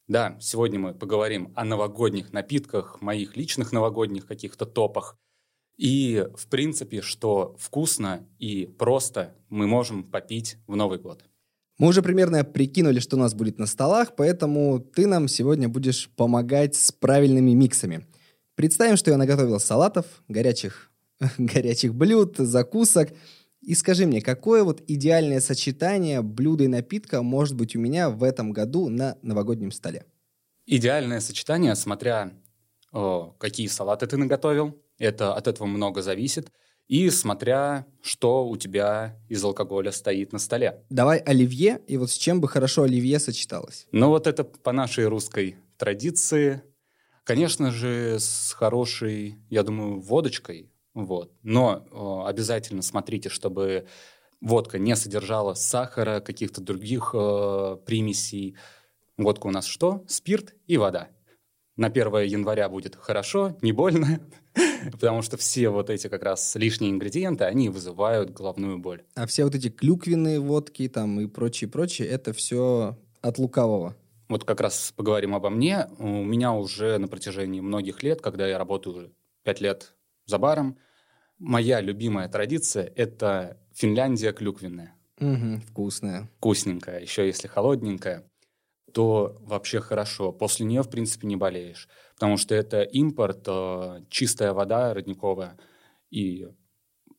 Да, 0.07 0.35
сегодня 0.41 0.79
мы 0.79 0.95
поговорим 0.95 1.53
о 1.55 1.65
новогодних 1.65 2.33
напитках, 2.33 3.01
моих 3.01 3.37
личных 3.37 3.71
новогодних 3.71 4.25
каких-то 4.25 4.65
топах. 4.65 5.15
И, 5.77 6.25
в 6.35 6.47
принципе, 6.47 7.01
что 7.03 7.55
вкусно 7.59 8.27
и 8.39 8.65
просто 8.65 9.35
мы 9.49 9.67
можем 9.67 10.03
попить 10.03 10.57
в 10.65 10.75
Новый 10.75 10.97
год. 10.97 11.28
Мы 11.79 11.87
уже 11.87 12.01
примерно 12.01 12.43
прикинули, 12.43 12.99
что 12.99 13.15
у 13.15 13.19
нас 13.19 13.33
будет 13.33 13.57
на 13.57 13.65
столах, 13.65 14.13
поэтому 14.17 14.79
ты 14.79 15.07
нам 15.07 15.29
сегодня 15.29 15.69
будешь 15.69 16.09
помогать 16.09 16.75
с 16.75 16.91
правильными 16.91 17.51
миксами. 17.51 18.05
Представим, 18.55 18.97
что 18.97 19.11
я 19.11 19.17
наготовил 19.17 19.61
салатов, 19.61 20.05
горячих, 20.27 20.91
горячих 21.37 21.95
блюд, 21.95 22.35
закусок. 22.37 23.11
И 23.61 23.75
скажи 23.75 24.05
мне, 24.05 24.21
какое 24.21 24.65
вот 24.65 24.83
идеальное 24.87 25.39
сочетание 25.39 26.21
блюда 26.21 26.65
и 26.65 26.67
напитка 26.67 27.21
может 27.21 27.55
быть 27.55 27.77
у 27.77 27.79
меня 27.79 28.09
в 28.09 28.23
этом 28.23 28.51
году 28.51 28.89
на 28.89 29.17
новогоднем 29.21 29.71
столе? 29.71 30.05
Идеальное 30.65 31.21
сочетание, 31.21 31.75
смотря 31.75 32.33
о, 32.91 33.33
какие 33.37 33.67
салаты 33.67 34.05
ты 34.05 34.17
наготовил. 34.17 34.77
Это 34.97 35.33
от 35.33 35.47
этого 35.47 35.65
много 35.65 36.01
зависит. 36.01 36.51
И 36.89 37.11
смотря, 37.11 37.85
что 38.01 38.47
у 38.47 38.57
тебя 38.57 39.15
из 39.29 39.43
алкоголя 39.43 39.91
стоит 39.91 40.33
на 40.33 40.39
столе. 40.39 40.83
Давай 40.89 41.19
оливье, 41.19 41.81
и 41.87 41.97
вот 41.97 42.09
с 42.09 42.15
чем 42.15 42.41
бы 42.41 42.47
хорошо 42.47 42.81
оливье 42.81 43.19
сочеталось? 43.19 43.87
Ну 43.91 44.09
вот 44.09 44.25
это 44.25 44.43
по 44.43 44.71
нашей 44.71 45.05
русской 45.05 45.57
традиции. 45.77 46.63
Конечно 47.25 47.69
же, 47.69 48.17
с 48.19 48.53
хорошей, 48.53 49.37
я 49.51 49.61
думаю, 49.61 49.99
водочкой. 49.99 50.71
Вот. 50.95 51.31
Но 51.43 51.85
э, 51.91 52.27
обязательно 52.27 52.81
смотрите, 52.81 53.29
чтобы 53.29 53.85
водка 54.41 54.79
не 54.79 54.95
содержала 54.95 55.53
сахара, 55.53 56.21
каких-то 56.21 56.59
других 56.59 57.11
э, 57.13 57.77
примесей. 57.85 58.55
Водка 59.15 59.45
у 59.45 59.51
нас 59.51 59.65
что? 59.65 60.03
Спирт 60.07 60.55
и 60.65 60.77
вода. 60.77 61.09
На 61.79 61.87
1 61.87 62.25
января 62.25 62.67
будет 62.67 62.97
хорошо, 62.97 63.55
не 63.61 63.71
больно, 63.71 64.19
потому 64.91 65.21
что 65.21 65.37
все 65.37 65.69
вот 65.69 65.89
эти 65.89 66.09
как 66.09 66.23
раз 66.23 66.55
лишние 66.55 66.91
ингредиенты, 66.91 67.45
они 67.45 67.69
вызывают 67.69 68.31
головную 68.31 68.79
боль. 68.79 69.03
А 69.15 69.25
все 69.25 69.45
вот 69.45 69.55
эти 69.55 69.69
клюквенные 69.69 70.41
водки 70.41 70.89
там 70.89 71.21
и 71.21 71.27
прочее-прочее, 71.27 72.09
это 72.09 72.33
все 72.33 72.97
от 73.21 73.37
лукавого. 73.37 73.95
Вот 74.27 74.43
как 74.43 74.59
раз 74.59 74.93
поговорим 74.93 75.33
обо 75.33 75.49
мне. 75.49 75.87
У 75.99 76.21
меня 76.21 76.51
уже 76.51 76.97
на 76.97 77.07
протяжении 77.07 77.61
многих 77.61 78.03
лет, 78.03 78.19
когда 78.19 78.45
я 78.45 78.57
работаю 78.57 78.95
уже 78.97 79.11
5 79.43 79.61
лет 79.61 79.93
за 80.25 80.37
баром, 80.37 80.77
моя 81.37 81.79
любимая 81.79 82.27
традиция– 82.27 82.91
это 82.97 83.57
Финляндия 83.73 84.33
клюквенная. 84.33 84.95
Угу, 85.21 85.61
вкусная. 85.69 86.29
Вкусненькая, 86.39 86.99
еще 86.99 87.25
если 87.25 87.47
холодненькая, 87.47 88.25
то 88.93 89.37
вообще 89.41 89.79
хорошо. 89.79 90.31
После 90.31 90.65
нее, 90.65 90.83
в 90.83 90.89
принципе, 90.89 91.27
не 91.27 91.35
болеешь. 91.35 91.87
Потому 92.15 92.37
что 92.37 92.55
это 92.55 92.81
импорт, 92.81 93.43
э, 93.47 94.01
чистая 94.09 94.53
вода 94.53 94.93
родниковая, 94.93 95.57
и 96.09 96.47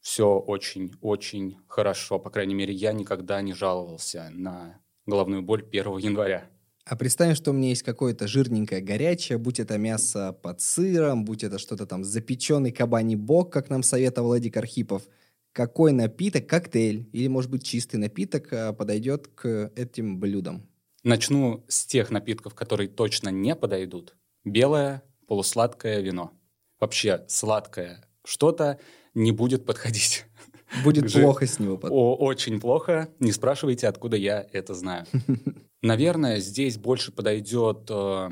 все 0.01 0.39
очень-очень 0.39 1.59
хорошо. 1.69 2.19
По 2.19 2.31
крайней 2.31 2.55
мере, 2.55 2.73
я 2.73 2.93
никогда 2.93 3.41
не 3.43 3.53
жаловался 3.53 4.31
на 4.33 4.81
головную 5.07 5.43
боль 5.43 5.63
1 5.63 5.99
января. 5.99 6.49
А 6.85 6.97
представим, 6.97 7.35
что 7.35 7.51
у 7.51 7.55
меня 7.55 7.69
есть 7.69 7.83
какое-то 7.83 8.27
жирненькое 8.27 8.81
горячее, 8.81 9.39
будь 9.39 9.61
это 9.61 9.79
мясо 9.79 10.33
под 10.33 10.61
сыром, 10.61 11.25
будь 11.25 11.45
это 11.45 11.59
что-то 11.59 11.87
там 11.87 12.05
запеченный 12.05 12.73
кабаний 12.73 13.17
бок, 13.17 13.53
как 13.53 13.71
нам 13.71 13.83
советовал 13.83 14.35
Эдик 14.35 14.57
Архипов. 14.57 15.07
Какой 15.53 15.93
напиток, 15.93 16.47
коктейль 16.47 17.09
или, 17.13 17.29
может 17.29 17.51
быть, 17.51 17.65
чистый 17.65 17.97
напиток 17.97 18.53
а, 18.53 18.73
подойдет 18.73 19.29
к 19.29 19.73
этим 19.77 20.19
блюдам? 20.19 20.69
Начну 21.03 21.65
с 21.69 21.87
тех 21.87 22.11
напитков, 22.11 22.55
которые 22.55 22.89
точно 22.89 23.31
не 23.31 23.57
подойдут. 23.57 24.15
Белое 24.45 25.03
полусладкое 25.27 26.01
вино. 26.01 26.33
Вообще 26.79 27.25
сладкое 27.29 28.05
что-то 28.25 28.79
не 29.15 29.33
будет 29.33 29.65
подходить. 29.65 30.27
Будет 30.85 31.13
плохо 31.13 31.47
с 31.47 31.59
него 31.59 31.77
потом. 31.77 31.97
О, 31.97 32.17
очень 32.17 32.61
плохо. 32.61 33.09
Не 33.19 33.33
спрашивайте, 33.33 33.89
откуда 33.89 34.17
я 34.17 34.47
это 34.53 34.75
знаю. 34.75 35.07
Наверное, 35.83 36.39
здесь 36.39 36.79
больше 36.79 37.11
подойдет 37.13 37.89
э, 37.91 38.31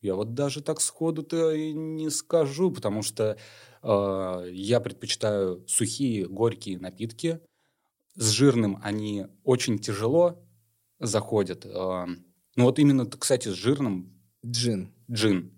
Я 0.00 0.14
вот 0.14 0.34
даже 0.34 0.62
так 0.62 0.80
сходу-то 0.80 1.52
и 1.52 1.72
не 1.72 2.10
скажу, 2.10 2.70
потому 2.72 3.02
что 3.02 3.38
э, 3.82 4.48
я 4.52 4.80
предпочитаю 4.80 5.64
сухие, 5.66 6.26
горькие 6.26 6.78
напитки. 6.78 7.40
С 8.16 8.28
жирным 8.30 8.78
они 8.82 9.26
очень 9.44 9.78
тяжело 9.78 10.44
заходят. 11.02 11.66
Э, 11.66 12.06
ну 12.56 12.64
вот 12.64 12.78
именно, 12.78 13.06
кстати, 13.06 13.48
с 13.48 13.52
жирным 13.52 14.12
Джин. 14.44 14.92
джин. 15.10 15.52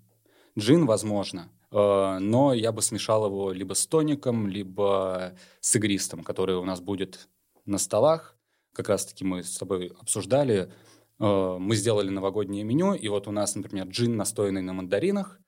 Джин, 0.58 0.86
возможно. 0.86 1.50
Э, 1.70 2.18
Но 2.20 2.52
я 2.54 2.72
бы 2.72 2.82
смешал 2.82 3.26
его 3.26 3.52
либо 3.52 3.74
с 3.74 3.86
тоником, 3.86 4.48
либо 4.48 5.34
с 5.60 5.76
игристым, 5.76 6.22
который 6.24 6.56
у 6.56 6.64
нас 6.64 6.80
будет 6.80 7.28
на 7.66 7.78
столах. 7.78 8.36
Как 8.72 8.88
раз-таки 8.88 9.24
мы 9.24 9.42
с 9.42 9.56
тобой 9.56 9.92
обсуждали. 10.00 10.72
Э, 11.20 11.56
Мы 11.58 11.76
сделали 11.76 12.10
новогоднее 12.10 12.64
меню, 12.64 12.94
и 12.94 13.08
вот 13.08 13.28
у 13.28 13.30
нас, 13.30 13.54
например, 13.54 13.86
джин, 13.88 14.16
настоянный 14.16 14.62
на 14.62 14.72
мандаринах, 14.72 15.38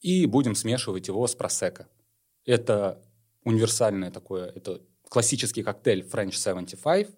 и 0.00 0.26
будем 0.26 0.54
смешивать 0.54 1.08
его 1.08 1.26
с 1.26 1.34
просека. 1.34 1.88
Это 2.44 3.02
универсальное 3.44 4.10
такое, 4.10 4.46
это 4.46 4.80
классический 5.08 5.62
коктейль 5.62 6.02
French 6.02 6.32
75, 6.32 7.08
э, 7.08 7.12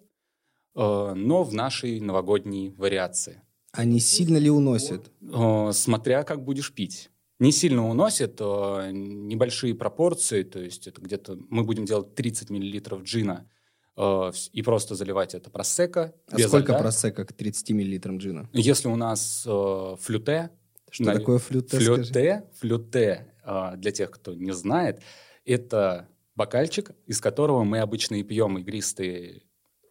но 0.73 1.43
в 1.43 1.53
нашей 1.53 1.99
новогодней 1.99 2.69
вариации. 2.69 3.41
Они 3.71 3.99
сильно 3.99 4.37
ли 4.37 4.49
уносят? 4.49 5.11
Э, 5.21 5.71
смотря 5.73 6.23
как 6.23 6.43
будешь 6.43 6.73
пить. 6.73 7.09
Не 7.39 7.51
сильно 7.51 7.89
уносит, 7.89 8.37
э, 8.39 8.91
небольшие 8.91 9.73
пропорции, 9.73 10.43
то 10.43 10.59
есть 10.59 10.87
это 10.87 11.01
где-то 11.01 11.37
мы 11.49 11.63
будем 11.63 11.85
делать 11.85 12.13
30 12.13 12.49
миллилитров 12.49 13.03
джина 13.03 13.49
э, 13.97 14.31
и 14.51 14.61
просто 14.61 14.95
заливать 14.95 15.33
это 15.33 15.49
просека. 15.49 16.13
А 16.29 16.37
сколько 16.37 16.73
льда. 16.73 16.79
просека 16.79 17.25
к 17.25 17.33
30 17.33 17.71
миллилитрам 17.71 18.17
джина? 18.17 18.49
Если 18.53 18.89
у 18.89 18.95
нас 18.95 19.43
э, 19.47 19.95
флюте, 19.99 20.51
Что 20.89 21.05
на- 21.05 21.13
такое 21.13 21.39
флюте, 21.39 21.77
скажи? 21.77 21.95
флюте, 22.03 22.49
флюте, 22.59 23.33
э, 23.45 23.73
для 23.77 23.91
тех, 23.91 24.11
кто 24.11 24.33
не 24.35 24.51
знает, 24.53 25.01
это 25.45 26.09
бокальчик, 26.35 26.91
из 27.07 27.21
которого 27.21 27.63
мы 27.63 27.79
обычно 27.79 28.15
и 28.15 28.23
пьем 28.23 28.57
игристые 28.59 29.43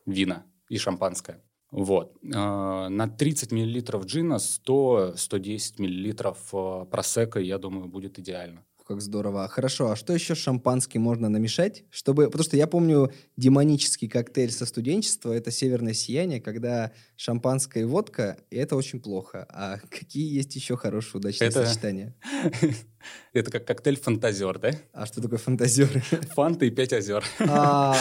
вина 0.06 0.44
и 0.70 0.78
шампанское. 0.78 1.42
Вот. 1.70 2.16
Э, 2.24 2.88
На 2.88 3.06
30 3.08 3.52
миллилитров 3.52 4.06
джина 4.06 4.38
100-110 4.38 5.74
миллилитров 5.78 6.38
э, 6.52 6.86
просека, 6.90 7.38
я 7.40 7.58
думаю, 7.58 7.86
будет 7.88 8.18
идеально. 8.18 8.64
Как 8.86 9.00
здорово. 9.00 9.46
Хорошо, 9.46 9.92
а 9.92 9.94
что 9.96 10.12
еще 10.12 10.34
с 10.34 10.38
шампанским 10.38 11.00
можно 11.02 11.28
намешать? 11.28 11.84
Чтобы... 11.90 12.24
Потому 12.26 12.42
что 12.42 12.56
я 12.56 12.66
помню 12.66 13.12
демонический 13.36 14.08
коктейль 14.08 14.50
со 14.50 14.66
студенчества, 14.66 15.32
это 15.32 15.52
«Северное 15.52 15.92
сияние», 15.94 16.40
когда 16.40 16.90
шампанское 17.14 17.82
и 17.82 17.84
водка, 17.84 18.36
и 18.50 18.56
это 18.56 18.74
очень 18.74 18.98
плохо. 19.00 19.46
А 19.48 19.78
какие 19.90 20.34
есть 20.34 20.56
еще 20.56 20.76
хорошие 20.76 21.20
удачные 21.20 21.50
Это- 21.50 21.66
сочетания? 21.66 22.16
Это 23.32 23.50
как 23.52 23.64
коктейль 23.64 23.96
фантазер, 23.96 24.58
да? 24.58 24.72
А 24.92 25.06
что 25.06 25.22
такое 25.22 25.38
фантазеры? 25.38 26.00
Фанта 26.34 26.64
и 26.66 26.70
пять 26.70 26.92
озер. 26.92 27.24
А, 27.38 27.94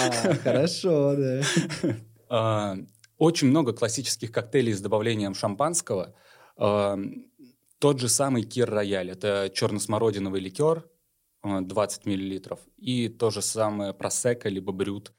хорошо, 0.44 1.16
да. 1.16 1.42
А, 2.30 2.78
Очень 3.18 3.50
много 3.50 3.74
классических 3.74 4.32
коктейлей 4.32 4.74
с 4.74 4.82
добавлением 4.82 5.34
шампанского. 5.34 6.16
А, 6.58 6.98
Тот 7.80 8.00
же 8.00 8.10
самый 8.10 8.44
Кир 8.44 8.70
Рояль. 8.70 9.10
Это 9.12 9.52
черно-смородиновый 9.54 10.40
ликер, 10.42 10.88
а, 11.42 11.62
20 11.62 12.06
миллилитров. 12.06 12.60
И 12.78 13.10
то 13.10 13.30
же 13.32 13.42
самое 13.42 13.94
просека, 13.94 14.50
либо 14.50 14.72
брют, 14.72 15.14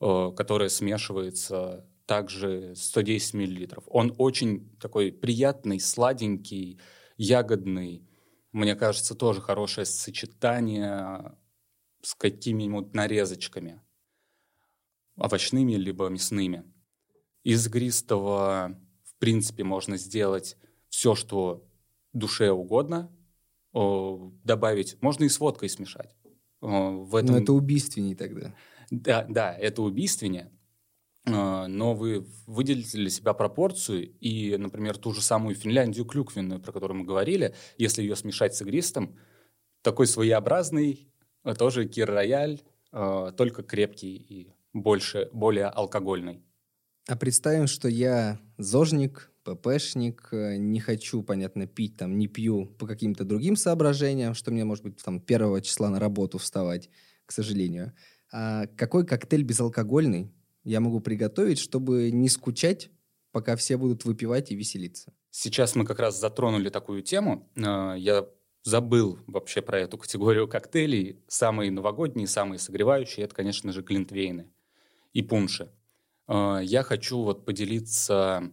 а, 0.00 0.32
которое 0.32 0.70
смешивается 0.70 1.86
также 2.06 2.74
110 2.74 3.34
миллилитров. 3.34 3.84
Он 3.86 4.14
очень 4.16 4.74
такой 4.78 5.12
приятный, 5.12 5.78
сладенький, 5.78 6.80
ягодный. 7.18 8.08
Мне 8.52 8.74
кажется, 8.76 9.14
тоже 9.14 9.42
хорошее 9.42 9.84
сочетание 9.84 11.36
с 12.02 12.14
какими-нибудь 12.14 12.94
нарезочками 12.94 13.82
овощными 15.18 15.74
либо 15.74 16.08
мясными. 16.08 16.64
Из 17.44 17.66
игристого, 17.66 18.78
в 19.04 19.18
принципе, 19.18 19.64
можно 19.64 19.96
сделать 19.96 20.56
все, 20.88 21.14
что 21.14 21.66
душе 22.12 22.50
угодно. 22.50 23.10
Добавить, 23.72 25.00
можно 25.02 25.24
и 25.24 25.28
с 25.28 25.38
водкой 25.38 25.68
смешать. 25.68 26.16
В 26.60 27.14
этом, 27.14 27.36
Ну, 27.36 27.42
это 27.42 27.52
убийственней 27.52 28.14
тогда. 28.14 28.54
да, 28.90 29.26
да, 29.28 29.54
это 29.54 29.82
убийственнее. 29.82 30.50
Э, 31.26 31.66
Но 31.68 31.94
вы 31.94 32.26
выделите 32.46 32.98
для 32.98 33.10
себя 33.10 33.34
пропорцию, 33.34 34.10
и, 34.18 34.56
например, 34.56 34.96
ту 34.96 35.12
же 35.12 35.22
самую 35.22 35.54
Финляндию 35.54 36.04
клюквенную, 36.06 36.60
про 36.60 36.72
которую 36.72 36.98
мы 36.98 37.04
говорили, 37.04 37.54
если 37.76 38.02
ее 38.02 38.16
смешать 38.16 38.56
с 38.56 38.62
игристым, 38.62 39.16
такой 39.82 40.06
своеобразный, 40.06 41.08
э, 41.44 41.54
тоже 41.54 41.86
кир-рояль, 41.86 42.62
э, 42.92 43.32
только 43.36 43.62
крепкий 43.62 44.16
и 44.16 44.52
больше, 44.72 45.28
более 45.32 45.66
алкогольный. 45.66 46.42
А 47.08 47.16
представим, 47.16 47.66
что 47.66 47.88
я 47.88 48.38
зожник, 48.58 49.32
ППшник, 49.42 50.28
э, 50.32 50.56
не 50.56 50.78
хочу, 50.78 51.22
понятно, 51.22 51.66
пить, 51.66 51.96
там, 51.96 52.18
не 52.18 52.28
пью 52.28 52.66
по 52.66 52.86
каким-то 52.86 53.24
другим 53.24 53.56
соображениям, 53.56 54.34
что 54.34 54.50
мне, 54.50 54.64
может 54.64 54.84
быть, 54.84 55.02
там, 55.02 55.20
первого 55.20 55.62
числа 55.62 55.88
на 55.88 55.98
работу 55.98 56.36
вставать, 56.36 56.90
к 57.24 57.32
сожалению. 57.32 57.94
А 58.30 58.66
какой 58.76 59.06
коктейль 59.06 59.42
безалкогольный 59.42 60.30
я 60.64 60.80
могу 60.80 61.00
приготовить, 61.00 61.58
чтобы 61.58 62.10
не 62.10 62.28
скучать, 62.28 62.90
пока 63.32 63.56
все 63.56 63.78
будут 63.78 64.04
выпивать 64.04 64.50
и 64.50 64.54
веселиться? 64.54 65.14
Сейчас 65.30 65.76
мы 65.76 65.86
как 65.86 65.98
раз 65.98 66.20
затронули 66.20 66.68
такую 66.68 67.02
тему. 67.02 67.50
Э, 67.56 67.94
Я 67.96 68.26
забыл 68.64 69.18
вообще 69.26 69.62
про 69.62 69.78
эту 69.80 69.96
категорию 69.96 70.46
коктейлей. 70.46 71.22
Самые 71.26 71.70
новогодние, 71.70 72.26
самые 72.26 72.58
согревающие, 72.58 73.24
это, 73.24 73.34
конечно 73.34 73.72
же, 73.72 73.80
глинтвейны 73.80 74.50
и 75.12 75.22
пунши. 75.22 75.72
Э, 76.28 76.60
Я 76.62 76.82
хочу 76.82 77.22
вот 77.22 77.44
поделиться 77.44 78.50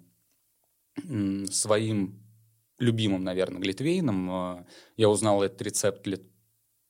своим 1.51 2.21
любимым, 2.79 3.23
наверное, 3.23 3.61
глинтвейном. 3.61 4.29
Э, 4.31 4.65
Я 4.97 5.09
узнал 5.09 5.43
этот 5.43 5.61
рецепт 5.61 6.07
лет 6.07 6.23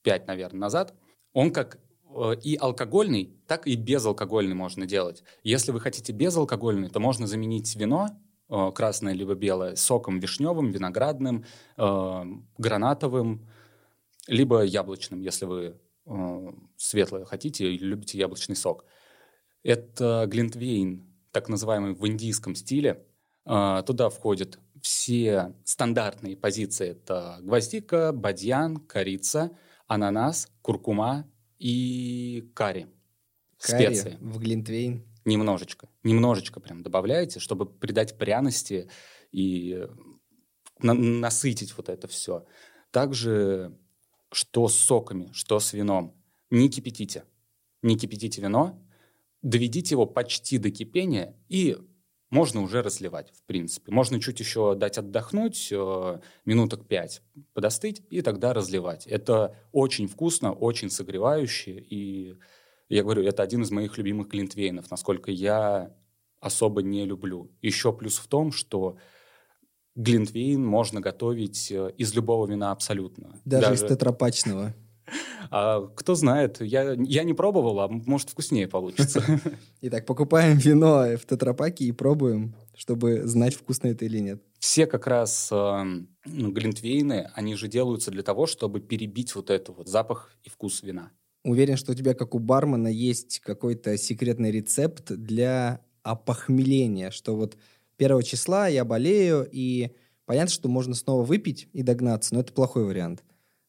пять, 0.03 0.27
наверное, 0.27 0.59
назад. 0.61 0.93
Он 1.33 1.51
как 1.51 1.79
э, 2.15 2.35
и 2.43 2.55
алкогольный, 2.55 3.37
так 3.47 3.67
и 3.67 3.75
безалкогольный 3.75 4.55
можно 4.55 4.85
делать. 4.85 5.23
Если 5.43 5.71
вы 5.71 5.79
хотите 5.81 6.13
безалкогольный, 6.13 6.89
то 6.89 6.99
можно 6.99 7.27
заменить 7.27 7.75
вино, 7.75 8.09
э, 8.49 8.71
красное 8.73 9.13
либо 9.13 9.33
белое, 9.35 9.75
соком 9.75 10.19
вишневым, 10.19 10.71
виноградным, 10.71 11.45
э, 11.77 12.23
гранатовым, 12.57 13.47
либо 14.27 14.63
яблочным, 14.63 15.21
если 15.21 15.45
вы 15.45 15.79
светлое 16.77 17.25
хотите 17.25 17.73
и 17.73 17.79
любите 17.79 18.19
яблочный 18.19 18.55
сок. 18.55 18.85
Это 19.65 20.25
глинтвейн, 20.27 21.03
так 21.31 21.49
называемый 21.49 21.95
в 21.95 22.07
индийском 22.07 22.53
стиле. 22.53 23.03
Э, 23.47 23.81
Туда 23.85 24.09
входят 24.09 24.59
все 24.79 25.55
стандартные 25.63 26.37
позиции. 26.37 26.89
Это 26.89 27.39
гвоздика, 27.41 28.11
бадьян, 28.13 28.77
корица, 28.77 29.57
ананас, 29.87 30.51
куркума 30.61 31.27
и 31.57 32.47
карри. 32.53 32.87
Карри 33.57 33.95
Специи. 33.95 34.17
в 34.21 34.37
глинтвейн. 34.37 35.03
Немножечко. 35.25 35.89
Немножечко 36.03 36.59
прям 36.59 36.83
добавляете, 36.83 37.39
чтобы 37.39 37.65
придать 37.65 38.19
пряности 38.19 38.87
и 39.31 39.87
на- 40.77 40.93
насытить 40.93 41.75
вот 41.75 41.89
это 41.89 42.07
все. 42.07 42.45
Также, 42.91 43.75
что 44.31 44.67
с 44.67 44.75
соками, 44.75 45.31
что 45.33 45.59
с 45.59 45.73
вином. 45.73 46.15
Не 46.51 46.69
кипятите. 46.69 47.23
Не 47.81 47.97
кипятите 47.97 48.41
вино, 48.43 48.79
доведите 49.45 49.93
его 49.93 50.07
почти 50.07 50.57
до 50.57 50.71
кипения 50.71 51.35
и 51.49 51.77
можно 52.31 52.61
уже 52.61 52.81
разливать, 52.81 53.31
в 53.31 53.43
принципе. 53.43 53.91
Можно 53.91 54.19
чуть 54.19 54.39
еще 54.39 54.75
дать 54.75 54.97
отдохнуть, 54.97 55.69
э, 55.71 56.19
минуток 56.45 56.87
пять, 56.87 57.21
подостыть, 57.53 58.01
и 58.09 58.21
тогда 58.23 58.53
разливать. 58.53 59.05
Это 59.05 59.55
очень 59.71 60.07
вкусно, 60.07 60.51
очень 60.51 60.89
согревающе, 60.89 61.71
и 61.71 62.35
я 62.89 63.03
говорю, 63.03 63.23
это 63.23 63.43
один 63.43 63.61
из 63.61 63.69
моих 63.69 63.97
любимых 63.99 64.29
глинтвейнов, 64.29 64.89
насколько 64.89 65.31
я 65.31 65.95
особо 66.39 66.81
не 66.81 67.05
люблю. 67.05 67.51
Еще 67.61 67.93
плюс 67.93 68.17
в 68.17 68.27
том, 68.27 68.51
что 68.51 68.97
глинтвейн 69.95 70.65
можно 70.65 71.01
готовить 71.01 71.71
э, 71.71 71.93
из 71.97 72.15
любого 72.15 72.47
вина 72.47 72.71
абсолютно. 72.71 73.39
Даже, 73.45 73.75
из 73.75 73.81
тетрапачного. 73.81 74.73
А 75.51 75.87
кто 75.95 76.15
знает, 76.15 76.61
я, 76.61 76.93
я 76.93 77.23
не 77.23 77.33
пробовал, 77.33 77.79
а 77.79 77.87
может 77.87 78.29
вкуснее 78.29 78.67
получится. 78.67 79.23
Итак, 79.81 80.05
покупаем 80.05 80.57
вино 80.57 81.17
в 81.17 81.25
тетрапаке 81.25 81.85
и 81.85 81.91
пробуем, 81.91 82.55
чтобы 82.75 83.23
знать, 83.27 83.55
вкусно 83.55 83.87
это 83.87 84.05
или 84.05 84.19
нет. 84.19 84.41
Все 84.59 84.87
как 84.87 85.07
раз 85.07 85.49
э, 85.51 85.83
ну, 86.25 86.51
глинтвейны, 86.51 87.29
они 87.33 87.55
же 87.55 87.67
делаются 87.67 88.11
для 88.11 88.23
того, 88.23 88.47
чтобы 88.47 88.79
перебить 88.79 89.35
вот 89.35 89.49
это 89.49 89.71
вот 89.71 89.87
запах 89.87 90.31
и 90.43 90.49
вкус 90.49 90.83
вина. 90.83 91.11
Уверен, 91.43 91.77
что 91.77 91.91
у 91.91 91.95
тебя, 91.95 92.13
как 92.13 92.33
у 92.33 92.39
бармена, 92.39 92.87
есть 92.87 93.39
какой-то 93.39 93.97
секретный 93.97 94.51
рецепт 94.51 95.11
для 95.11 95.81
опохмеления, 96.01 97.11
что 97.11 97.35
вот 97.35 97.57
первого 97.97 98.23
числа 98.23 98.67
я 98.67 98.83
болею, 98.83 99.47
и 99.51 99.91
Понятно, 100.25 100.51
что 100.51 100.69
можно 100.69 100.95
снова 100.95 101.23
выпить 101.23 101.69
и 101.71 101.83
догнаться, 101.83 102.33
но 102.33 102.41
это 102.41 102.51
плохой 102.51 102.85
вариант. 102.85 103.23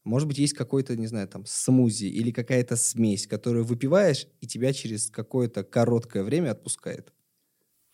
Может 0.06 0.28
быть, 0.28 0.38
есть 0.38 0.54
какой-то, 0.54 0.96
не 0.96 1.08
знаю, 1.08 1.26
там, 1.26 1.44
смузи 1.44 2.06
или 2.06 2.30
какая-то 2.30 2.76
смесь, 2.76 3.26
которую 3.26 3.64
выпиваешь, 3.64 4.28
и 4.40 4.46
тебя 4.46 4.72
через 4.72 5.10
какое-то 5.10 5.64
короткое 5.64 6.22
время 6.22 6.52
отпускает. 6.52 7.12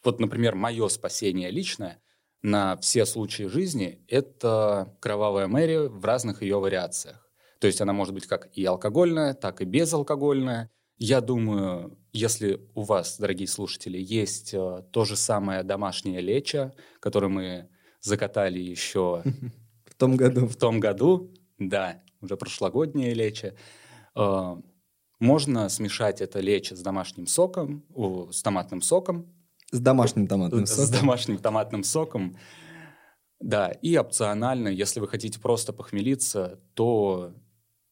Вот, 0.04 0.20
например, 0.20 0.54
мое 0.54 0.88
спасение 0.88 1.50
личное 1.50 2.02
на 2.42 2.76
все 2.76 3.06
случаи 3.06 3.44
жизни– 3.44 4.04
это 4.08 4.94
кровавая 5.00 5.46
Мэри 5.46 5.88
в 5.88 6.04
разных 6.04 6.42
ее 6.42 6.58
вариациях. 6.58 7.30
То 7.60 7.66
есть 7.66 7.80
она 7.80 7.94
может 7.94 8.12
быть 8.12 8.26
как 8.26 8.50
и 8.52 8.62
алкогольная, 8.64 9.32
так 9.32 9.62
и 9.62 9.64
безалкогольная. 9.64 10.70
Я 10.98 11.22
думаю, 11.22 11.98
если 12.12 12.60
у 12.74 12.82
вас, 12.82 13.18
дорогие 13.18 13.48
слушатели, 13.48 13.98
есть 13.98 14.52
э, 14.52 14.84
то 14.90 15.04
же 15.06 15.16
самое 15.16 15.62
домашнее 15.62 16.20
лечо, 16.20 16.72
которое 17.00 17.28
мы 17.28 17.68
закатали 18.00 18.58
еще 18.58 19.22
В 19.86 19.94
том 19.94 20.16
году. 20.16 20.46
в 20.46 20.56
том 20.56 20.80
году, 20.80 21.32
да, 21.68 22.02
уже 22.20 22.36
прошлогоднее 22.36 23.14
лечо, 23.14 23.52
э, 24.16 24.56
можно 25.18 25.68
смешать 25.68 26.20
это 26.20 26.40
лечо 26.40 26.74
с 26.76 26.80
домашним 26.80 27.26
соком, 27.26 27.84
с 28.30 28.42
томатным 28.42 28.82
соком, 28.82 29.32
С 29.70 29.80
домашним 29.80 30.26
томатным 30.26 30.66
с 30.66 30.74
соком. 30.74 31.00
домашним 31.00 31.38
томатным 31.38 31.84
соком. 31.84 32.36
Да, 33.40 33.70
и 33.70 33.96
опционально, 33.96 34.68
если 34.68 35.00
вы 35.00 35.08
хотите 35.08 35.40
просто 35.40 35.72
похмелиться, 35.72 36.60
то 36.74 37.32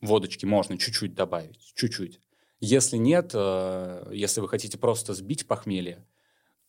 водочки 0.00 0.44
можно 0.46 0.76
чуть-чуть 0.78 1.14
добавить, 1.14 1.72
чуть-чуть. 1.74 2.20
Если 2.60 2.96
нет, 2.98 3.30
э, 3.34 4.10
если 4.12 4.40
вы 4.40 4.48
хотите 4.48 4.78
просто 4.78 5.14
сбить 5.14 5.46
похмелье, 5.46 6.06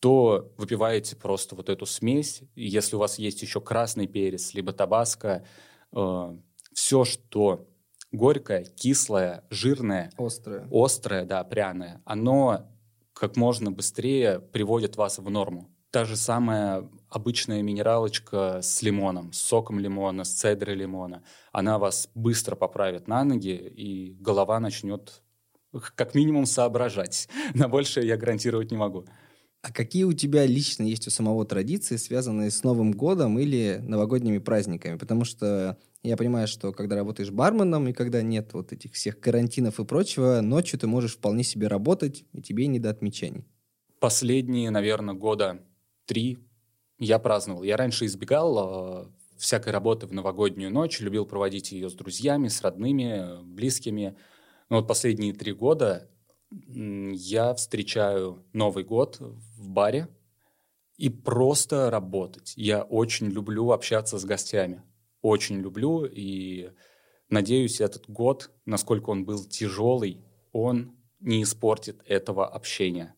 то 0.00 0.52
выпиваете 0.56 1.14
просто 1.14 1.54
вот 1.54 1.68
эту 1.68 1.86
смесь. 1.86 2.42
Если 2.56 2.96
у 2.96 2.98
вас 2.98 3.18
есть 3.18 3.42
еще 3.42 3.60
красный 3.60 4.08
перец, 4.08 4.52
либо 4.54 4.72
табаско, 4.72 5.46
все, 6.74 7.04
что 7.04 7.68
горькое, 8.10 8.64
кислое, 8.64 9.44
жирное, 9.50 10.10
Острое. 10.18 10.68
острое, 10.70 11.24
да, 11.24 11.42
пряное, 11.44 12.02
оно 12.04 12.68
как 13.12 13.36
можно 13.36 13.70
быстрее 13.70 14.40
приводит 14.40 14.96
вас 14.96 15.18
в 15.18 15.30
норму. 15.30 15.70
Та 15.90 16.04
же 16.06 16.16
самая 16.16 16.88
обычная 17.10 17.62
минералочка 17.62 18.60
с 18.62 18.80
лимоном, 18.80 19.32
с 19.32 19.38
соком 19.38 19.78
лимона, 19.78 20.24
с 20.24 20.32
цедрой 20.32 20.74
лимона, 20.74 21.22
она 21.52 21.78
вас 21.78 22.08
быстро 22.14 22.56
поправит 22.56 23.08
на 23.08 23.24
ноги, 23.24 23.50
и 23.54 24.14
голова 24.14 24.58
начнет 24.58 25.22
как 25.94 26.14
минимум 26.14 26.46
соображать. 26.46 27.28
На 27.54 27.68
большее 27.68 28.06
я 28.06 28.16
гарантировать 28.16 28.70
не 28.70 28.76
могу. 28.76 29.06
А 29.62 29.72
какие 29.72 30.04
у 30.04 30.12
тебя 30.12 30.44
лично 30.44 30.82
есть 30.82 31.06
у 31.06 31.10
самого 31.10 31.44
традиции, 31.46 31.96
связанные 31.96 32.50
с 32.50 32.64
Новым 32.64 32.92
годом 32.92 33.38
или 33.38 33.78
новогодними 33.82 34.38
праздниками? 34.38 34.98
Потому 34.98 35.24
что 35.24 35.78
я 36.02 36.16
понимаю, 36.16 36.48
что 36.48 36.72
когда 36.72 36.96
работаешь 36.96 37.30
барменом 37.30 37.88
и 37.88 37.92
когда 37.92 38.22
нет 38.22 38.52
вот 38.54 38.72
этих 38.72 38.92
всех 38.94 39.20
карантинов 39.20 39.78
и 39.78 39.84
прочего, 39.84 40.40
ночью 40.40 40.78
ты 40.78 40.86
можешь 40.86 41.16
вполне 41.16 41.44
себе 41.44 41.68
работать, 41.68 42.24
и 42.32 42.42
тебе 42.42 42.66
не 42.66 42.78
до 42.78 42.90
отмечаний. 42.90 43.46
Последние, 44.00 44.70
наверное, 44.70 45.14
года 45.14 45.62
три 46.06 46.38
я 46.98 47.18
праздновал. 47.18 47.62
Я 47.62 47.76
раньше 47.76 48.06
избегал 48.06 49.04
э, 49.04 49.06
всякой 49.38 49.72
работы 49.72 50.06
в 50.06 50.12
новогоднюю 50.12 50.72
ночь, 50.72 51.00
любил 51.00 51.24
проводить 51.24 51.72
ее 51.72 51.88
с 51.88 51.94
друзьями, 51.94 52.48
с 52.48 52.62
родными, 52.62 53.42
близкими. 53.44 54.16
Но 54.70 54.78
вот 54.78 54.88
последние 54.88 55.32
три 55.34 55.52
года 55.52 56.08
я 56.50 57.54
встречаю 57.54 58.44
Новый 58.52 58.84
год 58.84 59.18
в 59.20 59.68
баре 59.68 60.08
и 60.96 61.08
просто 61.08 61.90
работать. 61.90 62.54
Я 62.56 62.82
очень 62.82 63.28
люблю 63.28 63.70
общаться 63.70 64.18
с 64.18 64.24
гостями. 64.24 64.82
Очень 65.22 65.60
люблю 65.60 66.04
и 66.04 66.70
надеюсь, 67.30 67.80
этот 67.80 68.08
год, 68.08 68.50
насколько 68.66 69.10
он 69.10 69.24
был 69.24 69.44
тяжелый, 69.44 70.24
он 70.52 70.96
не 71.20 71.42
испортит 71.42 72.02
этого 72.06 72.46
общения. 72.46 73.14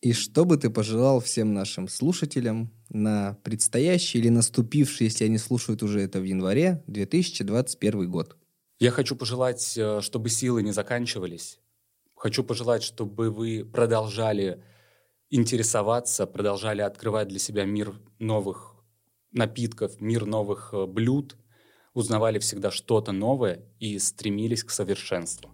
И 0.00 0.12
что 0.12 0.44
бы 0.44 0.56
ты 0.56 0.68
пожелал 0.68 1.20
всем 1.20 1.54
нашим 1.54 1.86
слушателям 1.86 2.72
на 2.88 3.38
предстоящий 3.44 4.18
или 4.18 4.30
наступивший, 4.30 5.06
если 5.06 5.24
они 5.26 5.38
слушают 5.38 5.82
уже 5.82 6.00
это 6.00 6.18
в 6.18 6.24
январе, 6.24 6.82
2021 6.88 8.10
год? 8.10 8.36
Я 8.80 8.90
хочу 8.90 9.14
пожелать, 9.14 9.78
э, 9.78 10.00
чтобы 10.00 10.28
силы 10.28 10.64
не 10.64 10.72
заканчивались. 10.72 11.60
Хочу 12.16 12.42
пожелать, 12.42 12.82
чтобы 12.82 13.30
вы 13.30 13.64
продолжали 13.64 14.64
интересоваться, 15.30 16.26
продолжали 16.26 16.82
открывать 16.82 17.28
для 17.28 17.38
себя 17.38 17.64
мир 17.64 17.94
новых 18.18 18.71
напитков, 19.32 20.00
мир 20.00 20.26
новых 20.26 20.70
э, 20.72 20.86
блюд, 20.86 21.36
узнавали 21.94 22.38
всегда 22.38 22.70
что-то 22.70 23.12
новое 23.12 23.60
и 23.78 23.98
стремились 23.98 24.64
к 24.64 24.70
совершенству. 24.70 25.50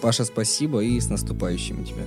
Паша, 0.00 0.24
спасибо 0.24 0.80
и 0.84 1.00
с 1.00 1.08
наступающим 1.08 1.84
тебя. 1.84 2.04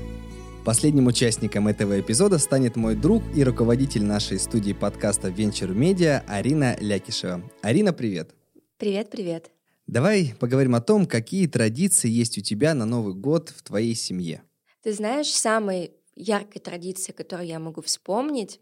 Последним 0.63 1.07
участником 1.07 1.67
этого 1.67 1.99
эпизода 1.99 2.37
станет 2.37 2.75
мой 2.75 2.95
друг 2.95 3.23
и 3.35 3.43
руководитель 3.43 4.03
нашей 4.03 4.37
студии 4.37 4.73
подкаста 4.73 5.29
Venture 5.29 5.73
Media 5.73 6.23
Арина 6.27 6.75
Лякишева. 6.79 7.41
Арина, 7.61 7.93
привет! 7.93 8.35
Привет, 8.77 9.09
привет. 9.09 9.49
Давай 9.87 10.35
поговорим 10.39 10.75
о 10.75 10.81
том, 10.81 11.05
какие 11.07 11.47
традиции 11.47 12.09
есть 12.09 12.37
у 12.37 12.41
тебя 12.41 12.73
на 12.73 12.85
Новый 12.85 13.15
год 13.15 13.53
в 13.55 13.63
твоей 13.63 13.95
семье. 13.95 14.43
Ты 14.81 14.93
знаешь, 14.93 15.31
самой 15.31 15.95
яркой 16.15 16.61
традицией, 16.61 17.15
которую 17.15 17.47
я 17.47 17.59
могу 17.59 17.81
вспомнить, 17.81 18.59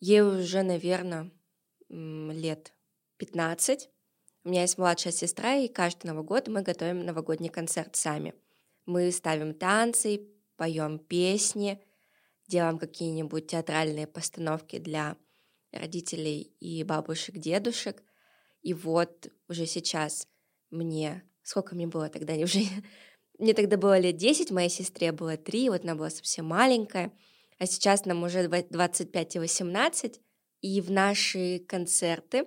ей 0.00 0.22
уже, 0.22 0.62
наверное, 0.62 1.30
лет 1.88 2.74
15. 3.18 3.88
У 4.44 4.48
меня 4.48 4.62
есть 4.62 4.78
младшая 4.78 5.12
сестра, 5.12 5.54
и 5.56 5.68
каждый 5.68 6.06
Новый 6.06 6.24
год 6.24 6.48
мы 6.48 6.62
готовим 6.62 7.04
новогодний 7.04 7.48
концерт 7.48 7.96
сами. 7.96 8.34
Мы 8.84 9.10
ставим 9.10 9.54
танцы, 9.54 10.28
поем 10.56 10.98
песни, 10.98 11.82
делаем 12.46 12.78
какие-нибудь 12.78 13.48
театральные 13.48 14.06
постановки 14.06 14.78
для 14.78 15.16
родителей 15.72 16.54
и 16.60 16.84
бабушек, 16.84 17.36
дедушек. 17.36 18.02
И 18.62 18.74
вот 18.74 19.28
уже 19.48 19.66
сейчас 19.66 20.28
мне... 20.70 21.22
Сколько 21.42 21.74
мне 21.74 21.86
было 21.86 22.08
тогда? 22.08 22.34
Уже... 22.42 22.60
Мне 23.38 23.52
тогда 23.52 23.76
было 23.76 23.98
лет 23.98 24.16
10, 24.16 24.50
моей 24.50 24.70
сестре 24.70 25.12
было 25.12 25.36
3, 25.36 25.70
вот 25.70 25.84
она 25.84 25.94
была 25.94 26.10
совсем 26.10 26.46
маленькая. 26.46 27.12
А 27.58 27.66
сейчас 27.66 28.04
нам 28.04 28.22
уже 28.22 28.48
два- 28.48 28.62
25 28.62 29.36
и 29.36 29.38
18, 29.38 30.20
и 30.62 30.80
в 30.80 30.90
наши 30.90 31.58
концерты 31.66 32.46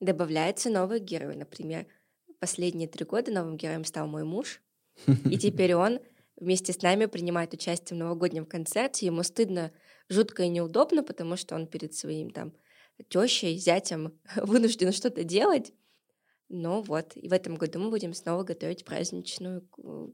добавляются 0.00 0.70
новые 0.70 1.00
герои. 1.00 1.34
Например, 1.34 1.86
последние 2.38 2.88
три 2.88 3.04
года 3.04 3.32
новым 3.32 3.56
героем 3.56 3.84
стал 3.84 4.06
мой 4.06 4.24
муж, 4.24 4.60
и 5.06 5.06
теперь 5.38 5.74
он 5.74 6.00
вместе 6.36 6.72
с 6.72 6.82
нами 6.82 7.06
принимает 7.06 7.52
участие 7.52 7.96
в 7.96 8.00
новогоднем 8.00 8.46
концерте. 8.46 9.06
Ему 9.06 9.22
стыдно, 9.22 9.72
жутко 10.08 10.44
и 10.44 10.48
неудобно, 10.48 11.02
потому 11.02 11.36
что 11.36 11.54
он 11.54 11.66
перед 11.66 11.94
своим 11.94 12.30
там 12.30 12.52
тещей, 13.08 13.56
зятем 13.58 14.18
вынужден 14.36 14.92
что-то 14.92 15.24
делать. 15.24 15.72
Ну 16.48 16.80
вот, 16.80 17.12
и 17.16 17.28
в 17.28 17.32
этом 17.32 17.56
году 17.56 17.78
мы 17.78 17.90
будем 17.90 18.14
снова 18.14 18.42
готовить 18.42 18.84
праздничную 18.84 19.68
э, 19.84 20.08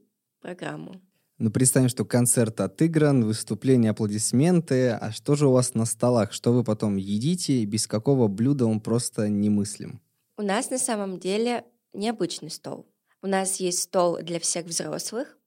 программу. 0.45 1.01
Ну, 1.39 1.49
представим, 1.49 1.89
что 1.89 2.05
концерт 2.05 2.61
отыгран, 2.61 3.25
выступление, 3.25 3.91
аплодисменты. 3.91 4.91
А 4.91 5.11
что 5.11 5.35
же 5.35 5.47
у 5.47 5.51
вас 5.51 5.73
на 5.73 5.85
столах? 5.85 6.31
Что 6.31 6.53
вы 6.53 6.63
потом 6.63 6.97
едите? 6.97 7.53
И 7.53 7.65
без 7.65 7.87
какого 7.87 8.27
блюда 8.27 8.67
он 8.67 8.79
просто 8.79 9.27
немыслим? 9.27 9.99
У 10.37 10.43
нас 10.43 10.69
на 10.69 10.77
самом 10.77 11.19
деле 11.19 11.63
необычный 11.93 12.51
стол. 12.51 12.85
У 13.21 13.27
нас 13.27 13.59
есть 13.59 13.79
стол 13.79 14.19
для 14.21 14.39
всех 14.39 14.65
взрослых 14.65 15.37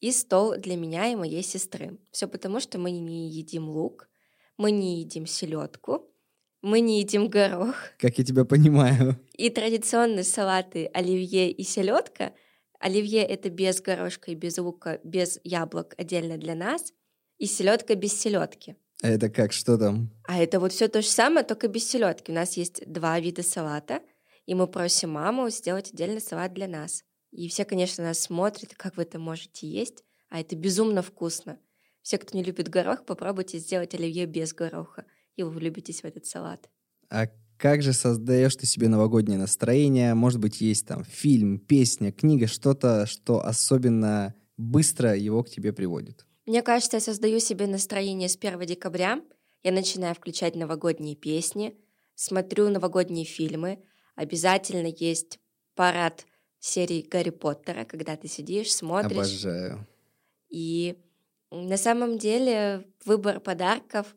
и 0.00 0.12
стол 0.12 0.56
для 0.56 0.76
меня 0.76 1.12
и 1.12 1.16
моей 1.16 1.42
сестры. 1.42 1.98
Все 2.10 2.26
потому, 2.26 2.58
что 2.58 2.78
мы 2.78 2.90
не 2.90 3.28
едим 3.28 3.68
лук, 3.68 4.08
мы 4.56 4.70
не 4.70 5.00
едим 5.00 5.26
селедку, 5.26 6.10
мы 6.62 6.80
не 6.80 7.00
едим 7.00 7.28
горох. 7.28 7.76
Как 7.98 8.18
я 8.18 8.24
тебя 8.24 8.44
понимаю. 8.44 9.20
И 9.34 9.50
традиционные 9.50 10.24
салаты 10.24 10.90
оливье 10.94 11.50
и 11.50 11.62
селедка. 11.62 12.32
Оливье 12.78 13.24
это 13.24 13.50
без 13.50 13.80
горошка 13.80 14.30
и 14.30 14.34
без 14.34 14.58
лука, 14.58 15.00
без 15.04 15.40
яблок 15.44 15.94
отдельно 15.98 16.38
для 16.38 16.54
нас. 16.54 16.92
И 17.38 17.46
селедка 17.46 17.94
без 17.94 18.20
селедки. 18.20 18.76
А 19.02 19.08
это 19.08 19.30
как, 19.30 19.52
что 19.52 19.78
там? 19.78 20.10
А 20.24 20.42
это 20.42 20.58
вот 20.58 20.72
все 20.72 20.88
то 20.88 21.02
же 21.02 21.08
самое, 21.08 21.46
только 21.46 21.68
без 21.68 21.88
селедки. 21.88 22.32
У 22.32 22.34
нас 22.34 22.56
есть 22.56 22.82
два 22.90 23.20
вида 23.20 23.42
салата, 23.42 24.02
и 24.46 24.54
мы 24.54 24.66
просим 24.66 25.10
маму 25.10 25.50
сделать 25.50 25.92
отдельный 25.92 26.20
салат 26.20 26.52
для 26.52 26.66
нас. 26.66 27.04
И 27.30 27.48
все, 27.48 27.64
конечно, 27.64 28.04
нас 28.04 28.18
смотрят, 28.18 28.74
как 28.74 28.96
вы 28.96 29.02
это 29.04 29.18
можете 29.18 29.68
есть, 29.68 30.04
а 30.30 30.40
это 30.40 30.56
безумно 30.56 31.02
вкусно. 31.02 31.60
Все, 32.02 32.18
кто 32.18 32.36
не 32.36 32.42
любит 32.42 32.68
горох, 32.68 33.04
попробуйте 33.04 33.58
сделать 33.58 33.94
оливье 33.94 34.26
без 34.26 34.54
гороха, 34.54 35.04
и 35.36 35.42
вы 35.42 35.50
влюбитесь 35.50 36.00
в 36.00 36.04
этот 36.04 36.26
салат. 36.26 36.68
А 37.10 37.26
как 37.58 37.82
же 37.82 37.92
создаешь 37.92 38.56
ты 38.56 38.66
себе 38.66 38.88
новогоднее 38.88 39.38
настроение? 39.38 40.14
Может 40.14 40.40
быть, 40.40 40.60
есть 40.60 40.86
там 40.86 41.04
фильм, 41.04 41.58
песня, 41.58 42.12
книга, 42.12 42.46
что-то, 42.46 43.06
что 43.06 43.44
особенно 43.44 44.34
быстро 44.56 45.14
его 45.14 45.42
к 45.42 45.50
тебе 45.50 45.72
приводит? 45.72 46.24
Мне 46.46 46.62
кажется, 46.62 46.96
я 46.96 47.00
создаю 47.00 47.40
себе 47.40 47.66
настроение 47.66 48.28
с 48.28 48.36
1 48.36 48.60
декабря. 48.60 49.20
Я 49.62 49.72
начинаю 49.72 50.14
включать 50.14 50.54
новогодние 50.54 51.16
песни, 51.16 51.76
смотрю 52.14 52.70
новогодние 52.70 53.24
фильмы. 53.24 53.80
Обязательно 54.14 54.86
есть 54.86 55.40
парад 55.74 56.26
серии 56.60 57.06
Гарри 57.08 57.30
Поттера, 57.30 57.84
когда 57.84 58.16
ты 58.16 58.28
сидишь, 58.28 58.72
смотришь. 58.72 59.16
Обожаю. 59.16 59.86
И 60.48 60.96
на 61.50 61.76
самом 61.76 62.18
деле 62.18 62.86
выбор 63.04 63.40
подарков, 63.40 64.14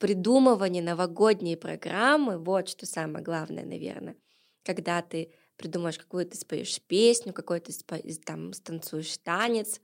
придумывание 0.00 0.82
новогодней 0.82 1.56
программы, 1.56 2.38
вот 2.38 2.68
что 2.68 2.86
самое 2.86 3.22
главное, 3.22 3.64
наверное. 3.64 4.16
Когда 4.64 5.02
ты 5.02 5.30
придумаешь, 5.56 5.98
какую 5.98 6.26
ты 6.26 6.36
споешь 6.36 6.80
песню, 6.80 7.32
какой 7.32 7.60
ты 7.60 7.70
спо- 7.70 8.02
там 8.24 8.54
станцуешь 8.54 9.18
танец. 9.18 9.78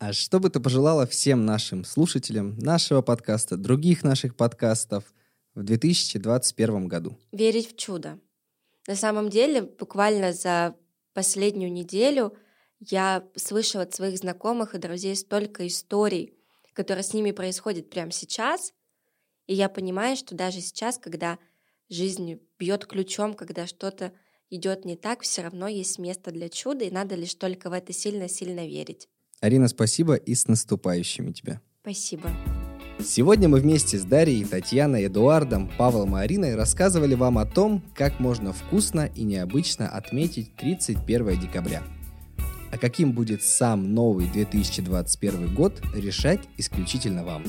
А 0.00 0.12
что 0.12 0.40
бы 0.40 0.50
ты 0.50 0.60
пожелала 0.60 1.06
всем 1.06 1.46
нашим 1.46 1.84
слушателям 1.84 2.58
нашего 2.58 3.00
подкаста, 3.00 3.56
других 3.56 4.02
наших 4.02 4.36
подкастов 4.36 5.04
в 5.54 5.62
2021 5.62 6.88
году? 6.88 7.16
Верить 7.30 7.72
в 7.72 7.76
чудо. 7.76 8.18
На 8.88 8.96
самом 8.96 9.30
деле, 9.30 9.62
буквально 9.62 10.32
за 10.32 10.74
последнюю 11.14 11.72
неделю 11.72 12.36
я 12.80 13.24
слышала 13.36 13.84
от 13.84 13.94
своих 13.94 14.18
знакомых 14.18 14.74
и 14.74 14.78
друзей 14.78 15.14
столько 15.14 15.66
историй, 15.66 16.34
которые 16.72 17.04
с 17.04 17.12
ними 17.12 17.30
происходят 17.30 17.90
прямо 17.90 18.10
сейчас, 18.10 18.72
и 19.48 19.54
я 19.54 19.68
понимаю, 19.68 20.14
что 20.14 20.36
даже 20.36 20.60
сейчас, 20.60 20.98
когда 20.98 21.38
жизнь 21.88 22.38
бьет 22.58 22.86
ключом, 22.86 23.34
когда 23.34 23.66
что-то 23.66 24.12
идет 24.50 24.84
не 24.84 24.94
так, 24.94 25.22
все 25.22 25.42
равно 25.42 25.66
есть 25.66 25.98
место 25.98 26.30
для 26.30 26.48
чуда, 26.48 26.84
и 26.84 26.90
надо 26.90 27.16
лишь 27.16 27.34
только 27.34 27.70
в 27.70 27.72
это 27.72 27.92
сильно-сильно 27.92 28.66
верить. 28.66 29.08
Арина, 29.40 29.68
спасибо 29.68 30.14
и 30.14 30.34
с 30.34 30.46
наступающими 30.48 31.32
тебя. 31.32 31.60
Спасибо. 31.80 32.30
Сегодня 33.02 33.48
мы 33.48 33.60
вместе 33.60 33.96
с 33.96 34.04
Дарьей, 34.04 34.44
Татьяной, 34.44 35.06
Эдуардом, 35.06 35.70
Павлом 35.78 36.16
и 36.16 36.20
Ариной 36.20 36.54
рассказывали 36.54 37.14
вам 37.14 37.38
о 37.38 37.46
том, 37.46 37.82
как 37.94 38.20
можно 38.20 38.52
вкусно 38.52 39.10
и 39.14 39.22
необычно 39.22 39.88
отметить 39.88 40.56
31 40.56 41.40
декабря. 41.40 41.82
А 42.70 42.76
каким 42.76 43.12
будет 43.12 43.42
сам 43.42 43.94
новый 43.94 44.28
2021 44.28 45.54
год, 45.54 45.80
решать 45.94 46.40
исключительно 46.58 47.24
вам. 47.24 47.44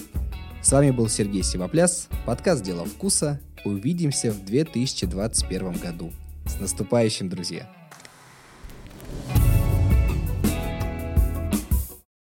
С 0.61 0.73
вами 0.73 0.91
был 0.91 1.07
Сергей 1.07 1.41
Сивопляс, 1.41 2.09
подкаст 2.25 2.63
«Дело 2.63 2.85
вкуса». 2.85 3.39
Увидимся 3.63 4.31
в 4.31 4.43
2021 4.43 5.71
году. 5.73 6.11
С 6.45 6.59
наступающим, 6.59 7.29
друзья! 7.29 7.69
thank 9.29 9.43
you 9.43 9.48